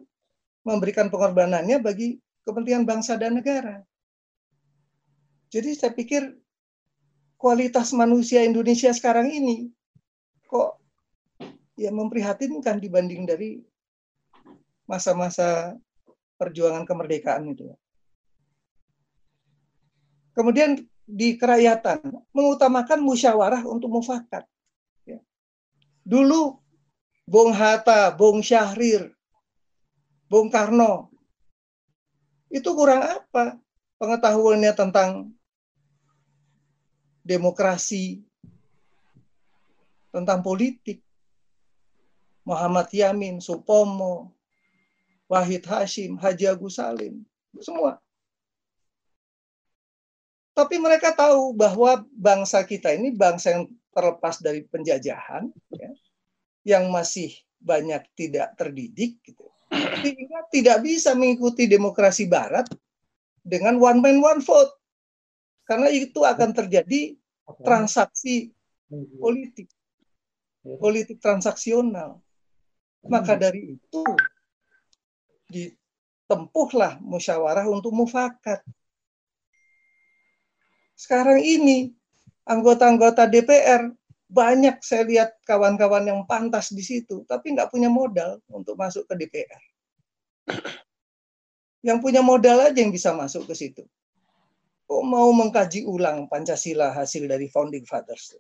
memberikan 0.63 1.11
pengorbanannya 1.11 1.83
bagi 1.83 2.23
kepentingan 2.47 2.87
bangsa 2.87 3.19
dan 3.19 3.39
negara. 3.39 3.83
Jadi 5.51 5.75
saya 5.75 5.91
pikir 5.91 6.39
kualitas 7.35 7.91
manusia 7.91 8.47
Indonesia 8.47 8.95
sekarang 8.95 9.27
ini 9.27 9.69
kok 10.47 10.79
ya 11.75 11.91
memprihatinkan 11.91 12.79
dibanding 12.79 13.27
dari 13.27 13.59
masa-masa 14.93 15.73
perjuangan 16.37 16.85
kemerdekaan 16.85 17.49
itu. 17.49 17.73
Kemudian 20.37 20.85
di 21.09 21.41
kerakyatan 21.41 22.13
mengutamakan 22.37 23.01
musyawarah 23.01 23.65
untuk 23.65 23.89
mufakat. 23.89 24.45
Ya. 25.09 25.17
Dulu 26.05 26.61
Bung 27.25 27.57
Hatta, 27.57 28.13
Bung 28.13 28.45
Syahrir, 28.45 29.09
Bung 30.29 30.53
Karno 30.53 31.09
itu 32.53 32.69
kurang 32.77 33.01
apa 33.01 33.57
pengetahuannya 33.97 34.73
tentang 34.77 35.33
demokrasi, 37.25 38.21
tentang 40.13 40.45
politik. 40.45 41.01
Muhammad 42.43 42.91
Yamin, 42.91 43.39
Supomo, 43.39 44.35
Wahid 45.33 45.65
Hashim, 45.65 46.21
Haji 46.21 46.45
Agus 46.45 46.77
Salim, 46.77 47.25
semua. 47.57 47.97
Tapi 50.53 50.77
mereka 50.77 51.17
tahu 51.17 51.57
bahwa 51.57 52.05
bangsa 52.13 52.61
kita 52.69 52.93
ini 52.93 53.17
bangsa 53.17 53.57
yang 53.57 53.65
terlepas 53.97 54.45
dari 54.45 54.61
penjajahan, 54.69 55.49
ya, 55.73 55.91
yang 56.77 56.93
masih 56.93 57.33
banyak 57.57 58.05
tidak 58.13 58.53
terdidik, 58.61 59.17
gitu. 59.25 59.49
sehingga 60.05 60.45
tidak 60.53 60.85
bisa 60.85 61.17
mengikuti 61.17 61.65
demokrasi 61.65 62.29
Barat 62.29 62.69
dengan 63.41 63.81
one 63.81 64.05
man 64.05 64.21
one 64.21 64.43
vote, 64.45 64.77
karena 65.65 65.89
itu 65.89 66.21
akan 66.21 66.53
terjadi 66.53 67.17
transaksi 67.65 68.53
politik, 69.17 69.73
politik 70.61 71.17
transaksional. 71.25 72.21
Maka 73.09 73.35
dari 73.35 73.81
itu 73.81 74.05
ditempuhlah 75.53 76.97
musyawarah 77.05 77.69
untuk 77.69 77.93
mufakat. 77.93 78.65
Sekarang 80.97 81.45
ini 81.45 81.93
anggota-anggota 82.49 83.29
DPR 83.29 83.93
banyak 84.33 84.81
saya 84.81 85.05
lihat 85.05 85.31
kawan-kawan 85.45 86.09
yang 86.09 86.21
pantas 86.25 86.73
di 86.73 86.81
situ, 86.81 87.21
tapi 87.29 87.53
nggak 87.53 87.69
punya 87.69 87.93
modal 87.93 88.41
untuk 88.49 88.81
masuk 88.81 89.05
ke 89.05 89.15
DPR. 89.21 89.63
Yang 91.87 91.99
punya 91.99 92.23
modal 92.23 92.71
aja 92.71 92.79
yang 92.79 92.95
bisa 92.95 93.11
masuk 93.11 93.43
ke 93.51 93.59
situ. 93.59 93.83
Kok 94.87 95.03
mau 95.03 95.27
mengkaji 95.35 95.83
ulang 95.83 96.31
Pancasila 96.31 96.95
hasil 96.95 97.27
dari 97.27 97.51
Founding 97.51 97.83
Fathers? 97.83 98.39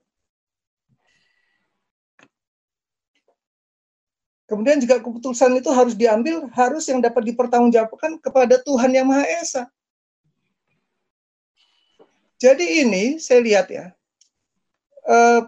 Kemudian 4.53 4.76
juga 4.84 5.00
keputusan 5.00 5.48
itu 5.57 5.72
harus 5.72 5.96
diambil 5.96 6.44
harus 6.53 6.84
yang 6.84 7.00
dapat 7.00 7.24
dipertanggungjawabkan 7.32 8.20
kepada 8.20 8.61
Tuhan 8.61 8.92
yang 8.92 9.09
Maha 9.09 9.24
Esa. 9.40 9.64
Jadi 12.36 12.84
ini 12.84 13.16
saya 13.16 13.40
lihat 13.40 13.72
ya, 13.72 13.96
eh, 15.09 15.40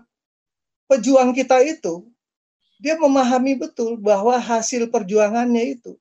pejuang 0.89 1.37
kita 1.37 1.61
itu 1.69 2.09
dia 2.81 2.97
memahami 2.97 3.61
betul 3.61 4.01
bahwa 4.01 4.41
hasil 4.41 4.89
perjuangannya 4.89 5.77
itu 5.77 6.01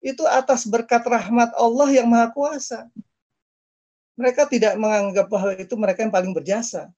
itu 0.00 0.24
atas 0.24 0.64
berkat 0.64 1.04
rahmat 1.04 1.52
Allah 1.52 1.88
yang 1.92 2.08
Maha 2.08 2.32
Kuasa. 2.32 2.88
Mereka 4.16 4.48
tidak 4.48 4.72
menganggap 4.80 5.28
bahwa 5.28 5.52
itu 5.52 5.76
mereka 5.76 6.00
yang 6.00 6.14
paling 6.16 6.32
berjasa 6.32 6.88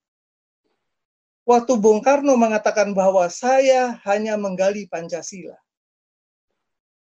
waktu 1.49 1.73
Bung 1.77 2.01
Karno 2.05 2.37
mengatakan 2.37 2.93
bahwa 2.93 3.27
saya 3.29 4.01
hanya 4.09 4.35
menggali 4.41 4.89
Pancasila. 4.89 5.57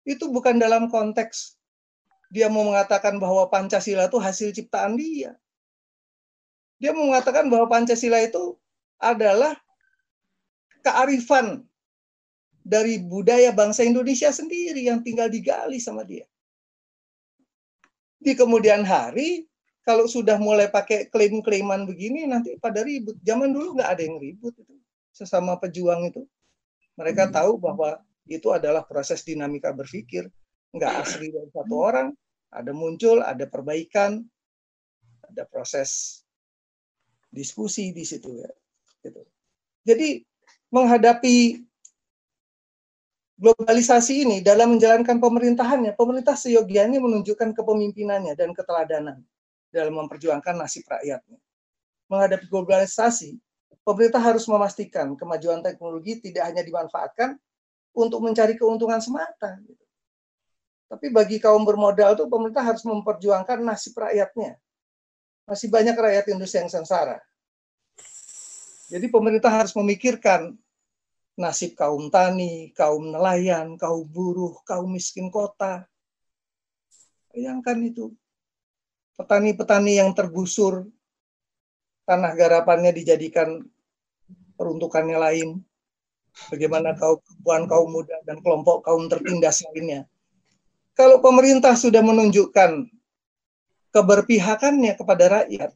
Itu 0.07 0.31
bukan 0.31 0.57
dalam 0.57 0.87
konteks 0.89 1.59
dia 2.29 2.45
mau 2.45 2.61
mengatakan 2.61 3.17
bahwa 3.17 3.49
Pancasila 3.49 4.05
itu 4.05 4.21
hasil 4.21 4.53
ciptaan 4.53 4.93
dia. 4.93 5.33
Dia 6.77 6.93
mau 6.93 7.09
mengatakan 7.09 7.49
bahwa 7.49 7.65
Pancasila 7.65 8.21
itu 8.21 8.53
adalah 9.01 9.57
kearifan 10.85 11.65
dari 12.61 13.01
budaya 13.01 13.49
bangsa 13.49 13.81
Indonesia 13.81 14.29
sendiri 14.29 14.85
yang 14.85 15.01
tinggal 15.01 15.27
digali 15.27 15.81
sama 15.81 16.05
dia. 16.05 16.29
Di 18.21 18.37
kemudian 18.37 18.85
hari, 18.85 19.48
kalau 19.89 20.05
sudah 20.05 20.37
mulai 20.37 20.69
pakai 20.69 21.09
klaim-klaiman 21.09 21.89
begini, 21.89 22.29
nanti 22.29 22.53
pada 22.61 22.85
ribut. 22.85 23.17
Zaman 23.25 23.49
dulu 23.49 23.81
nggak 23.81 23.89
ada 23.89 24.05
yang 24.05 24.21
ribut 24.21 24.53
itu. 24.53 24.77
Sesama 25.09 25.57
pejuang 25.57 26.13
itu. 26.13 26.29
Mereka 26.93 27.25
hmm. 27.25 27.33
tahu 27.33 27.57
bahwa 27.57 27.97
itu 28.29 28.53
adalah 28.53 28.85
proses 28.85 29.25
dinamika 29.25 29.73
berpikir. 29.73 30.29
Nggak 30.77 30.93
asli 31.01 31.33
dari 31.33 31.49
satu 31.49 31.73
orang. 31.73 32.13
Ada 32.53 32.69
muncul, 32.69 33.25
ada 33.25 33.49
perbaikan, 33.49 34.21
ada 35.25 35.49
proses 35.49 36.21
diskusi 37.33 37.89
di 37.89 38.05
situ 38.05 38.45
ya. 38.45 38.49
Gitu. 39.01 39.25
Jadi 39.89 40.21
menghadapi 40.69 41.65
globalisasi 43.41 44.13
ini 44.21 44.37
dalam 44.45 44.77
menjalankan 44.77 45.17
pemerintahannya, 45.17 45.97
pemerintah 45.97 46.37
seyogianya 46.37 47.01
menunjukkan 47.01 47.57
kepemimpinannya 47.57 48.37
dan 48.37 48.53
keteladanan 48.53 49.25
dalam 49.69 49.93
memperjuangkan 50.05 50.55
nasib 50.57 50.85
rakyatnya. 50.89 51.39
Menghadapi 52.09 52.45
globalisasi, 52.49 53.37
pemerintah 53.85 54.21
harus 54.21 54.45
memastikan 54.49 55.13
kemajuan 55.13 55.61
teknologi 55.61 56.21
tidak 56.21 56.49
hanya 56.49 56.61
dimanfaatkan 56.65 57.37
untuk 57.93 58.21
mencari 58.21 58.57
keuntungan 58.57 59.01
semata. 59.01 59.57
Gitu. 59.61 59.83
Tapi 60.89 61.13
bagi 61.13 61.37
kaum 61.37 61.61
bermodal 61.61 62.17
itu 62.17 62.25
pemerintah 62.25 62.65
harus 62.65 62.81
memperjuangkan 62.81 63.61
nasib 63.61 63.93
rakyatnya. 63.93 64.57
Masih 65.45 65.69
banyak 65.69 65.93
rakyat 65.93 66.25
Indonesia 66.33 66.61
yang 66.61 66.73
sengsara. 66.73 67.17
Jadi 68.89 69.05
pemerintah 69.05 69.53
harus 69.53 69.73
memikirkan 69.77 70.57
nasib 71.37 71.77
kaum 71.77 72.09
tani, 72.09 72.73
kaum 72.73 73.13
nelayan, 73.13 73.77
kaum 73.77 74.01
buruh, 74.01 74.57
kaum 74.65 74.89
miskin 74.89 75.29
kota. 75.29 75.85
Bayangkan 77.29 77.77
itu. 77.85 78.11
Petani-petani 79.19 79.99
yang 79.99 80.15
tergusur, 80.15 80.87
tanah 82.07 82.31
garapannya 82.39 82.95
dijadikan 82.95 83.59
peruntukannya 84.55 85.19
lain. 85.19 85.49
Bagaimana 86.47 86.95
kaum 86.95 87.19
kaum 87.43 87.89
muda 87.91 88.15
dan 88.23 88.39
kelompok 88.39 88.87
kaum 88.87 89.11
tertindas 89.11 89.59
lainnya. 89.67 90.07
Kalau 90.95 91.19
pemerintah 91.19 91.75
sudah 91.75 91.99
menunjukkan 91.99 92.87
keberpihakannya 93.91 94.95
kepada 94.95 95.43
rakyat, 95.43 95.75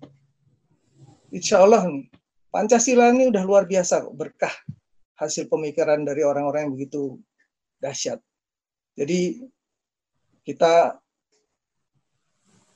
insya 1.35 1.67
Allah 1.67 1.83
nih, 1.91 2.07
Pancasila 2.47 3.11
ini 3.11 3.27
udah 3.27 3.43
luar 3.43 3.67
biasa 3.67 4.07
berkah 4.13 4.53
hasil 5.17 5.49
pemikiran 5.49 6.05
dari 6.05 6.21
orang-orang 6.21 6.69
yang 6.69 6.73
begitu 6.77 7.17
dahsyat. 7.81 8.21
Jadi 8.93 9.41
kita 10.45 11.01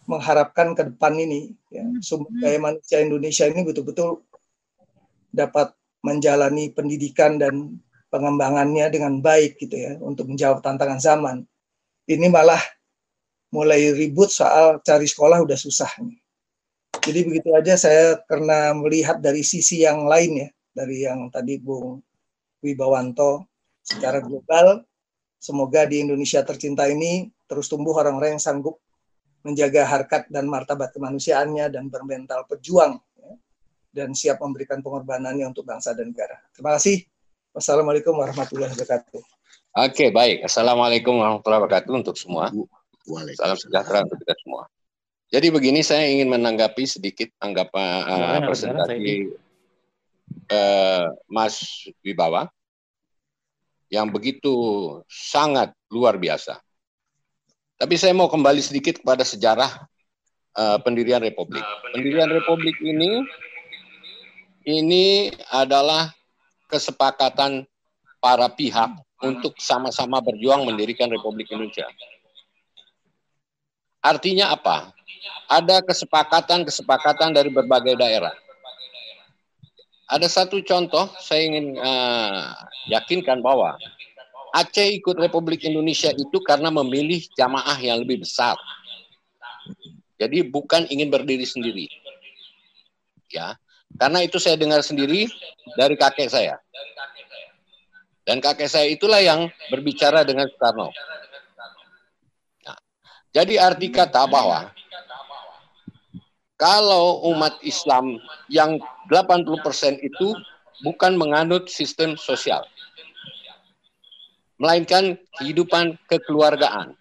mengharapkan 0.08 0.72
ke 0.72 0.88
depan 0.88 1.14
ini 1.20 1.52
ya, 1.68 1.84
sumber 2.00 2.32
hmm. 2.32 2.42
daya 2.42 2.60
manusia 2.64 2.98
Indonesia 3.04 3.46
ini 3.46 3.62
betul-betul 3.68 4.24
dapat 5.36 5.76
menjalani 6.02 6.72
pendidikan 6.72 7.36
dan 7.36 7.84
pengembangannya 8.08 8.88
dengan 8.88 9.20
baik 9.20 9.60
gitu 9.60 9.76
ya 9.76 9.94
untuk 10.00 10.32
menjawab 10.32 10.64
tantangan 10.64 11.00
zaman. 11.04 11.38
Ini 12.08 12.32
malah 12.32 12.64
mulai 13.52 13.92
ribut 13.92 14.32
soal 14.32 14.80
cari 14.80 15.04
sekolah 15.04 15.44
udah 15.44 15.60
susah 15.60 15.92
nih. 16.00 16.20
Jadi 17.04 17.20
begitu 17.28 17.50
aja 17.52 17.76
saya 17.76 18.20
karena 18.28 18.72
melihat 18.76 19.20
dari 19.20 19.44
sisi 19.44 19.84
yang 19.84 20.08
lain 20.08 20.48
ya 20.48 20.50
dari 20.72 21.04
yang 21.04 21.28
tadi 21.28 21.60
Bung 21.60 22.00
Wibawanto 22.64 23.48
secara 23.84 24.24
global. 24.24 24.88
Semoga 25.38 25.86
di 25.86 26.02
Indonesia 26.02 26.42
tercinta 26.42 26.90
ini 26.90 27.30
terus 27.46 27.70
tumbuh 27.70 27.94
orang-orang 27.96 28.36
yang 28.36 28.44
sanggup 28.44 28.82
menjaga 29.48 29.88
harkat 29.88 30.28
dan 30.28 30.52
martabat 30.52 30.92
kemanusiaannya 30.92 31.72
dan 31.72 31.88
bermental 31.88 32.44
pejuang 32.52 33.00
ya, 33.16 33.32
dan 33.96 34.12
siap 34.12 34.44
memberikan 34.44 34.84
pengorbanannya 34.84 35.48
untuk 35.48 35.64
bangsa 35.64 35.96
dan 35.96 36.12
negara. 36.12 36.36
Terima 36.52 36.76
kasih. 36.76 37.08
Wassalamualaikum 37.56 38.12
warahmatullahi 38.12 38.76
wabarakatuh. 38.76 39.24
Oke, 39.88 40.12
baik. 40.12 40.44
Assalamualaikum 40.44 41.16
warahmatullahi 41.16 41.64
wabarakatuh 41.64 41.92
untuk 41.96 42.20
semua. 42.20 42.52
Salam 43.40 43.56
sejahtera 43.56 44.04
untuk 44.04 44.20
kita 44.20 44.36
semua. 44.44 44.68
Jadi 45.32 45.48
begini, 45.48 45.80
saya 45.80 46.08
ingin 46.12 46.28
menanggapi 46.28 46.84
sedikit 46.84 47.32
anggapan 47.40 48.04
uh, 48.04 48.40
presentasi 48.44 49.32
uh, 50.52 51.08
Mas 51.32 51.88
Wibawa 52.04 52.52
yang 53.88 54.12
begitu 54.12 54.54
sangat 55.08 55.72
luar 55.88 56.20
biasa. 56.20 56.60
Tapi 57.78 57.94
saya 57.94 58.14
mau 58.18 58.26
kembali 58.26 58.58
sedikit 58.58 59.02
kepada 59.02 59.22
sejarah 59.22 59.86
uh, 60.58 60.78
pendirian 60.82 61.22
Republik. 61.22 61.62
Pendirian 61.94 62.30
Republik 62.30 62.78
ini 62.82 63.22
ini 64.66 65.30
adalah 65.54 66.10
kesepakatan 66.68 67.70
para 68.18 68.50
pihak 68.50 68.92
untuk 69.22 69.56
sama-sama 69.62 70.20
berjuang 70.20 70.66
mendirikan 70.66 71.08
Republik 71.08 71.48
Indonesia. 71.54 71.86
Artinya 74.02 74.52
apa? 74.52 74.92
Ada 75.48 75.86
kesepakatan-kesepakatan 75.86 77.32
dari 77.32 77.54
berbagai 77.54 77.96
daerah 77.96 78.34
ada 80.08 80.28
satu 80.32 80.64
contoh 80.64 81.12
saya 81.20 81.44
ingin 81.44 81.76
uh, 81.76 82.56
yakinkan 82.88 83.44
bahwa 83.44 83.76
Aceh 84.56 84.88
ikut 84.96 85.20
Republik 85.20 85.68
Indonesia 85.68 86.12
itu 86.16 86.38
karena 86.44 86.72
memilih 86.72 87.20
jamaah 87.36 87.76
yang 87.80 88.04
lebih 88.04 88.24
besar. 88.24 88.56
Jadi 90.18 90.48
bukan 90.48 90.88
ingin 90.90 91.12
berdiri 91.12 91.46
sendiri. 91.46 91.86
Ya. 93.30 93.60
Karena 93.96 94.24
itu 94.24 94.40
saya 94.40 94.60
dengar 94.60 94.84
sendiri 94.84 95.28
dari 95.80 95.96
kakek 95.96 96.28
saya. 96.28 96.60
Dan 98.28 98.44
kakek 98.44 98.68
saya 98.68 98.92
itulah 98.92 99.24
yang 99.24 99.48
berbicara 99.72 100.28
dengan 100.28 100.52
Soekarno. 100.52 100.92
Nah, 102.68 102.78
jadi 103.32 103.72
arti 103.72 103.88
kata 103.88 104.28
bahwa 104.28 104.68
kalau 106.60 107.24
umat 107.32 107.56
Islam 107.64 108.20
yang 108.52 108.82
80% 109.08 110.04
itu 110.04 110.28
bukan 110.84 111.16
menganut 111.16 111.72
sistem 111.72 112.20
sosial. 112.20 112.66
Melainkan 114.58 115.18
kehidupan 115.38 116.02
kekeluargaan. 116.10 116.98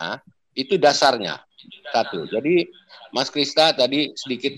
Nah, 0.00 0.18
itu 0.58 0.74
dasarnya. 0.76 1.38
Satu. 1.90 2.26
Jadi 2.26 2.66
Mas 3.10 3.30
Krista 3.30 3.74
tadi 3.74 4.10
sedikit 4.14 4.54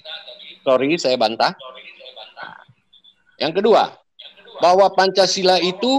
sorry 0.64 0.96
saya 0.96 1.16
bantah. 1.16 1.52
Yang 3.40 3.60
kedua, 3.60 3.92
bahwa 4.62 4.86
Pancasila 4.94 5.58
itu 5.58 5.98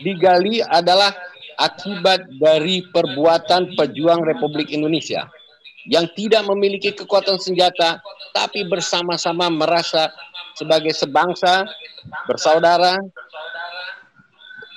digali 0.00 0.64
adalah 0.64 1.12
akibat 1.60 2.24
dari 2.40 2.80
perbuatan 2.88 3.76
pejuang 3.76 4.24
Republik 4.24 4.72
Indonesia 4.72 5.28
yang 5.90 6.06
tidak 6.14 6.46
memiliki 6.46 6.94
kekuatan 6.94 7.36
senjata, 7.42 7.98
tapi 8.32 8.64
bersama-sama 8.64 9.50
merasa 9.50 10.08
sebagai 10.54 10.94
sebangsa, 10.94 11.66
bersaudara, 12.30 12.96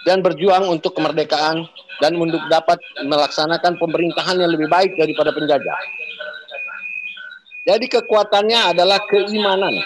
dan 0.05 0.21
berjuang 0.21 0.69
untuk 0.69 0.93
kemerdekaan 0.93 1.65
dan 1.99 2.13
untuk 2.15 2.39
dapat 2.47 2.77
melaksanakan 3.03 3.75
pemerintahan 3.81 4.37
yang 4.37 4.51
lebih 4.53 4.69
baik 4.69 4.93
daripada 4.95 5.33
penjajah. 5.33 5.79
Jadi 7.65 7.85
kekuatannya 7.89 8.77
adalah 8.77 9.01
keimanan. 9.09 9.81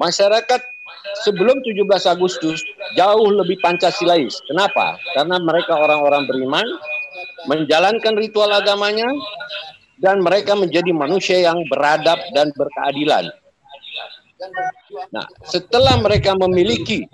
Masyarakat 0.00 0.60
sebelum 1.24 1.60
17 1.60 1.84
Agustus 2.08 2.64
jauh 2.96 3.28
lebih 3.28 3.60
Pancasilais. 3.60 4.40
Kenapa? 4.48 4.96
Karena 5.12 5.36
mereka 5.36 5.76
orang-orang 5.76 6.24
beriman, 6.24 6.66
menjalankan 7.44 8.16
ritual 8.16 8.52
agamanya, 8.52 9.08
dan 10.00 10.20
mereka 10.20 10.52
menjadi 10.52 10.92
manusia 10.92 11.40
yang 11.40 11.60
beradab 11.72 12.20
dan 12.36 12.52
berkeadilan. 12.52 13.32
Nah, 15.12 15.24
setelah 15.48 15.96
mereka 15.96 16.36
memiliki 16.36 17.08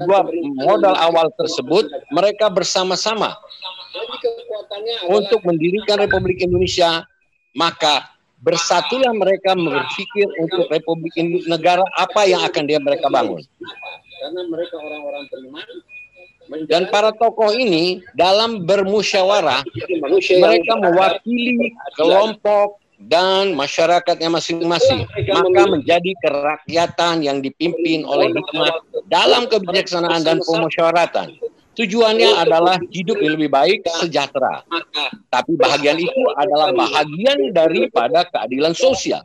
dua 0.00 0.24
modal 0.64 0.96
awal 0.96 1.28
tersebut, 1.36 1.92
mereka 2.08 2.48
bersama-sama 2.48 3.36
untuk 5.12 5.44
mendirikan 5.44 6.00
Republik 6.00 6.40
Indonesia, 6.40 7.04
maka 7.52 8.08
bersatulah 8.40 9.12
mereka 9.12 9.52
berpikir 9.52 10.26
untuk 10.40 10.72
Republik 10.72 11.12
Indonesia 11.20 11.52
negara 11.52 11.84
apa 12.00 12.24
yang 12.24 12.40
akan 12.48 12.64
dia 12.64 12.80
mereka 12.80 13.12
bangun. 13.12 13.44
Karena 14.22 14.40
mereka 14.48 14.80
orang-orang 14.80 15.28
beriman, 15.28 15.66
dan 16.66 16.88
para 16.88 17.14
tokoh 17.14 17.54
ini 17.54 18.02
dalam 18.16 18.64
bermusyawarah 18.64 19.62
mereka 20.40 20.72
mewakili 20.80 21.76
kelompok 21.96 22.82
dan 23.08 23.54
masyarakatnya 23.58 24.30
masing-masing, 24.30 25.06
maka 25.30 25.62
menjadi 25.66 26.12
kerakyatan 26.22 27.24
yang 27.26 27.38
dipimpin 27.42 28.06
oleh 28.06 28.30
hikmah 28.30 28.72
dalam 29.10 29.50
kebijaksanaan 29.50 30.22
dan 30.22 30.38
pemusyawaratan. 30.42 31.34
Tujuannya 31.72 32.36
adalah 32.36 32.76
hidup 32.92 33.16
yang 33.24 33.40
lebih 33.40 33.48
baik, 33.48 33.80
sejahtera. 33.96 34.60
Tapi 35.32 35.56
bahagian 35.56 35.96
itu 35.96 36.22
adalah 36.36 36.68
bahagian 36.76 37.48
daripada 37.56 38.28
keadilan 38.28 38.76
sosial. 38.76 39.24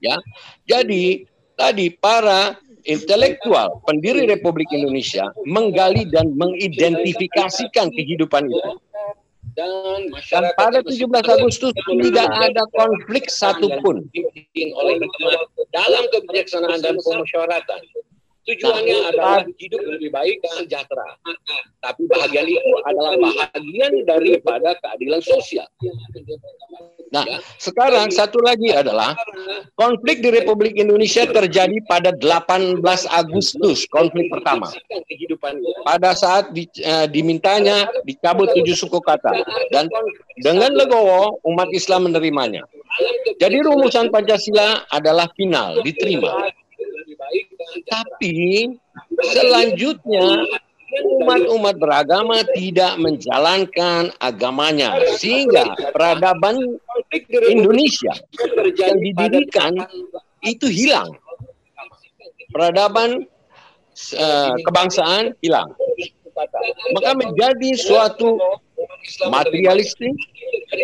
Ya, 0.00 0.16
jadi 0.64 1.28
tadi 1.60 1.92
para 1.92 2.56
intelektual 2.88 3.84
pendiri 3.84 4.24
Republik 4.24 4.72
Indonesia 4.72 5.28
menggali 5.44 6.08
dan 6.08 6.32
mengidentifikasikan 6.34 7.92
kehidupan 7.92 8.48
itu 8.48 8.70
dan, 9.52 10.08
dan 10.08 10.42
pada 10.56 10.80
17 10.80 11.08
Agustus 11.08 11.72
tidak 11.76 12.28
ada 12.32 12.62
konflik 12.72 13.28
satupun 13.28 14.08
oleh 14.56 14.94
dalam 15.72 16.04
kebijaksanaan 16.12 16.80
dan 16.80 16.96
pemusyawaratan. 17.00 17.80
Tujuannya 18.42 18.96
nah, 18.98 19.10
adalah 19.14 19.40
hidup 19.54 19.78
lebih 19.86 20.10
baik, 20.10 20.42
sejahtera. 20.58 21.14
Tapi 21.78 22.02
bahagian 22.10 22.50
itu 22.50 22.72
adalah 22.82 23.14
bahagian 23.14 24.02
daripada 24.02 24.74
keadilan 24.82 25.22
sosial. 25.22 25.68
Nah, 27.12 27.28
sekarang 27.60 28.08
satu 28.08 28.40
lagi 28.40 28.72
adalah 28.72 29.12
konflik 29.76 30.24
di 30.24 30.32
Republik 30.32 30.80
Indonesia 30.80 31.28
terjadi 31.28 31.76
pada 31.84 32.16
18 32.16 32.80
Agustus, 33.12 33.84
konflik 33.92 34.32
pertama. 34.32 34.72
Pada 35.84 36.16
saat 36.16 36.56
di, 36.56 36.64
uh, 36.80 37.04
dimintanya 37.04 37.84
dicabut 38.08 38.48
tujuh 38.56 38.72
suku 38.72 38.96
kata. 39.04 39.44
dan 39.68 39.92
dengan 40.40 40.72
legowo 40.72 41.36
umat 41.52 41.68
Islam 41.76 42.08
menerimanya. 42.08 42.64
Jadi 43.36 43.60
rumusan 43.60 44.08
Pancasila 44.08 44.88
adalah 44.88 45.28
final, 45.36 45.84
diterima. 45.84 46.48
Tapi 47.88 48.72
selanjutnya 49.20 50.44
umat-umat 50.92 51.76
beragama 51.80 52.44
tidak 52.52 53.00
menjalankan 53.00 54.12
agamanya. 54.20 55.00
Sehingga 55.16 55.72
peradaban 55.92 56.58
Indonesia 57.48 58.14
yang 58.80 58.96
didirikan 59.00 59.72
itu 60.42 60.66
hilang. 60.68 61.12
Peradaban 62.52 63.24
uh, 64.16 64.54
kebangsaan 64.64 65.36
hilang. 65.44 65.68
Maka 66.96 67.12
menjadi 67.12 67.70
suatu 67.76 68.40
materialistik 69.28 70.16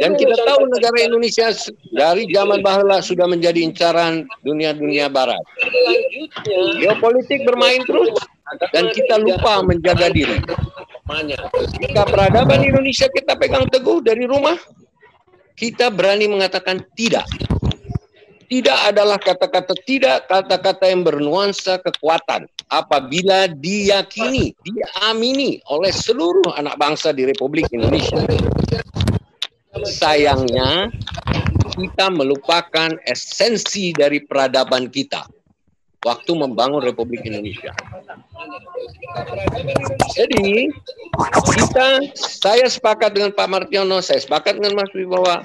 dan 0.01 0.13
kita 0.21 0.37
tahu 0.45 0.69
negara 0.69 1.09
Indonesia 1.09 1.49
dari 1.97 2.29
zaman 2.29 2.61
bahula 2.61 3.01
sudah 3.01 3.25
menjadi 3.25 3.65
incaran 3.65 4.29
dunia-dunia 4.45 5.09
barat. 5.09 5.41
Geopolitik 6.79 7.49
bermain 7.49 7.81
terus 7.89 8.13
dan 8.77 8.93
kita 8.93 9.17
lupa 9.21 9.65
menjaga 9.65 10.13
diri. 10.13 10.37
Jika 11.81 12.05
peradaban 12.05 12.61
Indonesia 12.61 13.09
kita 13.09 13.33
pegang 13.41 13.65
teguh 13.73 14.05
dari 14.05 14.29
rumah, 14.29 14.57
kita 15.59 15.91
berani 15.91 16.31
mengatakan 16.31 16.87
tidak. 16.95 17.27
Tidak 18.49 18.79
adalah 18.89 19.21
kata-kata 19.21 19.77
tidak, 19.85 20.25
kata-kata 20.25 20.89
yang 20.89 21.05
bernuansa 21.05 21.77
kekuatan. 21.85 22.49
Apabila 22.73 23.45
diyakini, 23.45 24.57
diamini 24.65 25.61
oleh 25.69 25.93
seluruh 25.93 26.57
anak 26.57 26.81
bangsa 26.81 27.13
di 27.13 27.29
Republik 27.29 27.69
Indonesia. 27.77 28.25
Sayangnya, 29.85 30.89
kita 31.77 32.09
melupakan 32.09 32.97
esensi 33.05 33.93
dari 33.93 34.25
peradaban 34.25 34.89
kita 34.89 35.29
waktu 36.07 36.31
membangun 36.35 36.83
Republik 36.85 37.27
Indonesia. 37.27 37.75
Jadi 40.15 40.71
kita, 41.55 41.89
saya 42.15 42.67
sepakat 42.71 43.15
dengan 43.15 43.35
Pak 43.35 43.49
Martiono, 43.51 43.99
saya 43.99 44.23
sepakat 44.23 44.63
dengan 44.63 44.79
Mas 44.79 44.91
bahwa 44.95 45.43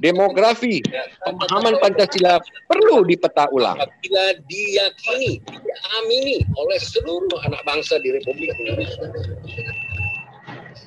demografi 0.00 0.80
pemahaman 1.22 1.76
Pancasila 1.78 2.40
perlu 2.66 3.04
dipeta 3.04 3.46
ulang. 3.52 3.76
Bila 4.00 4.24
diyakini, 4.48 5.38
diamini 5.44 6.42
oleh 6.56 6.78
seluruh 6.80 7.38
anak 7.44 7.60
bangsa 7.68 8.00
di 8.00 8.08
Republik 8.16 8.56
Indonesia. 8.56 9.06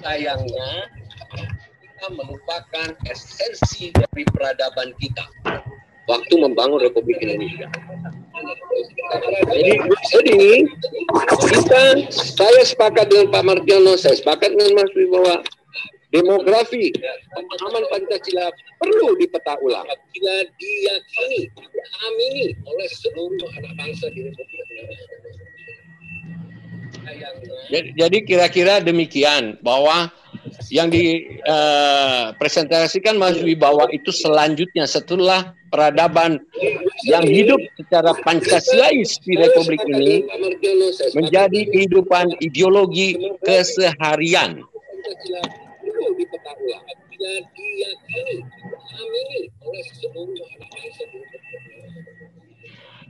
Sayangnya 0.02 0.70
kita 1.82 2.08
melupakan 2.14 2.90
esensi 3.10 3.90
dari 3.94 4.24
peradaban 4.30 4.94
kita 5.02 5.26
waktu 6.08 6.34
membangun 6.40 6.80
Republik 6.82 7.20
Indonesia. 7.20 7.68
Jadi, 9.52 9.74
jadi 10.16 10.40
kita, 11.28 11.84
saya 12.12 12.62
sepakat 12.64 13.12
dengan 13.12 13.28
Pak 13.32 13.44
Martiono, 13.44 13.94
saya 14.00 14.16
sepakat 14.16 14.56
dengan 14.56 14.80
Mas 14.80 14.92
bahwa 14.92 15.36
demografi 16.16 16.96
pemahaman 17.36 17.84
Pancasila 17.92 18.48
perlu 18.80 19.20
dipeta 19.20 19.60
ulang. 19.60 19.88
Bila 20.16 20.36
diyakini, 20.56 21.52
diamini 21.52 22.56
oleh 22.64 22.88
seluruh 22.88 23.50
anak 23.60 23.74
bangsa 23.76 24.08
di 24.16 24.24
Republik 24.24 24.64
Indonesia. 24.72 25.16
Jadi 27.72 28.18
kira-kira 28.28 28.84
demikian 28.84 29.56
bahwa 29.64 30.12
yang 30.74 30.90
dipresentasikan 30.92 33.16
uh, 33.18 33.22
Mas 33.22 33.42
Wibawa 33.42 33.88
itu 33.94 34.12
selanjutnya 34.12 34.88
setelah 34.88 35.54
peradaban 35.72 36.40
yang 37.06 37.24
hidup 37.28 37.60
secara 37.76 38.14
Pancasilais 38.24 39.20
di 39.24 39.36
Republik 39.36 39.82
ini 39.88 40.24
menjadi 41.16 41.66
kehidupan 41.72 42.32
ideologi 42.40 43.18
keseharian. 43.44 44.64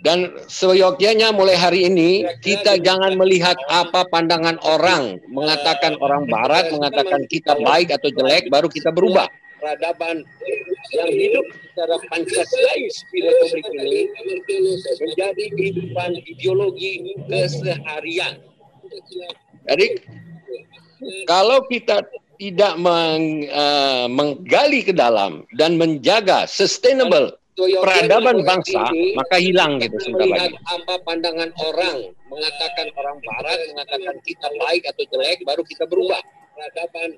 Dan 0.06 0.30
seyogyanya 0.46 1.34
mulai 1.34 1.58
hari 1.58 1.90
ini 1.90 2.22
kita 2.46 2.78
jangan 2.80 3.18
melihat 3.18 3.58
apa 3.66 4.06
pandangan 4.08 4.62
orang 4.62 5.18
mengatakan 5.28 5.98
orang 5.98 6.30
barat 6.30 6.70
mengatakan 6.70 7.26
kita 7.26 7.58
baik 7.58 7.90
atau 7.90 8.14
jelek 8.14 8.48
baru 8.54 8.70
kita 8.70 8.94
berubah. 8.94 9.26
Peradaban 9.58 10.22
yang 10.94 11.10
hidup 11.10 11.46
secara 11.50 11.98
Pancasilais 12.14 12.94
di 13.10 13.20
Republik 13.26 13.66
ini 13.74 14.02
menjadi 15.02 15.46
kehidupan 15.58 16.10
ideologi 16.30 17.18
keseharian. 17.26 18.38
Jadi 19.66 19.88
kalau 21.26 21.66
kita 21.66 22.06
tidak 22.38 22.78
meng, 22.78 23.50
uh, 23.50 24.06
menggali 24.06 24.86
ke 24.86 24.94
dalam 24.94 25.42
dan 25.58 25.76
menjaga 25.82 26.46
sustainable 26.46 27.34
peradaban 27.58 28.46
bangsa 28.46 28.86
maka 29.18 29.38
hilang 29.42 29.82
gitu 29.82 29.98
sebentar 29.98 30.30
lagi. 30.30 30.54
Apa 30.70 31.02
pandangan 31.02 31.50
orang 31.58 32.14
mengatakan 32.30 32.88
orang 32.94 33.18
barat 33.26 33.60
mengatakan 33.74 34.16
kita 34.22 34.48
baik 34.62 34.86
atau 34.86 35.04
jelek 35.10 35.42
baru 35.42 35.64
kita 35.66 35.90
berubah. 35.90 36.22
Peradaban 36.58 37.14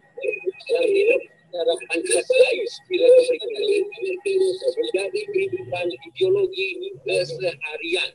yang 0.68 0.88
hidup 0.88 1.22
secara 1.50 1.74
Pancasilais 1.88 2.74
ini 2.92 4.50
menjadi 4.76 5.22
kehidupan 5.32 5.86
ideologi 6.12 6.68
keseharian. 7.08 8.10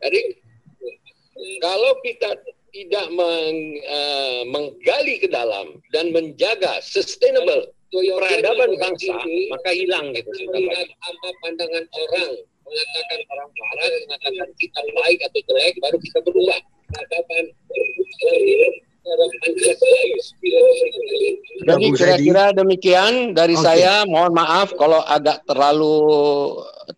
Jadi 0.00 0.20
kalau 1.60 1.92
kita 2.04 2.30
tidak 2.76 3.06
meng, 3.08 3.56
uh, 3.88 4.40
menggali 4.52 5.16
ke 5.16 5.28
dalam 5.32 5.80
dan 5.96 6.12
menjaga 6.12 6.80
sustainable 6.84 7.72
peradaban 7.92 8.70
bangsa 8.76 9.16
maka 9.50 9.70
hilang 9.72 10.10
gitu 10.12 10.30
melihat 10.50 10.88
apa 11.06 11.28
pandangan 11.42 11.84
orang 11.94 12.32
mengatakan 12.66 13.20
orang 13.30 13.50
barat 13.54 13.92
mengatakan 14.10 14.48
kita 14.58 14.80
baik 14.90 15.18
atau 15.22 15.40
jelek 15.46 15.74
baru 15.78 15.96
kita 16.02 16.18
berubah. 16.26 16.60
Peradaban 16.86 17.44
jadi 21.66 21.86
kira-kira 21.94 22.44
demikian 22.50 23.38
dari 23.38 23.54
okay. 23.54 23.62
saya. 23.62 24.02
Mohon 24.02 24.32
maaf 24.34 24.74
kalau 24.74 24.98
agak 25.06 25.46
terlalu 25.46 25.94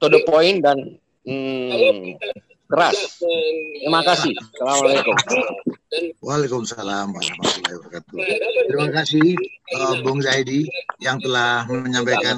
to 0.00 0.06
the 0.08 0.24
point 0.24 0.64
dan 0.64 0.96
hmm, 1.28 2.16
keras. 2.68 2.96
Terima 3.80 4.00
kasih. 4.04 4.32
Assalamualaikum. 4.36 5.16
Waalaikumsalam 6.20 7.16
warahmatullahi 7.16 7.74
wabarakatuh. 7.80 8.16
Terima 8.68 8.88
kasih 8.92 9.26
uh, 9.72 9.94
Bung 10.04 10.20
Zaidi 10.20 10.68
yang 11.00 11.16
telah 11.24 11.64
menyampaikan. 11.64 12.36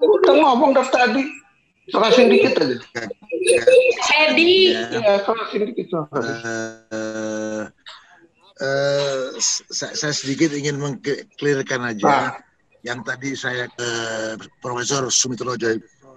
Kita 0.00 0.32
ngomong 0.32 0.72
dari 0.72 0.90
tadi. 0.90 1.24
Serasin 1.86 2.26
dikit 2.32 2.58
aja. 2.58 2.76
Edi. 4.26 4.74
Ya, 4.74 5.22
serasin 5.22 5.70
dikit. 5.70 5.86
Uh, 5.94 6.02
uh, 8.58 9.26
saya, 9.70 9.92
saya 9.94 10.14
sedikit 10.16 10.50
ingin 10.50 10.82
mengklirkan 10.82 11.86
aja 11.86 12.02
nah. 12.10 12.32
yang 12.82 13.06
tadi 13.06 13.38
saya 13.38 13.70
ke 13.70 13.88
Profesor 14.58 15.06
Sumitro 15.14 15.54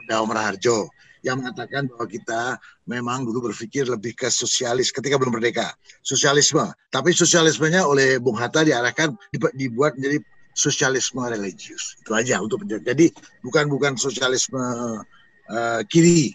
Daum 0.09 0.33
Raharjo 0.33 0.89
yang 1.21 1.43
mengatakan 1.43 1.85
bahwa 1.91 2.07
kita 2.07 2.57
memang 2.87 3.27
dulu 3.27 3.51
berpikir 3.51 3.85
lebih 3.85 4.15
ke 4.15 4.31
sosialis 4.31 4.89
ketika 4.89 5.19
belum 5.19 5.35
merdeka. 5.35 5.75
Sosialisme. 6.01 6.63
Tapi 6.89 7.11
sosialismenya 7.11 7.83
oleh 7.83 8.17
Bung 8.17 8.39
Hatta 8.39 8.63
diarahkan 8.63 9.13
dibuat 9.53 9.99
menjadi 9.99 10.23
sosialisme 10.55 11.21
religius. 11.27 11.99
Itu 12.01 12.15
aja 12.15 12.39
untuk 12.39 12.63
jadi 12.65 13.11
bukan 13.43 13.67
bukan 13.67 13.93
sosialisme 13.99 14.59
uh, 15.51 15.81
kiri. 15.91 16.33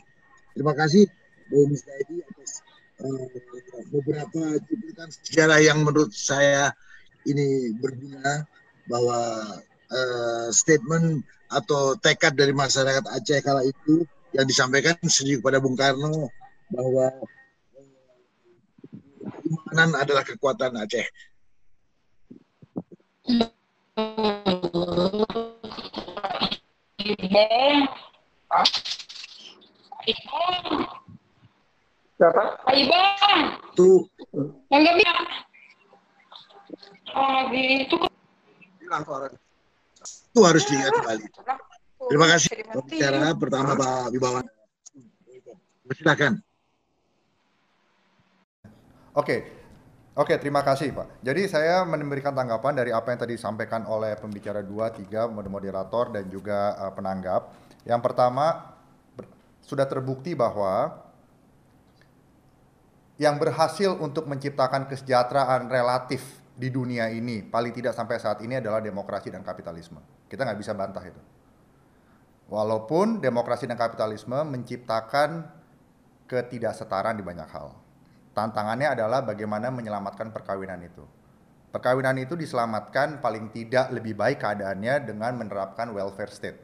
Terima 0.55 0.77
kasih 0.77 1.09
Bung 1.49 1.73
Misdaidi 1.73 2.21
atas 2.25 2.63
uh, 3.03 3.27
beberapa 3.91 4.61
cuplikan 4.69 5.09
sejarah 5.11 5.61
yang 5.65 5.83
menurut 5.83 6.13
saya 6.13 6.73
ini 7.25 7.73
berguna 7.81 8.45
bahwa 8.85 9.21
uh, 9.91 10.49
statement 10.55 11.25
atau 11.53 11.95
tekad 12.01 12.35
dari 12.35 12.57
masyarakat 12.57 13.05
Aceh 13.11 13.41
kala 13.45 13.63
itu 13.67 14.07
yang 14.35 14.47
disampaikan 14.49 14.99
sendiri 15.07 15.39
kepada 15.39 15.63
Bung 15.63 15.79
Karno 15.79 16.31
bahwa 16.73 17.07
keimanan 19.75 19.91
adalah 19.99 20.25
kekuatan 20.27 20.75
Aceh. 20.81 21.07
Siapa? 32.15 32.45
Ibang. 32.71 33.41
Tuh. 33.75 34.07
Yang 34.71 34.81
gak 34.87 34.97
bisa. 34.97 35.15
Oh, 37.15 37.41
itu 37.55 37.97
hilang 38.83 39.05
suara. 39.07 39.44
Itu 40.35 40.43
harus 40.43 40.67
diingat 40.67 40.91
kembali. 40.91 41.25
Terima 42.11 42.27
kasih. 42.27 42.49
Bicara 42.91 43.39
pertama 43.39 43.79
Pak 43.79 44.11
Wibawan. 44.11 44.43
Silakan. 45.95 46.43
Oke, 49.15 49.47
oke 50.19 50.35
terima 50.43 50.67
kasih 50.67 50.91
Pak. 50.91 51.23
Jadi 51.23 51.47
saya 51.47 51.87
memberikan 51.87 52.35
tanggapan 52.35 52.75
dari 52.75 52.91
apa 52.91 53.15
yang 53.15 53.23
tadi 53.23 53.39
disampaikan 53.39 53.87
oleh 53.87 54.19
pembicara 54.19 54.59
dua, 54.59 54.91
tiga, 54.91 55.31
moderator 55.31 56.11
dan 56.11 56.27
juga 56.27 56.75
uh, 56.83 56.91
penanggap. 56.91 57.55
Yang 57.87 58.01
pertama 58.03 58.75
sudah 59.63 59.87
terbukti 59.87 60.35
bahwa 60.35 60.99
yang 63.23 63.39
berhasil 63.39 63.95
untuk 64.03 64.27
menciptakan 64.27 64.91
kesejahteraan 64.91 65.71
relatif 65.71 66.43
di 66.59 66.75
dunia 66.75 67.07
ini 67.11 67.47
paling 67.47 67.71
tidak 67.71 67.95
sampai 67.95 68.19
saat 68.19 68.43
ini 68.43 68.59
adalah 68.59 68.83
demokrasi 68.83 69.31
dan 69.31 69.47
kapitalisme. 69.47 70.03
Kita 70.35 70.43
nggak 70.43 70.59
bisa 70.59 70.75
bantah 70.75 71.07
itu. 71.07 71.23
Walaupun 72.51 73.23
demokrasi 73.23 73.71
dan 73.71 73.79
kapitalisme 73.79 74.37
menciptakan 74.43 75.47
ketidaksetaraan 76.27 77.15
di 77.15 77.23
banyak 77.23 77.47
hal. 77.55 77.71
Tantangannya 78.35 78.99
adalah 78.99 79.23
bagaimana 79.23 79.71
menyelamatkan 79.71 80.35
perkawinan 80.35 80.83
itu. 80.83 81.07
Perkawinan 81.71 82.19
itu 82.19 82.35
diselamatkan 82.35 83.23
paling 83.23 83.55
tidak 83.55 83.95
lebih 83.95 84.19
baik 84.19 84.43
keadaannya 84.43 85.07
dengan 85.07 85.39
menerapkan 85.39 85.95
welfare 85.95 86.35
state 86.35 86.59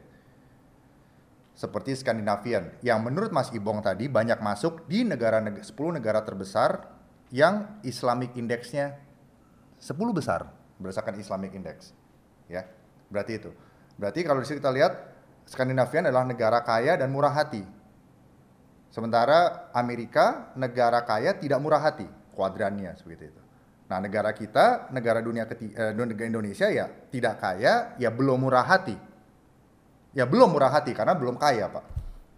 seperti 1.51 1.93
Skandinavian 1.99 2.73
yang 2.81 3.03
menurut 3.03 3.29
Mas 3.29 3.51
Ibong 3.51 3.83
tadi 3.83 4.07
banyak 4.07 4.39
masuk 4.39 4.87
di 4.87 5.03
negara 5.03 5.43
10 5.43 5.61
negara 5.93 6.23
terbesar 6.23 6.89
yang 7.29 7.79
Islamic 7.85 8.33
Indexnya 8.33 8.97
10 9.77 9.93
besar 10.15 10.49
berdasarkan 10.81 11.21
Islamic 11.21 11.53
Index. 11.53 11.93
Ya, 12.49 12.67
berarti 13.11 13.33
itu. 13.37 13.51
Berarti 13.99 14.23
kalau 14.23 14.39
di 14.41 14.47
sini 14.47 14.57
kita 14.63 14.73
lihat 14.73 14.93
Skandinavian 15.45 16.07
adalah 16.07 16.23
negara 16.23 16.63
kaya 16.63 16.95
dan 16.95 17.11
murah 17.11 17.35
hati. 17.35 17.61
Sementara 18.89 19.69
Amerika 19.75 20.55
negara 20.55 21.03
kaya 21.03 21.35
tidak 21.35 21.59
murah 21.59 21.83
hati, 21.83 22.07
kuadrannya 22.33 22.95
seperti 22.95 23.29
itu. 23.29 23.41
Nah, 23.91 23.99
negara 23.99 24.31
kita, 24.31 24.87
negara 24.95 25.19
dunia 25.19 25.43
ketiga, 25.43 25.91
eh, 25.91 26.23
Indonesia 26.23 26.71
ya 26.71 26.87
tidak 27.11 27.43
kaya, 27.43 27.99
ya 27.99 28.07
belum 28.07 28.47
murah 28.47 28.63
hati 28.63 28.95
Ya 30.11 30.27
belum 30.27 30.51
murah 30.51 30.71
hati 30.71 30.91
karena 30.91 31.15
belum 31.15 31.39
kaya, 31.39 31.71
Pak. 31.71 31.85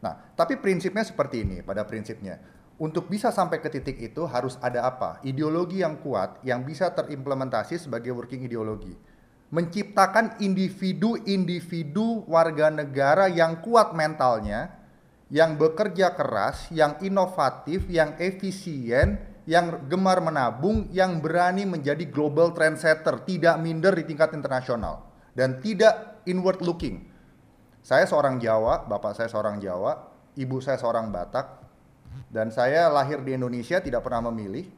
Nah, 0.05 0.13
tapi 0.37 0.61
prinsipnya 0.61 1.01
seperti 1.01 1.41
ini 1.41 1.65
pada 1.65 1.81
prinsipnya. 1.81 2.37
Untuk 2.77 3.09
bisa 3.09 3.29
sampai 3.29 3.61
ke 3.61 3.69
titik 3.69 3.97
itu 4.01 4.25
harus 4.29 4.57
ada 4.61 4.85
apa? 4.85 5.21
Ideologi 5.25 5.81
yang 5.81 5.97
kuat 6.01 6.41
yang 6.45 6.65
bisa 6.65 6.89
terimplementasi 6.93 7.81
sebagai 7.81 8.13
working 8.13 8.45
ideologi. 8.45 8.93
Menciptakan 9.53 10.41
individu-individu 10.41 12.25
warga 12.25 12.73
negara 12.73 13.29
yang 13.29 13.61
kuat 13.61 13.93
mentalnya, 13.93 14.73
yang 15.29 15.61
bekerja 15.61 16.17
keras, 16.17 16.73
yang 16.73 16.97
inovatif, 17.05 17.85
yang 17.85 18.17
efisien, 18.17 19.21
yang 19.45 19.85
gemar 19.85 20.25
menabung, 20.25 20.89
yang 20.89 21.21
berani 21.21 21.69
menjadi 21.69 22.09
global 22.09 22.49
trendsetter, 22.57 23.21
tidak 23.29 23.61
minder 23.61 23.93
di 23.93 24.09
tingkat 24.09 24.33
internasional 24.33 25.05
dan 25.37 25.61
tidak 25.61 26.25
inward 26.25 26.57
looking 26.65 27.13
saya 27.83 28.07
seorang 28.07 28.39
Jawa, 28.39 28.87
bapak 28.87 29.11
saya 29.11 29.27
seorang 29.27 29.59
Jawa, 29.59 30.07
ibu 30.39 30.63
saya 30.63 30.79
seorang 30.79 31.11
Batak, 31.11 31.67
dan 32.31 32.47
saya 32.47 32.87
lahir 32.87 33.19
di 33.19 33.35
Indonesia 33.35 33.83
tidak 33.83 34.07
pernah 34.07 34.31
memilih. 34.31 34.71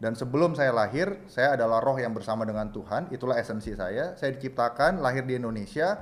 Dan 0.00 0.16
sebelum 0.16 0.56
saya 0.56 0.72
lahir, 0.72 1.28
saya 1.28 1.60
adalah 1.60 1.84
roh 1.84 2.00
yang 2.00 2.16
bersama 2.16 2.48
dengan 2.48 2.72
Tuhan. 2.72 3.12
Itulah 3.12 3.36
esensi 3.36 3.76
saya. 3.76 4.16
Saya 4.16 4.32
diciptakan, 4.32 5.04
lahir 5.04 5.28
di 5.28 5.36
Indonesia, 5.36 6.00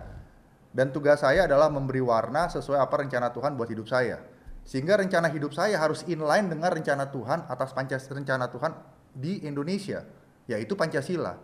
dan 0.71 0.95
tugas 0.95 1.27
saya 1.27 1.51
adalah 1.51 1.67
memberi 1.67 1.99
warna 1.99 2.47
sesuai 2.47 2.79
apa 2.79 2.95
rencana 3.03 3.35
Tuhan 3.35 3.59
buat 3.59 3.67
hidup 3.67 3.91
saya. 3.91 4.23
Sehingga 4.63 5.03
rencana 5.03 5.27
hidup 5.35 5.51
saya 5.51 5.83
harus 5.83 6.07
inline 6.07 6.47
dengan 6.47 6.71
rencana 6.71 7.11
Tuhan 7.11 7.51
atas 7.51 7.75
Pancasila 7.75 8.23
rencana 8.23 8.47
Tuhan 8.47 8.73
di 9.19 9.43
Indonesia, 9.43 10.07
yaitu 10.47 10.79
Pancasila. 10.79 11.35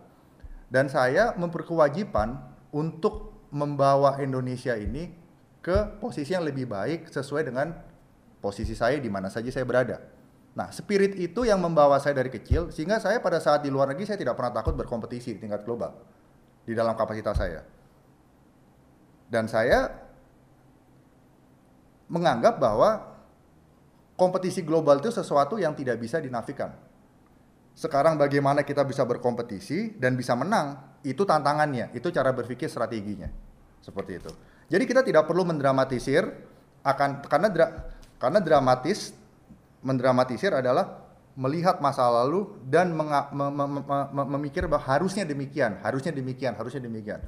Dan 0.70 0.86
saya 0.86 1.34
memperkewajiban 1.34 2.38
untuk 2.70 3.34
membawa 3.50 4.22
Indonesia 4.22 4.78
ini 4.78 5.10
ke 5.58 5.98
posisi 5.98 6.38
yang 6.38 6.46
lebih 6.46 6.70
baik 6.70 7.10
sesuai 7.10 7.50
dengan 7.50 7.74
posisi 8.38 8.78
saya 8.78 9.00
di 9.02 9.10
mana 9.10 9.26
saja 9.26 9.50
saya 9.50 9.66
berada. 9.66 10.13
Nah, 10.54 10.70
spirit 10.70 11.18
itu 11.18 11.42
yang 11.42 11.58
membawa 11.58 11.98
saya 11.98 12.14
dari 12.14 12.30
kecil 12.30 12.70
sehingga 12.70 13.02
saya 13.02 13.18
pada 13.18 13.42
saat 13.42 13.66
di 13.66 13.74
luar 13.74 13.90
negeri 13.90 14.06
saya 14.06 14.18
tidak 14.18 14.38
pernah 14.38 14.54
takut 14.54 14.78
berkompetisi 14.78 15.34
di 15.34 15.38
tingkat 15.42 15.66
global 15.66 15.98
di 16.62 16.72
dalam 16.72 16.94
kapasitas 16.94 17.34
saya. 17.34 17.62
Dan 19.26 19.50
saya 19.50 19.90
menganggap 22.06 22.62
bahwa 22.62 23.02
kompetisi 24.14 24.62
global 24.62 25.02
itu 25.02 25.10
sesuatu 25.10 25.58
yang 25.58 25.74
tidak 25.74 25.98
bisa 25.98 26.22
dinafikan. 26.22 26.70
Sekarang 27.74 28.14
bagaimana 28.14 28.62
kita 28.62 28.86
bisa 28.86 29.02
berkompetisi 29.02 29.98
dan 29.98 30.14
bisa 30.14 30.38
menang, 30.38 30.78
itu 31.02 31.26
tantangannya, 31.26 31.90
itu 31.90 32.14
cara 32.14 32.30
berpikir 32.30 32.70
strateginya. 32.70 33.26
Seperti 33.82 34.12
itu. 34.22 34.30
Jadi 34.70 34.84
kita 34.86 35.02
tidak 35.02 35.26
perlu 35.26 35.42
mendramatisir 35.42 36.22
akan 36.86 37.26
karena 37.26 37.48
dra, 37.50 37.66
karena 38.22 38.38
dramatis 38.38 39.10
mendramatisir 39.84 40.50
adalah 40.56 41.04
melihat 41.34 41.82
masa 41.82 42.06
lalu 42.08 42.48
dan 42.64 42.94
menga, 42.94 43.28
mem, 43.34 43.52
mem, 43.52 44.26
memikir 44.38 44.64
bahwa 44.70 44.86
harusnya 44.86 45.26
demikian, 45.26 45.82
harusnya 45.82 46.14
demikian, 46.14 46.54
harusnya 46.56 46.80
demikian. 46.80 47.20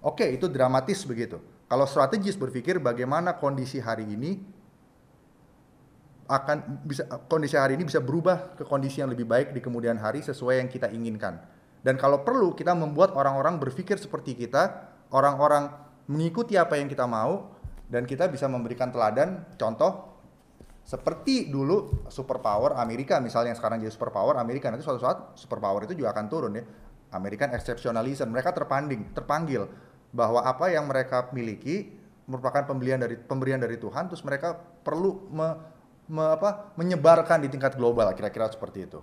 Oke, 0.00 0.24
itu 0.30 0.46
dramatis 0.46 1.02
begitu. 1.02 1.42
Kalau 1.66 1.84
strategis 1.84 2.38
berpikir 2.38 2.78
bagaimana 2.78 3.36
kondisi 3.36 3.82
hari 3.82 4.08
ini 4.08 4.40
akan 6.28 6.84
bisa 6.84 7.08
kondisi 7.26 7.56
hari 7.56 7.74
ini 7.74 7.88
bisa 7.88 7.98
berubah 8.04 8.54
ke 8.54 8.62
kondisi 8.62 9.00
yang 9.00 9.10
lebih 9.10 9.24
baik 9.24 9.56
di 9.56 9.60
kemudian 9.64 9.96
hari 9.98 10.22
sesuai 10.22 10.62
yang 10.62 10.68
kita 10.70 10.92
inginkan. 10.92 11.40
Dan 11.82 11.98
kalau 11.98 12.22
perlu 12.22 12.54
kita 12.54 12.76
membuat 12.76 13.16
orang-orang 13.16 13.58
berpikir 13.58 13.98
seperti 13.98 14.36
kita, 14.38 14.92
orang-orang 15.10 15.72
mengikuti 16.06 16.54
apa 16.54 16.76
yang 16.78 16.86
kita 16.86 17.08
mau 17.08 17.58
dan 17.88 18.04
kita 18.04 18.28
bisa 18.28 18.44
memberikan 18.44 18.92
teladan 18.92 19.44
contoh 19.56 20.17
seperti 20.88 21.52
dulu 21.52 22.08
superpower 22.08 22.80
Amerika 22.80 23.20
misalnya 23.20 23.52
yang 23.52 23.58
sekarang 23.60 23.76
jadi 23.84 23.92
superpower 23.92 24.40
Amerika 24.40 24.72
nanti 24.72 24.80
suatu 24.80 25.04
saat 25.04 25.36
superpower 25.36 25.84
itu 25.84 25.92
juga 25.92 26.16
akan 26.16 26.24
turun 26.32 26.56
ya 26.56 26.64
American 27.12 27.52
exceptionalism 27.52 28.32
mereka 28.32 28.56
terpanding 28.56 29.12
terpanggil 29.12 29.68
bahwa 30.16 30.40
apa 30.40 30.72
yang 30.72 30.88
mereka 30.88 31.28
miliki 31.36 31.92
merupakan 32.28 32.64
pembelian 32.64 33.00
dari 33.00 33.16
pemberian 33.20 33.60
dari 33.60 33.76
Tuhan 33.76 34.08
terus 34.08 34.24
mereka 34.24 34.56
perlu 34.56 35.28
me, 35.32 35.48
me, 36.08 36.24
apa, 36.36 36.76
menyebarkan 36.76 37.44
di 37.44 37.48
tingkat 37.48 37.76
global 37.76 38.12
kira-kira 38.12 38.48
seperti 38.52 38.84
itu. 38.84 39.00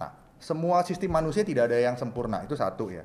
Nah, 0.00 0.12
semua 0.40 0.80
sistem 0.84 1.12
manusia 1.12 1.44
tidak 1.44 1.68
ada 1.68 1.76
yang 1.76 1.96
sempurna, 2.00 2.40
itu 2.40 2.56
satu 2.56 2.88
ya. 2.88 3.04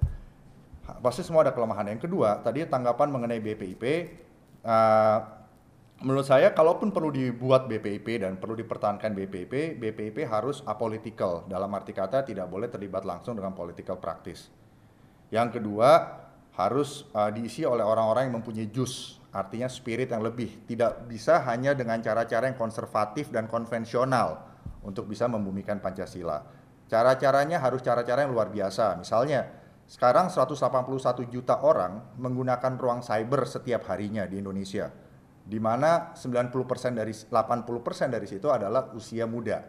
Pasti 1.04 1.22
semua 1.28 1.44
ada 1.44 1.52
kelemahan. 1.52 1.92
Yang 1.92 2.08
kedua, 2.08 2.40
tadi 2.40 2.64
tanggapan 2.66 3.08
mengenai 3.12 3.40
BPIP, 3.44 3.84
uh, 4.64 5.20
menurut 6.00 6.24
saya 6.24 6.56
kalaupun 6.56 6.96
perlu 6.96 7.12
dibuat 7.12 7.68
BPIP 7.68 8.24
dan 8.24 8.40
perlu 8.40 8.56
dipertahankan 8.56 9.12
BPIP, 9.12 9.76
BPIP 9.76 10.24
harus 10.24 10.64
apolitical 10.64 11.44
dalam 11.52 11.68
arti 11.76 11.92
kata 11.92 12.24
tidak 12.24 12.48
boleh 12.48 12.72
terlibat 12.72 13.04
langsung 13.04 13.36
dengan 13.36 13.52
political 13.52 14.00
practice. 14.00 14.48
Yang 15.28 15.60
kedua 15.60 16.24
harus 16.56 17.08
uh, 17.12 17.32
diisi 17.32 17.68
oleh 17.68 17.84
orang-orang 17.84 18.32
yang 18.32 18.40
mempunyai 18.40 18.72
jus, 18.72 19.20
artinya 19.36 19.68
spirit 19.68 20.16
yang 20.16 20.24
lebih. 20.24 20.64
Tidak 20.64 21.08
bisa 21.08 21.44
hanya 21.44 21.76
dengan 21.76 22.00
cara-cara 22.00 22.48
yang 22.48 22.56
konservatif 22.56 23.28
dan 23.30 23.52
konvensional 23.52 24.48
untuk 24.88 25.04
bisa 25.04 25.28
membumikan 25.28 25.84
Pancasila. 25.84 26.40
Cara-caranya 26.90 27.60
harus 27.62 27.84
cara-cara 27.84 28.26
yang 28.26 28.34
luar 28.34 28.50
biasa. 28.50 28.98
Misalnya, 28.98 29.46
sekarang 29.86 30.32
181 30.32 31.30
juta 31.30 31.62
orang 31.62 32.18
menggunakan 32.18 32.74
ruang 32.80 33.06
cyber 33.06 33.46
setiap 33.46 33.86
harinya 33.92 34.26
di 34.26 34.42
Indonesia 34.42 35.09
di 35.46 35.58
mana 35.58 36.14
90% 36.14 36.52
dari 36.94 37.14
80% 37.14 38.10
dari 38.10 38.28
situ 38.30 38.48
adalah 38.50 38.94
usia 38.94 39.26
muda. 39.26 39.62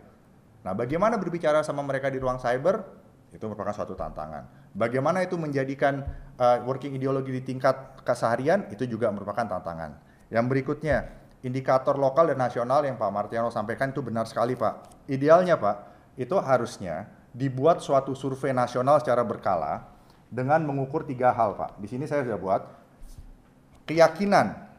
Nah, 0.61 0.77
bagaimana 0.77 1.17
berbicara 1.17 1.65
sama 1.65 1.81
mereka 1.81 2.13
di 2.13 2.21
ruang 2.21 2.37
cyber? 2.37 2.85
Itu 3.31 3.47
merupakan 3.47 3.73
suatu 3.73 3.95
tantangan. 3.97 4.75
Bagaimana 4.75 5.23
itu 5.23 5.39
menjadikan 5.39 6.03
uh, 6.37 6.61
working 6.67 6.99
ideologi 6.99 7.31
di 7.31 7.43
tingkat 7.47 8.03
keseharian? 8.03 8.69
Itu 8.69 8.85
juga 8.85 9.09
merupakan 9.15 9.47
tantangan. 9.47 9.97
Yang 10.29 10.45
berikutnya, 10.51 10.97
indikator 11.47 11.97
lokal 11.97 12.29
dan 12.29 12.39
nasional 12.39 12.85
yang 12.85 13.01
Pak 13.01 13.11
Martiano 13.11 13.49
sampaikan 13.49 13.95
itu 13.95 14.03
benar 14.05 14.29
sekali, 14.29 14.59
Pak. 14.59 15.07
Idealnya, 15.09 15.57
Pak, 15.57 15.77
itu 16.21 16.37
harusnya 16.37 17.09
dibuat 17.31 17.81
suatu 17.81 18.13
survei 18.13 18.51
nasional 18.51 18.99
secara 18.99 19.23
berkala 19.23 19.87
dengan 20.31 20.63
mengukur 20.67 21.07
tiga 21.07 21.33
hal, 21.33 21.57
Pak. 21.57 21.79
Di 21.79 21.87
sini 21.91 22.05
saya 22.05 22.27
sudah 22.27 22.39
buat 22.39 22.63
keyakinan 23.91 24.70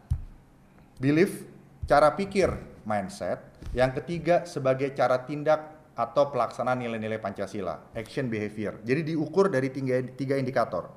Belief, 1.02 1.50
cara 1.90 2.14
pikir, 2.14 2.54
mindset. 2.86 3.42
Yang 3.74 4.02
ketiga 4.02 4.46
sebagai 4.46 4.94
cara 4.94 5.26
tindak 5.26 5.82
atau 5.98 6.30
pelaksanaan 6.30 6.78
nilai-nilai 6.78 7.18
Pancasila, 7.18 7.90
action 7.98 8.30
behavior. 8.30 8.78
Jadi 8.86 9.14
diukur 9.14 9.50
dari 9.50 9.74
tiga, 9.74 9.98
tiga 10.14 10.38
indikator. 10.38 10.94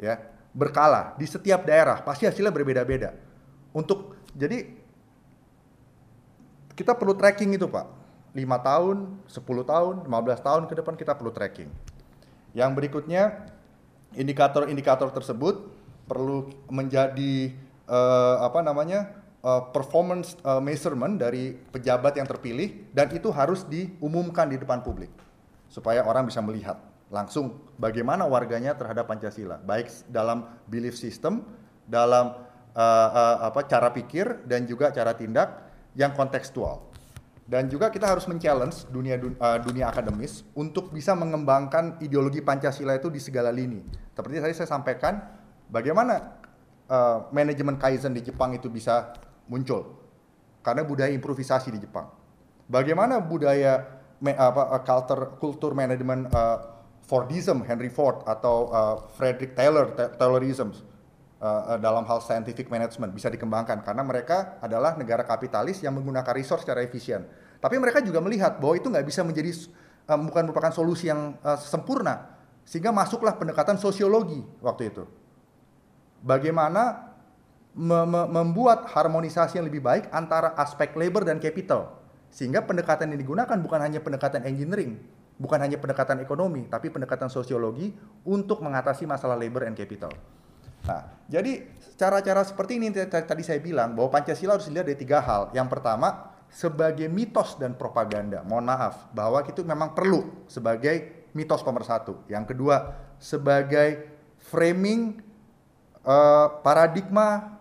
Ya, 0.00 0.16
berkala 0.56 1.12
di 1.20 1.28
setiap 1.28 1.68
daerah 1.68 2.00
pasti 2.00 2.24
hasilnya 2.24 2.48
berbeda-beda. 2.48 3.12
Untuk 3.76 4.16
jadi 4.32 4.64
kita 6.72 6.96
perlu 6.96 7.12
tracking 7.12 7.52
itu, 7.52 7.68
Pak. 7.68 8.00
5 8.32 8.40
tahun, 8.64 8.96
10 9.28 9.44
tahun, 9.68 9.94
15 10.08 10.40
tahun 10.40 10.62
ke 10.64 10.74
depan 10.80 10.96
kita 10.96 11.12
perlu 11.20 11.36
tracking. 11.36 11.68
Yang 12.56 12.70
berikutnya 12.80 13.44
indikator-indikator 14.16 15.12
tersebut 15.12 15.68
perlu 16.08 16.48
menjadi 16.72 17.52
uh, 17.92 18.40
apa 18.40 18.64
namanya 18.64 19.12
uh, 19.44 19.68
performance 19.68 20.40
uh, 20.42 20.58
measurement 20.58 21.20
dari 21.20 21.52
pejabat 21.52 22.16
yang 22.16 22.24
terpilih 22.24 22.88
dan 22.96 23.12
itu 23.12 23.28
harus 23.28 23.68
diumumkan 23.68 24.48
di 24.48 24.56
depan 24.56 24.80
publik 24.80 25.12
supaya 25.68 26.02
orang 26.08 26.24
bisa 26.24 26.40
melihat 26.40 26.80
langsung 27.12 27.60
bagaimana 27.76 28.24
warganya 28.24 28.72
terhadap 28.72 29.04
Pancasila 29.04 29.60
baik 29.60 29.92
dalam 30.08 30.48
belief 30.64 30.96
system 30.96 31.44
dalam 31.84 32.32
uh, 32.72 33.08
uh, 33.12 33.36
apa 33.52 33.68
cara 33.68 33.92
pikir 33.92 34.48
dan 34.48 34.64
juga 34.64 34.88
cara 34.88 35.12
tindak 35.12 35.68
yang 35.92 36.16
kontekstual 36.16 36.88
dan 37.52 37.68
juga 37.68 37.92
kita 37.92 38.08
harus 38.08 38.24
men-challenge 38.24 38.88
dunia 38.88 39.20
uh, 39.20 39.60
dunia 39.60 39.92
akademis 39.92 40.40
untuk 40.56 40.88
bisa 40.88 41.12
mengembangkan 41.12 42.00
ideologi 42.00 42.40
Pancasila 42.40 42.96
itu 42.96 43.12
di 43.12 43.20
segala 43.20 43.52
lini. 43.52 43.82
Seperti 44.16 44.40
tadi 44.40 44.54
saya 44.56 44.68
sampaikan, 44.72 45.20
bagaimana 45.68 46.41
uh, 46.92 47.32
manajemen 47.32 47.80
kaizen 47.80 48.12
di 48.12 48.20
Jepang 48.20 48.52
itu 48.52 48.68
bisa 48.68 49.16
muncul 49.48 49.96
karena 50.60 50.84
budaya 50.84 51.10
improvisasi 51.10 51.72
di 51.72 51.80
Jepang. 51.80 52.06
Bagaimana 52.68 53.18
budaya 53.18 53.98
apa 54.22 54.62
uh, 54.78 54.82
culture 54.84 55.34
kultur 55.40 55.72
manajemen 55.72 56.28
uh, 56.30 56.84
Fordism 57.02 57.66
Henry 57.66 57.90
Ford 57.90 58.22
atau 58.28 58.70
uh, 58.70 58.96
Frederick 59.18 59.58
Taylor 59.58 59.90
Taylorism 60.14 60.70
uh, 61.42 61.74
dalam 61.82 62.06
hal 62.06 62.22
scientific 62.22 62.70
management 62.70 63.10
bisa 63.10 63.26
dikembangkan 63.26 63.82
karena 63.82 64.06
mereka 64.06 64.62
adalah 64.62 64.94
negara 64.94 65.26
kapitalis 65.26 65.82
yang 65.82 65.98
menggunakan 65.98 66.30
resource 66.30 66.62
secara 66.62 66.86
efisien. 66.86 67.26
Tapi 67.58 67.78
mereka 67.82 67.98
juga 68.02 68.22
melihat 68.22 68.62
bahwa 68.62 68.78
itu 68.78 68.86
nggak 68.86 69.06
bisa 69.06 69.26
menjadi 69.26 69.50
uh, 70.06 70.18
bukan 70.22 70.46
merupakan 70.46 70.70
solusi 70.70 71.10
yang 71.10 71.34
uh, 71.42 71.58
sempurna 71.58 72.38
sehingga 72.62 72.94
masuklah 72.94 73.34
pendekatan 73.34 73.74
sosiologi 73.74 74.38
waktu 74.62 74.94
itu 74.94 75.02
bagaimana 76.22 77.12
me 77.74 78.00
me 78.06 78.22
membuat 78.30 78.88
harmonisasi 78.88 79.58
yang 79.58 79.66
lebih 79.66 79.82
baik 79.82 80.08
antara 80.14 80.54
aspek 80.56 80.94
labor 80.96 81.26
dan 81.26 81.42
capital. 81.42 81.98
Sehingga 82.32 82.64
pendekatan 82.64 83.12
yang 83.12 83.20
digunakan 83.20 83.58
bukan 83.60 83.80
hanya 83.84 84.00
pendekatan 84.00 84.48
engineering, 84.48 84.96
bukan 85.36 85.60
hanya 85.60 85.76
pendekatan 85.76 86.24
ekonomi, 86.24 86.64
tapi 86.64 86.88
pendekatan 86.88 87.28
sosiologi 87.28 87.92
untuk 88.24 88.64
mengatasi 88.64 89.04
masalah 89.04 89.36
labor 89.36 89.68
and 89.68 89.76
capital. 89.76 90.08
Nah, 90.82 91.12
jadi 91.28 91.68
cara-cara 91.94 92.42
seperti 92.42 92.80
ini 92.80 92.88
tadi 92.90 93.42
saya 93.44 93.60
bilang 93.62 93.94
bahwa 93.94 94.10
Pancasila 94.10 94.56
harus 94.58 94.66
dilihat 94.66 94.88
dari 94.88 94.98
tiga 94.98 95.20
hal. 95.22 95.52
Yang 95.54 95.68
pertama, 95.78 96.32
sebagai 96.52 97.06
mitos 97.06 97.56
dan 97.56 97.76
propaganda. 97.78 98.42
Mohon 98.44 98.64
maaf, 98.76 99.08
bahwa 99.14 99.40
itu 99.46 99.62
memang 99.62 99.94
perlu 99.96 100.44
sebagai 100.50 101.28
mitos 101.32 101.64
pemersatu. 101.64 102.26
Yang 102.28 102.52
kedua, 102.56 102.96
sebagai 103.22 104.08
framing 104.42 105.31
uh, 106.06 106.60
paradigma 106.62 107.58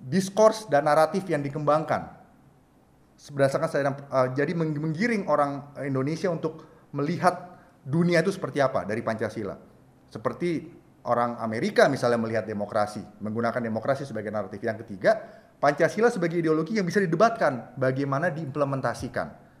diskurs 0.00 0.64
dan 0.68 0.88
naratif 0.88 1.28
yang 1.28 1.44
dikembangkan 1.44 2.20
berdasarkan 3.28 3.68
saya 3.68 3.92
uh, 3.92 4.32
jadi 4.32 4.56
menggiring 4.56 5.28
orang 5.28 5.76
Indonesia 5.84 6.32
untuk 6.32 6.64
melihat 6.96 7.60
dunia 7.84 8.24
itu 8.24 8.32
seperti 8.32 8.64
apa 8.64 8.88
dari 8.88 9.04
Pancasila. 9.04 9.60
Seperti 10.08 10.72
orang 11.04 11.36
Amerika 11.44 11.84
misalnya 11.92 12.16
melihat 12.16 12.48
demokrasi, 12.48 13.04
menggunakan 13.20 13.60
demokrasi 13.60 14.08
sebagai 14.08 14.32
naratif. 14.32 14.64
Yang 14.64 14.88
ketiga, 14.88 15.20
Pancasila 15.60 16.08
sebagai 16.08 16.40
ideologi 16.40 16.80
yang 16.80 16.88
bisa 16.88 16.96
didebatkan, 17.04 17.76
bagaimana 17.76 18.32
diimplementasikan. 18.32 19.52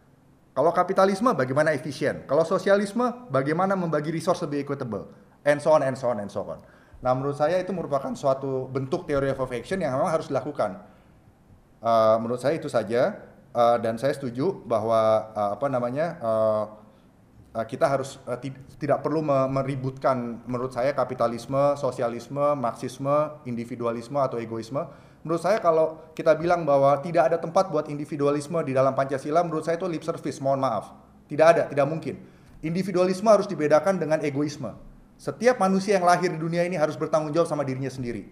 Kalau 0.56 0.72
kapitalisme 0.72 1.30
bagaimana 1.36 1.76
efisien, 1.76 2.24
kalau 2.24 2.42
sosialisme 2.42 3.28
bagaimana 3.28 3.76
membagi 3.76 4.08
resource 4.08 4.42
lebih 4.48 4.66
equitable, 4.66 5.12
and 5.44 5.60
so 5.60 5.70
on 5.76 5.84
and 5.84 5.94
so 5.94 6.08
on 6.10 6.18
and 6.18 6.32
so 6.32 6.42
on. 6.42 6.58
Nah, 7.00 7.16
menurut 7.16 7.36
saya 7.36 7.56
itu 7.56 7.72
merupakan 7.72 8.12
suatu 8.12 8.68
bentuk 8.68 9.08
teori 9.08 9.32
of 9.32 9.48
action 9.48 9.80
yang 9.80 9.96
memang 9.96 10.12
harus 10.12 10.28
dilakukan. 10.28 10.84
Uh, 11.80 12.20
menurut 12.20 12.36
saya 12.36 12.60
itu 12.60 12.68
saja 12.68 13.16
uh, 13.56 13.80
dan 13.80 13.96
saya 13.96 14.12
setuju 14.12 14.60
bahwa 14.68 15.32
uh, 15.32 15.56
apa 15.56 15.66
namanya 15.72 16.20
uh, 16.20 16.64
uh, 17.56 17.64
kita 17.64 17.88
harus 17.88 18.20
uh, 18.28 18.36
tidak 18.76 19.00
perlu 19.00 19.24
me 19.24 19.48
meributkan 19.48 20.44
menurut 20.44 20.76
saya 20.76 20.92
kapitalisme, 20.92 21.72
sosialisme, 21.80 22.52
marxisme, 22.52 23.40
individualisme 23.48 24.20
atau 24.20 24.36
egoisme. 24.36 24.84
Menurut 25.24 25.40
saya 25.40 25.56
kalau 25.56 26.12
kita 26.12 26.36
bilang 26.36 26.68
bahwa 26.68 27.00
tidak 27.00 27.32
ada 27.32 27.40
tempat 27.40 27.72
buat 27.72 27.88
individualisme 27.88 28.60
di 28.60 28.76
dalam 28.76 28.92
Pancasila, 28.92 29.40
menurut 29.40 29.64
saya 29.64 29.80
itu 29.80 29.88
lip 29.88 30.04
service, 30.04 30.36
mohon 30.40 30.60
maaf. 30.60 30.92
Tidak 31.32 31.46
ada, 31.48 31.62
tidak 31.68 31.88
mungkin. 31.88 32.20
Individualisme 32.60 33.28
harus 33.28 33.48
dibedakan 33.48 33.96
dengan 33.96 34.20
egoisme 34.20 34.89
setiap 35.20 35.60
manusia 35.60 36.00
yang 36.00 36.08
lahir 36.08 36.32
di 36.32 36.40
dunia 36.40 36.64
ini 36.64 36.80
harus 36.80 36.96
bertanggung 36.96 37.28
jawab 37.36 37.44
sama 37.44 37.60
dirinya 37.60 37.92
sendiri. 37.92 38.24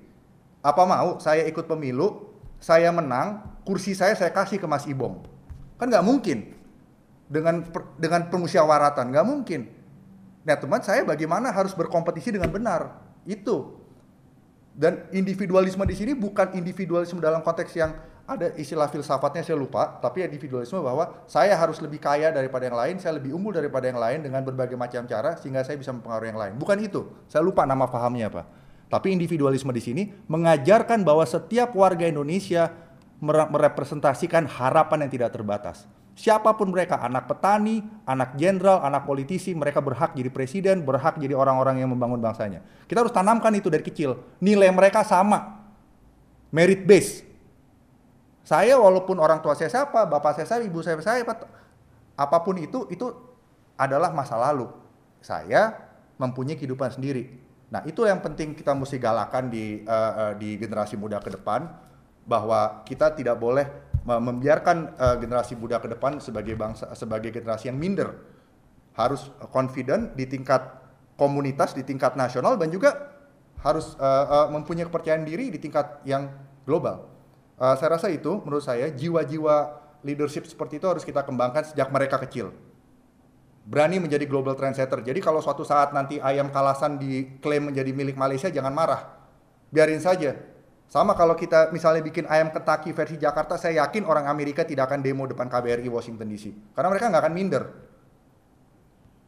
Apa 0.65 0.89
mau 0.89 1.21
saya 1.21 1.45
ikut 1.45 1.69
pemilu, 1.69 2.33
saya 2.57 2.89
menang, 2.89 3.45
kursi 3.69 3.93
saya 3.93 4.17
saya 4.17 4.33
kasih 4.33 4.57
ke 4.57 4.65
Mas 4.65 4.89
Ibong? 4.89 5.21
Kan 5.77 5.93
nggak 5.93 6.01
mungkin. 6.01 6.57
Dengan 7.29 7.61
dengan 8.01 8.33
permusyawaratan 8.33 9.13
nggak 9.13 9.27
mungkin. 9.29 9.69
Nah 10.49 10.57
teman 10.57 10.81
saya 10.81 11.05
bagaimana 11.05 11.53
harus 11.53 11.77
berkompetisi 11.77 12.33
dengan 12.33 12.49
benar 12.49 13.05
itu. 13.29 13.77
Dan 14.73 15.13
individualisme 15.13 15.85
di 15.85 15.93
sini 15.93 16.17
bukan 16.17 16.57
individualisme 16.57 17.21
dalam 17.21 17.45
konteks 17.45 17.77
yang 17.77 17.93
ada 18.29 18.53
istilah 18.61 18.93
filsafatnya 18.93 19.41
saya 19.41 19.57
lupa, 19.57 19.97
tapi 20.05 20.21
individualisme 20.21 20.77
bahwa 20.85 21.25
saya 21.25 21.57
harus 21.57 21.81
lebih 21.81 21.97
kaya 21.97 22.29
daripada 22.29 22.69
yang 22.69 22.77
lain, 22.77 22.95
saya 23.01 23.17
lebih 23.17 23.33
unggul 23.33 23.57
daripada 23.57 23.89
yang 23.89 23.97
lain 23.97 24.21
dengan 24.21 24.45
berbagai 24.45 24.77
macam 24.77 25.09
cara 25.09 25.41
sehingga 25.41 25.65
saya 25.65 25.81
bisa 25.81 25.97
mempengaruhi 25.97 26.29
yang 26.29 26.37
lain. 26.37 26.53
Bukan 26.61 26.77
itu. 26.77 27.09
Saya 27.25 27.41
lupa 27.41 27.65
nama 27.65 27.89
pahamnya 27.89 28.29
apa. 28.29 28.45
Tapi 28.93 29.17
individualisme 29.17 29.73
di 29.73 29.81
sini 29.81 30.03
mengajarkan 30.29 31.09
bahwa 31.09 31.25
setiap 31.25 31.73
warga 31.73 32.05
Indonesia 32.05 32.69
merepresentasikan 33.25 34.45
harapan 34.45 35.09
yang 35.09 35.11
tidak 35.17 35.33
terbatas. 35.33 35.89
Siapa 36.13 36.53
pun 36.53 36.69
mereka, 36.69 37.01
anak 37.01 37.33
petani, 37.33 37.81
anak 38.05 38.37
jenderal, 38.37 38.85
anak 38.85 39.09
politisi, 39.09 39.57
mereka 39.57 39.81
berhak 39.81 40.13
jadi 40.13 40.29
presiden, 40.29 40.85
berhak 40.85 41.17
jadi 41.17 41.33
orang-orang 41.33 41.81
yang 41.81 41.89
membangun 41.89 42.21
bangsanya. 42.21 42.61
Kita 42.85 43.07
harus 43.07 43.15
tanamkan 43.15 43.55
itu 43.57 43.73
dari 43.73 43.87
kecil. 43.87 44.21
Nilai 44.43 44.69
mereka 44.69 45.01
sama. 45.07 45.65
Merit 46.51 46.85
base 46.89 47.28
saya 48.49 48.81
walaupun 48.81 49.21
orang 49.21 49.45
tua 49.45 49.53
saya 49.53 49.69
siapa, 49.69 50.09
bapak 50.09 50.41
saya 50.41 50.49
siapa, 50.49 50.65
ibu 50.65 50.81
saya 50.81 50.97
siapa, 50.97 51.45
apa 52.17 52.39
pun 52.41 52.57
itu 52.57 52.89
itu 52.89 53.13
adalah 53.77 54.09
masa 54.17 54.41
lalu. 54.41 54.73
Saya 55.21 55.77
mempunyai 56.17 56.57
kehidupan 56.57 56.97
sendiri. 56.97 57.29
Nah, 57.69 57.85
itu 57.85 58.09
yang 58.09 58.25
penting 58.25 58.57
kita 58.57 58.73
mesti 58.73 58.97
galakan 58.97 59.53
di 59.53 59.85
uh, 59.85 60.33
di 60.41 60.57
generasi 60.57 60.97
muda 60.97 61.21
ke 61.21 61.29
depan 61.37 61.69
bahwa 62.25 62.81
kita 62.89 63.13
tidak 63.13 63.37
boleh 63.37 63.69
membiarkan 64.09 64.97
uh, 64.97 65.17
generasi 65.21 65.53
muda 65.53 65.77
ke 65.77 65.93
depan 65.93 66.17
sebagai 66.17 66.57
bangsa 66.57 66.89
sebagai 66.97 67.29
generasi 67.29 67.69
yang 67.69 67.77
minder. 67.77 68.17
Harus 68.97 69.29
confident 69.53 70.17
di 70.17 70.25
tingkat 70.25 70.65
komunitas, 71.21 71.77
di 71.77 71.85
tingkat 71.85 72.17
nasional 72.17 72.57
dan 72.57 72.73
juga 72.73 73.13
harus 73.61 73.93
uh, 74.01 74.49
uh, 74.49 74.49
mempunyai 74.49 74.89
kepercayaan 74.89 75.29
diri 75.29 75.53
di 75.53 75.61
tingkat 75.61 76.01
yang 76.09 76.33
global. 76.65 77.18
Uh, 77.59 77.75
saya 77.75 77.99
rasa 77.99 78.07
itu 78.09 78.39
menurut 78.47 78.63
saya 78.63 78.87
jiwa-jiwa 78.95 79.57
leadership 80.07 80.47
seperti 80.47 80.79
itu 80.79 80.87
harus 80.87 81.03
kita 81.03 81.27
kembangkan 81.27 81.67
sejak 81.67 81.91
mereka 81.91 82.23
kecil. 82.23 82.55
Berani 83.69 84.01
menjadi 84.01 84.25
global 84.25 84.55
trendsetter. 84.55 85.03
Jadi 85.03 85.19
kalau 85.21 85.43
suatu 85.43 85.67
saat 85.67 85.93
nanti 85.93 86.23
ayam 86.23 86.49
kalasan 86.49 86.97
diklaim 86.97 87.69
menjadi 87.69 87.91
milik 87.93 88.17
Malaysia 88.17 88.49
jangan 88.49 88.73
marah. 88.73 89.03
Biarin 89.69 90.01
saja 90.01 90.39
sama 90.89 91.13
kalau 91.13 91.37
kita 91.37 91.69
misalnya 91.69 92.01
bikin 92.01 92.25
ayam 92.33 92.49
ketaki 92.49 92.97
versi 92.97 93.21
Jakarta, 93.21 93.61
saya 93.61 93.85
yakin 93.85 94.09
orang 94.09 94.25
Amerika 94.25 94.65
tidak 94.65 94.89
akan 94.89 95.05
demo 95.05 95.29
depan 95.29 95.45
KBRI 95.45 95.85
Washington 95.93 96.33
DC. 96.33 96.73
Karena 96.73 96.89
mereka 96.89 97.13
nggak 97.13 97.23
akan 97.29 97.35
minder. 97.37 97.65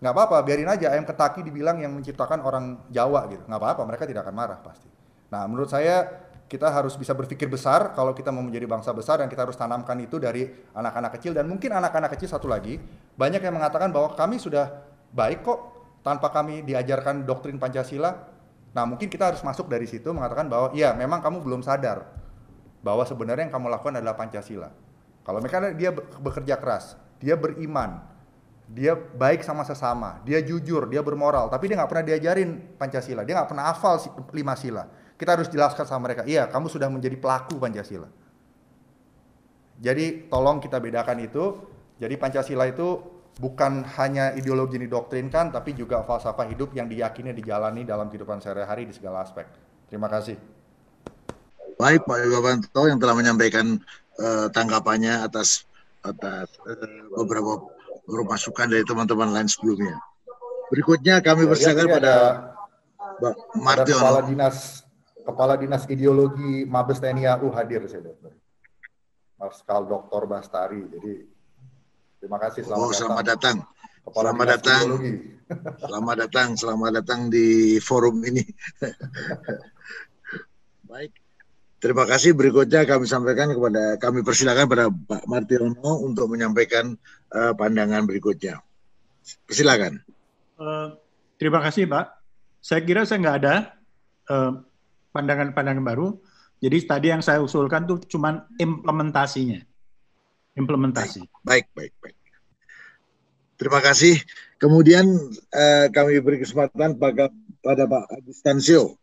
Nggak 0.00 0.12
apa-apa, 0.16 0.40
biarin 0.40 0.72
aja 0.72 0.96
ayam 0.96 1.04
ketaki 1.04 1.44
dibilang 1.44 1.76
yang 1.84 1.92
menciptakan 1.92 2.40
orang 2.40 2.88
Jawa 2.88 3.28
gitu. 3.28 3.44
Nggak 3.44 3.60
apa-apa, 3.60 3.82
mereka 3.84 4.08
tidak 4.08 4.24
akan 4.24 4.34
marah 4.40 4.58
pasti. 4.64 4.88
Nah 5.28 5.44
menurut 5.44 5.68
saya 5.68 6.08
kita 6.50 6.66
harus 6.66 6.98
bisa 6.98 7.14
berpikir 7.14 7.46
besar 7.46 7.94
kalau 7.94 8.10
kita 8.10 8.34
mau 8.34 8.42
menjadi 8.42 8.66
bangsa 8.66 8.90
besar 8.90 9.22
dan 9.22 9.30
kita 9.30 9.46
harus 9.46 9.54
tanamkan 9.54 9.94
itu 10.02 10.18
dari 10.18 10.50
anak-anak 10.74 11.14
kecil 11.14 11.30
dan 11.30 11.46
mungkin 11.46 11.70
anak-anak 11.70 12.18
kecil 12.18 12.26
satu 12.26 12.50
lagi 12.50 12.82
banyak 13.14 13.38
yang 13.38 13.54
mengatakan 13.54 13.94
bahwa 13.94 14.18
kami 14.18 14.42
sudah 14.42 14.82
baik 15.14 15.46
kok 15.46 15.58
tanpa 16.02 16.34
kami 16.34 16.66
diajarkan 16.66 17.22
doktrin 17.22 17.62
Pancasila 17.62 18.40
Nah, 18.70 18.86
mungkin 18.86 19.10
kita 19.10 19.34
harus 19.34 19.42
masuk 19.42 19.66
dari 19.66 19.86
situ 19.90 20.14
mengatakan 20.14 20.46
bahwa 20.46 20.70
ya 20.70 20.94
memang 20.94 21.18
kamu 21.18 21.42
belum 21.42 21.60
sadar 21.66 22.06
bahwa 22.80 23.02
sebenarnya 23.02 23.50
yang 23.50 23.54
kamu 23.54 23.66
lakukan 23.66 23.98
adalah 23.98 24.14
Pancasila. 24.14 24.70
Kalau 25.26 25.38
mereka 25.42 25.74
dia 25.74 25.90
bekerja 25.92 26.54
keras, 26.56 26.94
dia 27.18 27.34
beriman, 27.34 27.98
dia 28.70 28.94
baik 28.94 29.42
sama 29.42 29.66
sesama, 29.66 30.22
dia 30.22 30.38
jujur, 30.40 30.86
dia 30.86 31.02
bermoral, 31.02 31.50
tapi 31.50 31.66
dia 31.66 31.76
nggak 31.76 31.90
pernah 31.90 32.06
diajarin 32.06 32.50
Pancasila, 32.78 33.26
dia 33.26 33.34
nggak 33.36 33.50
pernah 33.50 33.74
hafal 33.74 33.98
lima 34.30 34.54
sila. 34.54 34.86
Kita 35.20 35.36
harus 35.36 35.52
jelaskan 35.52 35.84
sama 35.84 36.08
mereka, 36.08 36.24
iya 36.24 36.48
kamu 36.48 36.72
sudah 36.72 36.88
menjadi 36.88 37.20
pelaku 37.20 37.60
Pancasila. 37.60 38.08
Jadi 39.76 40.32
tolong 40.32 40.64
kita 40.64 40.80
bedakan 40.80 41.20
itu. 41.20 41.60
Jadi 42.00 42.16
Pancasila 42.16 42.64
itu 42.64 42.96
bukan 43.36 43.84
hanya 44.00 44.32
ideologi 44.32 44.80
yang 44.80 44.88
didoktrinkan, 44.88 45.52
tapi 45.52 45.76
juga 45.76 46.00
falsafah 46.08 46.48
hidup 46.48 46.72
yang 46.72 46.88
diyakini 46.88 47.36
dijalani 47.36 47.84
dalam 47.84 48.08
kehidupan 48.08 48.40
sehari-hari 48.40 48.88
di 48.88 48.96
segala 48.96 49.20
aspek. 49.20 49.44
Terima 49.92 50.08
kasih. 50.08 50.40
Baik 51.76 52.08
Pak 52.08 52.16
Yogawanto 52.24 52.82
yang 52.88 52.96
telah 52.96 53.12
menyampaikan 53.12 53.76
uh, 54.16 54.48
tanggapannya 54.48 55.20
atas 55.20 55.68
atas 56.00 56.48
uh, 56.64 57.20
beberapa 57.20 57.60
beberapa 58.08 58.36
masukan 58.36 58.72
dari 58.72 58.88
teman-teman 58.88 59.36
lain 59.36 59.48
sebelumnya. 59.52 60.00
Berikutnya 60.72 61.20
kami 61.20 61.44
ya, 61.44 61.48
persilakan 61.52 61.88
ya, 61.88 61.94
pada 62.00 62.14
Mbak 63.20 63.34
Martion. 63.60 64.00
Kepala 64.00 64.20
Dinas 64.24 64.56
Kepala 65.30 65.54
Dinas 65.54 65.86
Ideologi 65.86 66.66
Mabes 66.66 66.98
TNI 66.98 67.38
AU 67.38 67.48
hadir 67.54 67.86
saya 67.86 68.10
dokter. 68.10 68.34
Marskal 69.38 69.86
Dr. 69.86 70.22
Bastari. 70.26 70.84
Jadi 70.90 71.12
Terima 72.20 72.36
kasih. 72.36 72.60
Selamat 72.68 72.84
oh, 72.84 72.92
selamat 72.92 73.24
datang. 73.24 73.56
datang. 73.64 74.12
selamat 74.12 74.46
datang. 74.52 74.84
selamat 75.88 76.16
datang. 76.20 76.48
Selamat 76.52 76.90
datang 77.00 77.20
di 77.32 77.80
forum 77.80 78.20
ini. 78.28 78.44
Baik. 80.92 81.16
Terima 81.80 82.04
kasih. 82.04 82.36
Berikutnya 82.36 82.84
kami 82.84 83.08
sampaikan 83.08 83.56
kepada 83.56 83.96
kami 83.96 84.20
persilakan 84.20 84.68
pada 84.68 84.92
Pak 84.92 85.24
Martirno 85.24 86.04
untuk 86.04 86.28
menyampaikan 86.28 86.92
uh, 87.32 87.56
pandangan 87.56 88.04
berikutnya. 88.04 88.60
Persilakan. 89.48 90.04
Uh, 90.60 90.92
terima 91.40 91.64
kasih, 91.64 91.88
Pak. 91.88 92.20
Saya 92.60 92.84
kira 92.84 93.08
saya 93.08 93.24
nggak 93.24 93.38
ada 93.40 93.54
eh, 94.28 94.52
pandangan-pandangan 95.10 95.84
baru. 95.84 96.18
Jadi 96.60 96.76
tadi 96.84 97.06
yang 97.08 97.24
saya 97.24 97.40
usulkan 97.40 97.88
tuh 97.88 98.04
cuma 98.04 98.46
implementasinya 98.60 99.64
implementasi. 100.58 101.24
Baik, 101.46 101.70
baik, 101.76 101.92
baik. 102.02 102.16
Terima 103.60 103.80
kasih. 103.84 104.16
Kemudian 104.56 105.04
uh, 105.52 105.86
kami 105.92 106.20
beri 106.24 106.40
kesempatan 106.40 106.96
pada, 106.96 107.28
pada 107.60 107.84
Pak 107.84 108.04
Agustansio. 108.08 108.96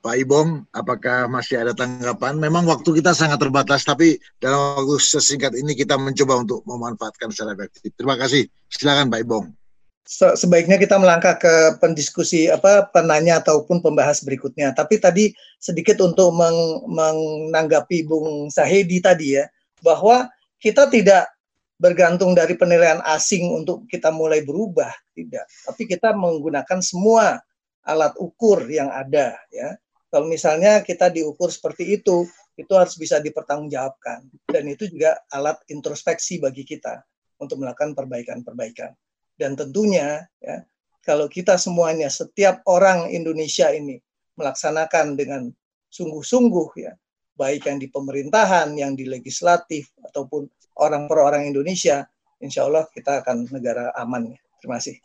Pak 0.00 0.16
Ibong, 0.16 0.64
apakah 0.72 1.28
masih 1.28 1.60
ada 1.60 1.76
tanggapan? 1.76 2.40
Memang 2.40 2.64
waktu 2.64 2.88
kita 2.88 3.12
sangat 3.12 3.36
terbatas, 3.36 3.84
tapi 3.84 4.16
dalam 4.40 4.80
waktu 4.80 4.96
sesingkat 4.96 5.52
ini 5.52 5.76
kita 5.76 6.00
mencoba 6.00 6.40
untuk 6.40 6.64
memanfaatkan 6.64 7.28
secara 7.28 7.52
efektif. 7.52 7.92
Terima 7.92 8.16
kasih. 8.16 8.48
Silakan 8.72 9.12
Pak 9.12 9.20
Ibong. 9.28 9.59
Sebaiknya 10.08 10.74
kita 10.74 10.98
melangkah 10.98 11.38
ke 11.38 11.78
pendiskusi 11.78 12.50
apa 12.50 12.88
penanya 12.90 13.38
ataupun 13.38 13.78
pembahas 13.78 14.24
berikutnya. 14.26 14.74
Tapi 14.74 14.98
tadi 14.98 15.30
sedikit 15.62 16.02
untuk 16.02 16.34
meng, 16.34 16.82
menanggapi 16.90 18.08
Bung 18.08 18.50
Sahedi 18.50 18.98
tadi 18.98 19.38
ya, 19.38 19.46
bahwa 19.84 20.26
kita 20.58 20.90
tidak 20.90 21.30
bergantung 21.80 22.36
dari 22.36 22.58
penilaian 22.58 23.00
asing 23.08 23.48
untuk 23.54 23.88
kita 23.88 24.12
mulai 24.12 24.44
berubah, 24.44 24.92
tidak. 25.16 25.48
Tapi 25.64 25.82
kita 25.88 26.12
menggunakan 26.12 26.80
semua 26.84 27.40
alat 27.86 28.12
ukur 28.20 28.68
yang 28.68 28.92
ada, 28.92 29.38
ya. 29.48 29.78
Kalau 30.10 30.26
misalnya 30.26 30.82
kita 30.82 31.06
diukur 31.08 31.48
seperti 31.54 31.96
itu, 31.96 32.26
itu 32.58 32.72
harus 32.76 32.98
bisa 32.98 33.22
dipertanggungjawabkan. 33.22 34.26
Dan 34.44 34.68
itu 34.68 34.90
juga 34.90 35.16
alat 35.32 35.56
introspeksi 35.70 36.42
bagi 36.42 36.66
kita 36.66 37.00
untuk 37.40 37.62
melakukan 37.62 37.96
perbaikan-perbaikan. 37.96 38.92
Dan 39.40 39.56
tentunya, 39.56 40.20
ya, 40.44 40.60
kalau 41.00 41.24
kita 41.24 41.56
semuanya, 41.56 42.12
setiap 42.12 42.60
orang 42.68 43.08
Indonesia 43.08 43.72
ini 43.72 43.96
melaksanakan 44.36 45.16
dengan 45.16 45.48
sungguh-sungguh, 45.88 46.68
ya, 46.76 46.92
baik 47.40 47.64
yang 47.64 47.80
di 47.80 47.88
pemerintahan, 47.88 48.76
yang 48.76 48.92
di 48.92 49.08
legislatif, 49.08 49.88
ataupun 50.04 50.44
orang 50.76 51.08
per 51.08 51.24
orang 51.24 51.48
Indonesia, 51.48 52.04
insya 52.44 52.68
Allah 52.68 52.84
kita 52.92 53.24
akan 53.24 53.48
negara 53.48 53.96
aman. 53.96 54.36
Terima 54.60 54.76
kasih. 54.76 55.00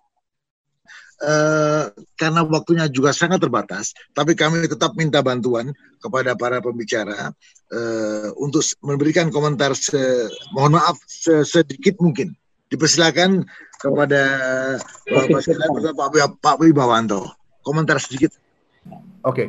Uh, 1.15 1.87
karena 2.19 2.43
waktunya 2.43 2.91
juga 2.91 3.15
sangat 3.15 3.39
terbatas, 3.39 3.95
tapi 4.11 4.35
kami 4.35 4.67
tetap 4.67 4.99
minta 4.99 5.23
bantuan 5.23 5.71
kepada 6.03 6.35
para 6.35 6.59
pembicara 6.59 7.31
uh, 7.71 8.29
untuk 8.35 8.59
memberikan 8.83 9.31
komentar, 9.31 9.71
mohon 10.51 10.75
maaf, 10.75 10.99
se 11.07 11.47
sedikit 11.47 11.95
mungkin. 12.03 12.35
Dipersilakan 12.71 13.45
kepada 13.77 14.21
Pak, 15.05 15.25
Pak, 15.85 16.29
Pak 16.41 16.55
Wibawanto. 16.59 17.29
Komentar 17.61 17.97
sedikit. 18.01 18.33
Oke, 19.25 19.25
okay. 19.25 19.47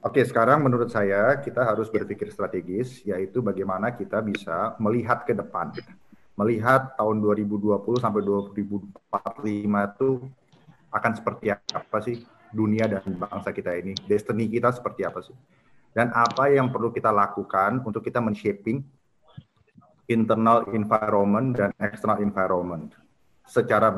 Oke, 0.00 0.24
sekarang 0.24 0.64
menurut 0.64 0.88
saya 0.88 1.36
kita 1.44 1.60
harus 1.60 1.92
berpikir 1.92 2.32
strategis, 2.32 3.04
yaitu 3.04 3.44
bagaimana 3.44 3.92
kita 3.92 4.24
bisa 4.24 4.72
melihat 4.80 5.28
ke 5.28 5.36
depan. 5.36 5.76
Melihat 6.40 6.96
tahun 6.96 7.20
2020 7.20 8.00
sampai 8.00 8.24
2045 8.24 8.96
itu 9.68 10.10
akan 10.88 11.12
seperti 11.12 11.52
apa 11.52 11.98
sih 12.00 12.24
dunia 12.48 12.88
dan 12.88 13.04
bangsa 13.12 13.52
kita 13.52 13.76
ini, 13.76 13.92
destiny 14.08 14.48
kita 14.48 14.72
seperti 14.72 15.04
apa 15.04 15.20
sih. 15.20 15.36
Dan 15.92 16.08
apa 16.16 16.48
yang 16.48 16.72
perlu 16.72 16.88
kita 16.88 17.12
lakukan 17.12 17.84
untuk 17.84 18.00
kita 18.00 18.24
men-shaping 18.24 18.80
internal 20.10 20.66
environment 20.74 21.54
dan 21.54 21.70
external 21.78 22.18
environment 22.18 22.90
secara 23.46 23.94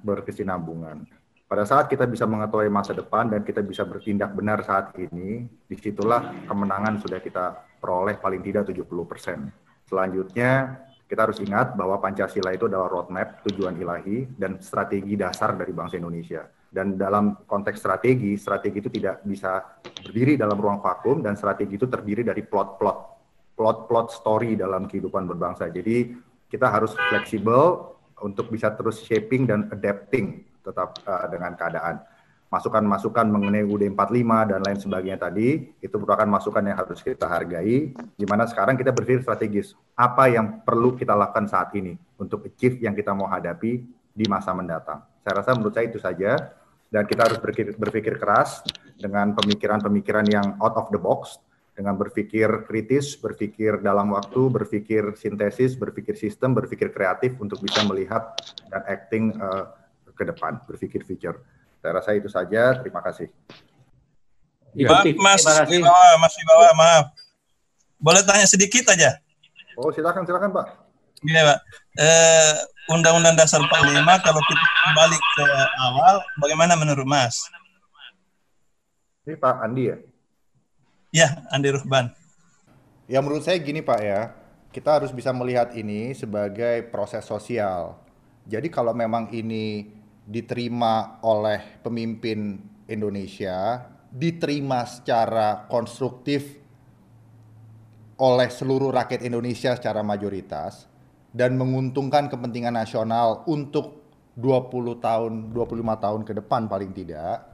berkesinambungan. 0.00 1.04
Pada 1.44 1.66
saat 1.66 1.90
kita 1.90 2.06
bisa 2.06 2.24
mengetahui 2.30 2.70
masa 2.70 2.94
depan 2.94 3.26
dan 3.26 3.42
kita 3.44 3.60
bisa 3.60 3.82
bertindak 3.82 4.32
benar 4.32 4.62
saat 4.62 4.94
ini, 4.96 5.44
di 5.66 5.76
situlah 5.76 6.46
kemenangan 6.46 7.02
sudah 7.02 7.18
kita 7.18 7.76
peroleh 7.82 8.16
paling 8.22 8.38
tidak 8.38 8.70
70%. 8.70 9.50
Selanjutnya, 9.90 10.78
kita 11.10 11.26
harus 11.26 11.42
ingat 11.42 11.74
bahwa 11.74 11.98
Pancasila 11.98 12.54
itu 12.54 12.70
adalah 12.70 12.86
roadmap 12.86 13.42
tujuan 13.50 13.74
ilahi 13.74 14.30
dan 14.38 14.62
strategi 14.62 15.18
dasar 15.18 15.58
dari 15.58 15.74
bangsa 15.74 15.98
Indonesia. 15.98 16.46
Dan 16.70 16.94
dalam 16.94 17.42
konteks 17.50 17.82
strategi, 17.82 18.38
strategi 18.38 18.78
itu 18.78 18.90
tidak 18.94 19.26
bisa 19.26 19.58
berdiri 20.06 20.38
dalam 20.38 20.54
ruang 20.54 20.78
vakum 20.78 21.18
dan 21.18 21.34
strategi 21.34 21.74
itu 21.74 21.90
terdiri 21.90 22.22
dari 22.22 22.46
plot-plot, 22.46 23.19
plot-plot 23.60 24.08
story 24.16 24.56
dalam 24.56 24.88
kehidupan 24.88 25.28
berbangsa. 25.28 25.68
Jadi 25.68 26.16
kita 26.48 26.72
harus 26.72 26.96
fleksibel 26.96 27.92
untuk 28.24 28.48
bisa 28.48 28.72
terus 28.72 29.04
shaping 29.04 29.44
dan 29.44 29.68
adapting 29.68 30.48
tetap 30.64 30.96
uh, 31.04 31.28
dengan 31.28 31.52
keadaan. 31.52 32.00
Masukan-masukan 32.50 33.30
mengenai 33.30 33.62
UD 33.62 33.94
45 33.94 34.50
dan 34.50 34.60
lain 34.64 34.78
sebagainya 34.80 35.20
tadi, 35.22 35.70
itu 35.78 35.94
merupakan 35.94 36.26
masukan 36.26 36.66
yang 36.66 36.82
harus 36.82 36.98
kita 36.98 37.30
hargai, 37.30 37.94
di 37.94 38.26
mana 38.26 38.42
sekarang 38.48 38.74
kita 38.74 38.90
berpikir 38.90 39.22
strategis. 39.22 39.78
Apa 39.94 40.26
yang 40.26 40.66
perlu 40.66 40.98
kita 40.98 41.14
lakukan 41.14 41.46
saat 41.46 41.70
ini 41.78 41.94
untuk 42.18 42.42
achieve 42.50 42.82
yang 42.82 42.96
kita 42.98 43.14
mau 43.14 43.30
hadapi 43.30 43.86
di 44.10 44.24
masa 44.26 44.50
mendatang. 44.50 44.98
Saya 45.22 45.46
rasa 45.46 45.54
menurut 45.54 45.78
saya 45.78 45.86
itu 45.86 46.02
saja, 46.02 46.50
dan 46.90 47.06
kita 47.06 47.30
harus 47.30 47.38
berpikir, 47.38 47.78
berpikir 47.78 48.18
keras 48.18 48.66
dengan 48.98 49.30
pemikiran-pemikiran 49.38 50.26
yang 50.26 50.58
out 50.58 50.74
of 50.74 50.90
the 50.90 50.98
box, 50.98 51.38
dengan 51.80 51.96
berpikir 51.96 52.68
kritis, 52.68 53.16
berpikir 53.16 53.80
dalam 53.80 54.12
waktu, 54.12 54.52
berpikir 54.52 55.16
sintesis, 55.16 55.72
berpikir 55.80 56.12
sistem, 56.12 56.52
berpikir 56.52 56.92
kreatif 56.92 57.40
untuk 57.40 57.56
bisa 57.64 57.80
melihat 57.88 58.36
dan 58.68 58.84
acting 58.84 59.32
uh, 59.40 59.72
ke 60.12 60.28
depan, 60.28 60.60
berpikir 60.68 61.00
future. 61.08 61.40
Saya 61.80 61.96
rasa 61.96 62.12
itu 62.12 62.28
saja. 62.28 62.76
Terima 62.84 63.00
kasih. 63.00 63.32
Maaf, 64.76 65.08
Mas 65.16 65.40
Wibawa, 65.72 66.20
Mas 66.20 66.34
Wibawa, 66.36 66.68
maaf. 66.76 67.04
Boleh 67.96 68.20
tanya 68.28 68.44
sedikit 68.44 68.92
aja? 68.92 69.16
Oh, 69.80 69.88
silakan, 69.88 70.28
silakan, 70.28 70.52
Pak. 70.52 70.66
Gini, 71.24 71.40
Pak. 71.40 71.58
Eh, 71.96 72.54
Undang-Undang 72.92 73.40
Dasar 73.40 73.64
45 73.64 74.04
kalau 74.20 74.42
kita 74.44 74.66
kembali 74.84 75.16
ke 75.16 75.46
awal, 75.80 76.14
bagaimana 76.44 76.76
menurut 76.76 77.08
Mas? 77.08 77.40
Ini 79.24 79.40
Pak 79.40 79.64
Andi 79.64 79.88
ya? 79.88 79.96
Ya, 81.10 81.42
Andi 81.50 81.74
Ruhban. 81.74 82.14
Ya 83.10 83.18
menurut 83.18 83.42
saya 83.42 83.58
gini 83.58 83.82
Pak 83.82 83.98
ya, 83.98 84.30
kita 84.70 85.02
harus 85.02 85.10
bisa 85.10 85.34
melihat 85.34 85.74
ini 85.74 86.14
sebagai 86.14 86.86
proses 86.94 87.26
sosial. 87.26 87.98
Jadi 88.46 88.70
kalau 88.70 88.94
memang 88.94 89.26
ini 89.34 89.90
diterima 90.22 91.18
oleh 91.26 91.82
pemimpin 91.82 92.62
Indonesia, 92.86 93.82
diterima 94.14 94.86
secara 94.86 95.66
konstruktif 95.66 96.54
oleh 98.14 98.46
seluruh 98.46 98.94
rakyat 98.94 99.26
Indonesia 99.26 99.74
secara 99.74 100.06
mayoritas 100.06 100.86
dan 101.34 101.58
menguntungkan 101.58 102.30
kepentingan 102.30 102.78
nasional 102.78 103.42
untuk 103.50 104.06
20 104.38 105.02
tahun, 105.02 105.50
25 105.50 106.04
tahun 106.06 106.20
ke 106.22 106.32
depan 106.38 106.70
paling 106.70 106.94
tidak 106.94 107.50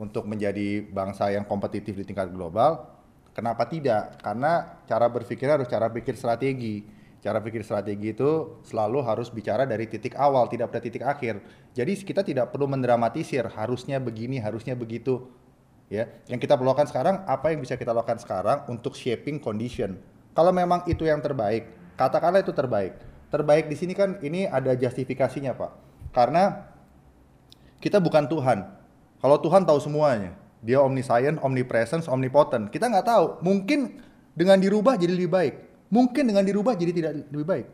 untuk 0.00 0.24
menjadi 0.24 0.80
bangsa 0.88 1.30
yang 1.30 1.44
kompetitif 1.44 1.94
di 2.00 2.08
tingkat 2.08 2.32
global, 2.32 2.93
kenapa 3.34 3.66
tidak? 3.66 4.22
Karena 4.22 4.80
cara 4.88 5.10
berpikir 5.10 5.50
harus 5.50 5.66
cara 5.66 5.90
pikir 5.90 6.14
strategi 6.14 7.04
cara 7.24 7.40
pikir 7.40 7.64
strategi 7.64 8.12
itu 8.12 8.60
selalu 8.68 9.00
harus 9.00 9.32
bicara 9.32 9.64
dari 9.64 9.88
titik 9.88 10.12
awal, 10.20 10.44
tidak 10.52 10.68
pada 10.68 10.84
titik 10.84 11.00
akhir. 11.00 11.40
Jadi 11.72 12.04
kita 12.04 12.20
tidak 12.20 12.52
perlu 12.52 12.68
mendramatisir, 12.68 13.48
harusnya 13.48 13.96
begini, 13.96 14.36
harusnya 14.36 14.76
begitu. 14.76 15.32
Ya, 15.88 16.12
yang 16.28 16.36
kita 16.36 16.60
perlu 16.60 16.76
lakukan 16.76 16.92
sekarang, 16.92 17.24
apa 17.24 17.48
yang 17.48 17.64
bisa 17.64 17.80
kita 17.80 17.96
lakukan 17.96 18.20
sekarang 18.20 18.68
untuk 18.68 18.92
shaping 18.92 19.40
condition. 19.40 19.96
Kalau 20.36 20.52
memang 20.52 20.84
itu 20.84 21.08
yang 21.08 21.24
terbaik, 21.24 21.72
katakanlah 21.96 22.44
itu 22.44 22.52
terbaik. 22.52 22.92
Terbaik 23.32 23.72
di 23.72 23.76
sini 23.80 23.96
kan 23.96 24.20
ini 24.20 24.44
ada 24.44 24.76
justifikasinya, 24.76 25.56
Pak. 25.56 25.72
Karena 26.12 26.68
kita 27.80 28.04
bukan 28.04 28.28
Tuhan. 28.28 28.68
Kalau 29.24 29.40
Tuhan 29.40 29.64
tahu 29.64 29.80
semuanya, 29.80 30.36
dia 30.64 30.80
omniscient, 30.80 31.36
omnipresence, 31.44 32.08
omnipotent. 32.08 32.72
Kita 32.72 32.88
nggak 32.88 33.04
tahu. 33.04 33.44
Mungkin 33.44 34.00
dengan 34.32 34.56
dirubah 34.56 34.96
jadi 34.96 35.12
lebih 35.12 35.30
baik 35.30 35.54
mungkin 35.94 36.26
dengan 36.26 36.42
dirubah 36.42 36.74
jadi 36.74 36.90
tidak 36.90 37.12
lebih 37.30 37.46
baik. 37.46 37.66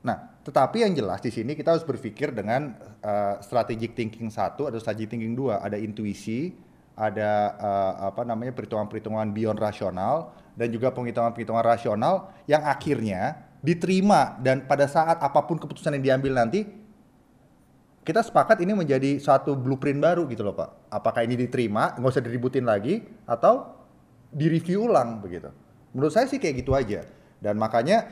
Nah, 0.00 0.40
tetapi 0.40 0.86
yang 0.86 0.96
jelas 0.96 1.20
di 1.20 1.28
sini 1.28 1.52
kita 1.52 1.76
harus 1.76 1.84
berpikir 1.84 2.32
dengan 2.32 2.72
uh, 3.04 3.36
strategic 3.44 3.92
thinking 3.92 4.32
satu 4.32 4.64
atau 4.70 4.80
strategic 4.80 5.12
thinking 5.12 5.36
dua, 5.36 5.60
ada 5.60 5.76
intuisi, 5.76 6.56
ada 6.96 7.52
uh, 7.60 7.92
apa 8.08 8.24
namanya 8.24 8.56
perhitungan-perhitungan 8.56 9.34
beyond 9.36 9.60
rasional 9.60 10.32
dan 10.56 10.72
juga 10.72 10.94
penghitungan-penghitungan 10.96 11.60
rasional 11.60 12.32
yang 12.48 12.64
akhirnya 12.64 13.44
diterima 13.60 14.38
dan 14.40 14.64
pada 14.64 14.86
saat 14.86 15.18
apa 15.18 15.42
pun 15.42 15.58
keputusan 15.58 15.98
yang 15.98 16.14
diambil 16.14 16.38
nanti 16.38 16.64
kita 18.06 18.22
sepakat 18.22 18.62
ini 18.62 18.70
menjadi 18.70 19.18
satu 19.18 19.58
blueprint 19.58 19.98
baru 19.98 20.30
gitu 20.30 20.46
loh 20.46 20.54
Pak. 20.54 20.94
Apakah 20.94 21.26
ini 21.26 21.34
diterima, 21.34 21.98
nggak 21.98 22.06
usah 22.14 22.22
diributin 22.22 22.62
lagi 22.62 23.02
atau 23.26 23.66
direview 24.30 24.86
ulang 24.86 25.18
begitu. 25.18 25.50
Menurut 25.90 26.14
saya 26.14 26.30
sih 26.30 26.38
kayak 26.38 26.62
gitu 26.62 26.70
aja. 26.78 27.02
Dan 27.42 27.58
makanya 27.58 28.06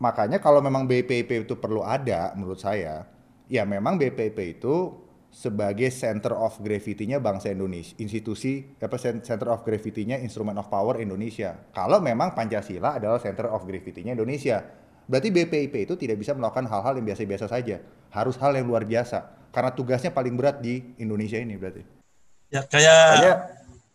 makanya 0.00 0.40
kalau 0.40 0.64
memang 0.64 0.88
BPIP 0.88 1.44
itu 1.44 1.60
perlu 1.60 1.84
ada 1.84 2.32
menurut 2.40 2.56
saya, 2.56 3.04
ya 3.52 3.68
memang 3.68 4.00
BPIP 4.00 4.58
itu 4.58 4.96
sebagai 5.28 5.92
center 5.92 6.32
of 6.32 6.56
gravity-nya 6.64 7.20
bangsa 7.20 7.52
Indonesia, 7.52 7.92
institusi 8.00 8.64
apa 8.80 8.96
center 8.96 9.52
of 9.52 9.60
gravity-nya 9.60 10.24
instrument 10.24 10.56
of 10.56 10.72
power 10.72 10.96
Indonesia. 11.04 11.68
Kalau 11.76 12.00
memang 12.00 12.32
Pancasila 12.32 12.96
adalah 12.96 13.20
center 13.20 13.52
of 13.52 13.60
gravity-nya 13.68 14.16
Indonesia, 14.16 14.64
berarti 15.08 15.32
BPIP 15.32 15.74
itu 15.88 15.94
tidak 15.96 16.20
bisa 16.20 16.36
melakukan 16.36 16.68
hal-hal 16.68 16.94
yang 17.00 17.06
biasa-biasa 17.08 17.48
saja, 17.48 17.80
harus 18.12 18.36
hal 18.36 18.52
yang 18.54 18.68
luar 18.68 18.84
biasa 18.84 19.50
karena 19.50 19.72
tugasnya 19.72 20.12
paling 20.12 20.36
berat 20.36 20.60
di 20.60 20.84
Indonesia 21.00 21.40
ini 21.40 21.56
berarti. 21.56 21.82
Ya 22.48 22.64
kayak 22.64 23.00
Hanya, 23.16 23.32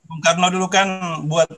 Bung 0.05 0.21
Karno 0.21 0.47
dulu 0.49 0.67
kan 0.69 0.87
buat 1.25 1.49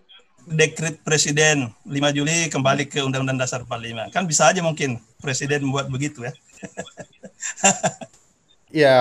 dekret 0.46 1.02
presiden 1.02 1.74
5 1.84 1.90
Juli 2.16 2.48
kembali 2.54 2.86
ke 2.86 3.02
Undang-Undang 3.02 3.42
Dasar 3.42 3.66
45. 3.66 4.14
Kan 4.14 4.24
bisa 4.30 4.52
aja 4.52 4.62
mungkin 4.62 5.02
presiden 5.18 5.66
membuat 5.66 5.90
begitu 5.90 6.22
ya. 6.22 6.34
ya, 8.86 8.98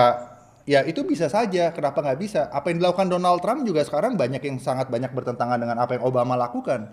ya 0.65 0.79
itu 0.83 1.05
bisa 1.05 1.29
saja. 1.29 1.69
Kenapa 1.69 2.01
nggak 2.01 2.19
bisa? 2.19 2.49
Apa 2.49 2.73
yang 2.73 2.81
dilakukan 2.81 3.07
Donald 3.13 3.39
Trump 3.45 3.61
juga 3.63 3.85
sekarang 3.85 4.17
banyak 4.17 4.41
yang 4.41 4.57
sangat 4.57 4.89
banyak 4.89 5.13
bertentangan 5.13 5.61
dengan 5.61 5.77
apa 5.77 5.95
yang 5.95 6.03
Obama 6.03 6.33
lakukan. 6.33 6.89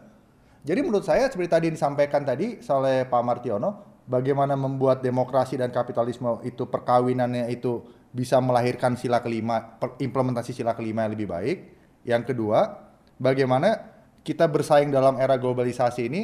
Jadi 0.62 0.78
menurut 0.78 1.02
saya 1.02 1.26
seperti 1.26 1.50
tadi 1.50 1.66
disampaikan 1.74 2.22
tadi 2.22 2.62
oleh 2.70 3.02
Pak 3.10 3.22
Martiono, 3.26 3.70
bagaimana 4.06 4.54
membuat 4.54 5.02
demokrasi 5.02 5.58
dan 5.58 5.74
kapitalisme 5.74 6.38
itu 6.46 6.70
perkawinannya 6.70 7.50
itu 7.50 7.82
bisa 8.14 8.38
melahirkan 8.38 8.94
sila 8.94 9.18
kelima, 9.18 9.78
implementasi 9.98 10.54
sila 10.54 10.78
kelima 10.78 11.06
yang 11.06 11.12
lebih 11.18 11.28
baik. 11.30 11.58
Yang 12.06 12.34
kedua, 12.34 12.78
bagaimana 13.18 13.90
kita 14.22 14.46
bersaing 14.46 14.94
dalam 14.94 15.18
era 15.18 15.34
globalisasi 15.34 16.02
ini 16.06 16.22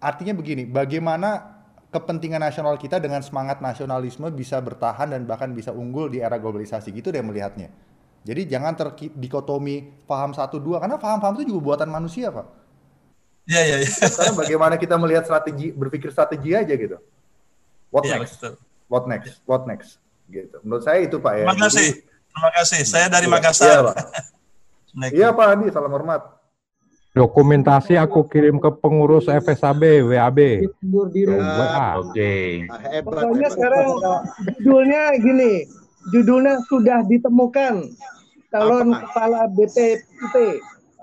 artinya 0.00 0.32
begini, 0.32 0.64
bagaimana 0.64 1.60
kepentingan 1.92 2.40
nasional 2.40 2.80
kita 2.80 2.96
dengan 2.96 3.20
semangat 3.20 3.60
nasionalisme 3.60 4.32
bisa 4.32 4.56
bertahan 4.64 5.12
dan 5.12 5.28
bahkan 5.28 5.52
bisa 5.52 5.76
unggul 5.76 6.08
di 6.08 6.24
era 6.24 6.40
globalisasi 6.40 6.88
gitu 6.88 7.12
deh 7.12 7.20
melihatnya. 7.20 7.68
Jadi 8.22 8.48
jangan 8.48 8.72
terdikotomi 8.78 10.06
paham 10.08 10.32
satu 10.32 10.62
dua 10.62 10.78
karena 10.80 10.96
paham-paham 10.96 11.42
itu 11.42 11.52
juga 11.52 11.60
buatan 11.74 11.90
manusia 11.92 12.32
pak. 12.32 12.61
Iya 13.48 13.62
iya. 13.66 13.76
Ya. 13.82 13.88
Sekarang 13.88 14.38
bagaimana 14.38 14.74
kita 14.78 14.94
melihat 14.98 15.26
strategi 15.26 15.74
berpikir 15.74 16.14
strategi 16.14 16.54
aja 16.54 16.74
gitu. 16.74 16.98
What 17.90 18.06
ya, 18.06 18.22
next? 18.22 18.38
Betul. 18.38 18.54
What 18.86 19.04
next? 19.10 19.34
What 19.44 19.62
next? 19.66 19.98
Gitu. 20.30 20.56
Menurut 20.62 20.84
saya 20.86 21.02
itu 21.02 21.18
pak 21.18 21.32
ya. 21.36 21.44
Terima 21.46 21.58
kasih. 21.58 21.88
Jadi, 21.90 22.10
Terima 22.32 22.50
kasih. 22.56 22.80
Saya 22.88 23.06
dari 23.12 23.28
iya, 23.28 23.34
Makassar. 23.36 23.68
Iya, 23.68 23.80
pak. 23.84 23.96
Iya 24.92 25.32
Pak 25.32 25.46
Andi, 25.56 25.72
salam 25.72 25.88
hormat. 25.88 26.20
Dokumentasi 27.16 27.96
aku 27.96 28.28
kirim 28.28 28.60
ke 28.60 28.68
pengurus 28.76 29.24
FSAB 29.24 30.04
WAB. 30.04 30.68
WA. 30.84 32.00
Oke. 32.00 32.68
Okay. 32.68 33.00
Pokoknya 33.00 33.48
sekarang 33.52 33.88
judulnya 34.60 35.16
gini, 35.16 35.64
judulnya 36.12 36.60
sudah 36.68 37.04
ditemukan 37.08 37.88
calon 38.52 38.96
Apa? 38.96 39.00
kepala 39.04 39.40
BPIP. 39.48 40.60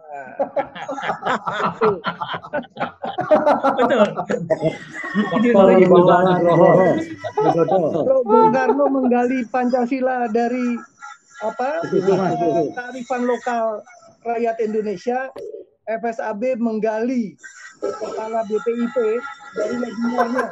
Betul. 0.09 1.93
Bung 8.25 8.49
Karno 8.49 8.85
menggali 8.89 9.45
Pancasila 9.53 10.25
dari 10.33 10.77
apa 11.39 11.85
kearifan 12.75 13.23
lokal 13.29 13.85
rakyat 14.25 14.59
Indonesia 14.59 15.29
FSAB 15.87 16.59
menggali 16.59 17.37
kepala 17.79 18.43
BPIP 18.49 18.95
dari 19.55 19.75
leginya. 19.79 20.45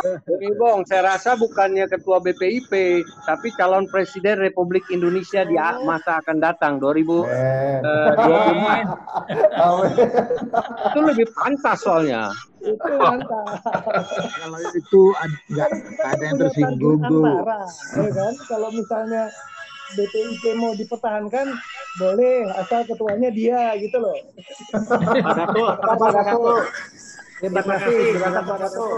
Ini 0.00 0.56
Bong, 0.56 0.88
saya 0.88 1.12
rasa 1.12 1.36
bukannya 1.36 1.84
ketua 1.84 2.24
BPIP, 2.24 3.04
tapi 3.28 3.52
calon 3.52 3.84
presiden 3.92 4.40
Republik 4.40 4.88
Indonesia 4.88 5.44
di 5.44 5.60
masa 5.84 6.24
akan 6.24 6.40
datang 6.40 6.80
2024. 6.80 7.20
Eh, 9.28 9.84
itu 10.88 11.00
lebih 11.04 11.26
pantas 11.36 11.78
soalnya. 11.84 12.32
Itu 12.64 12.90
pantas. 12.96 13.60
Kalau 14.40 14.58
itu 14.72 15.02
ada, 15.20 15.64
ada 16.08 16.22
yang 16.24 16.36
tersinggung 16.40 17.04
antara, 17.04 17.60
ya 18.00 18.10
kan? 18.16 18.32
Kalau 18.48 18.68
misalnya 18.72 19.28
BPIP 20.00 20.44
mau 20.56 20.72
dipertahankan 20.80 21.46
boleh 22.00 22.48
asal 22.56 22.88
ketuanya 22.88 23.28
dia 23.28 23.76
gitu 23.76 24.00
loh. 24.00 24.16
Pak 24.72 25.32
Dato, 25.36 25.64
Pak 25.76 26.08
Dato. 26.14 26.64
Terima 27.40 27.60
kasih, 27.64 28.16
terima 28.16 28.30
kasih 28.32 28.48
Pak 28.48 28.58
Dato. 28.64 28.88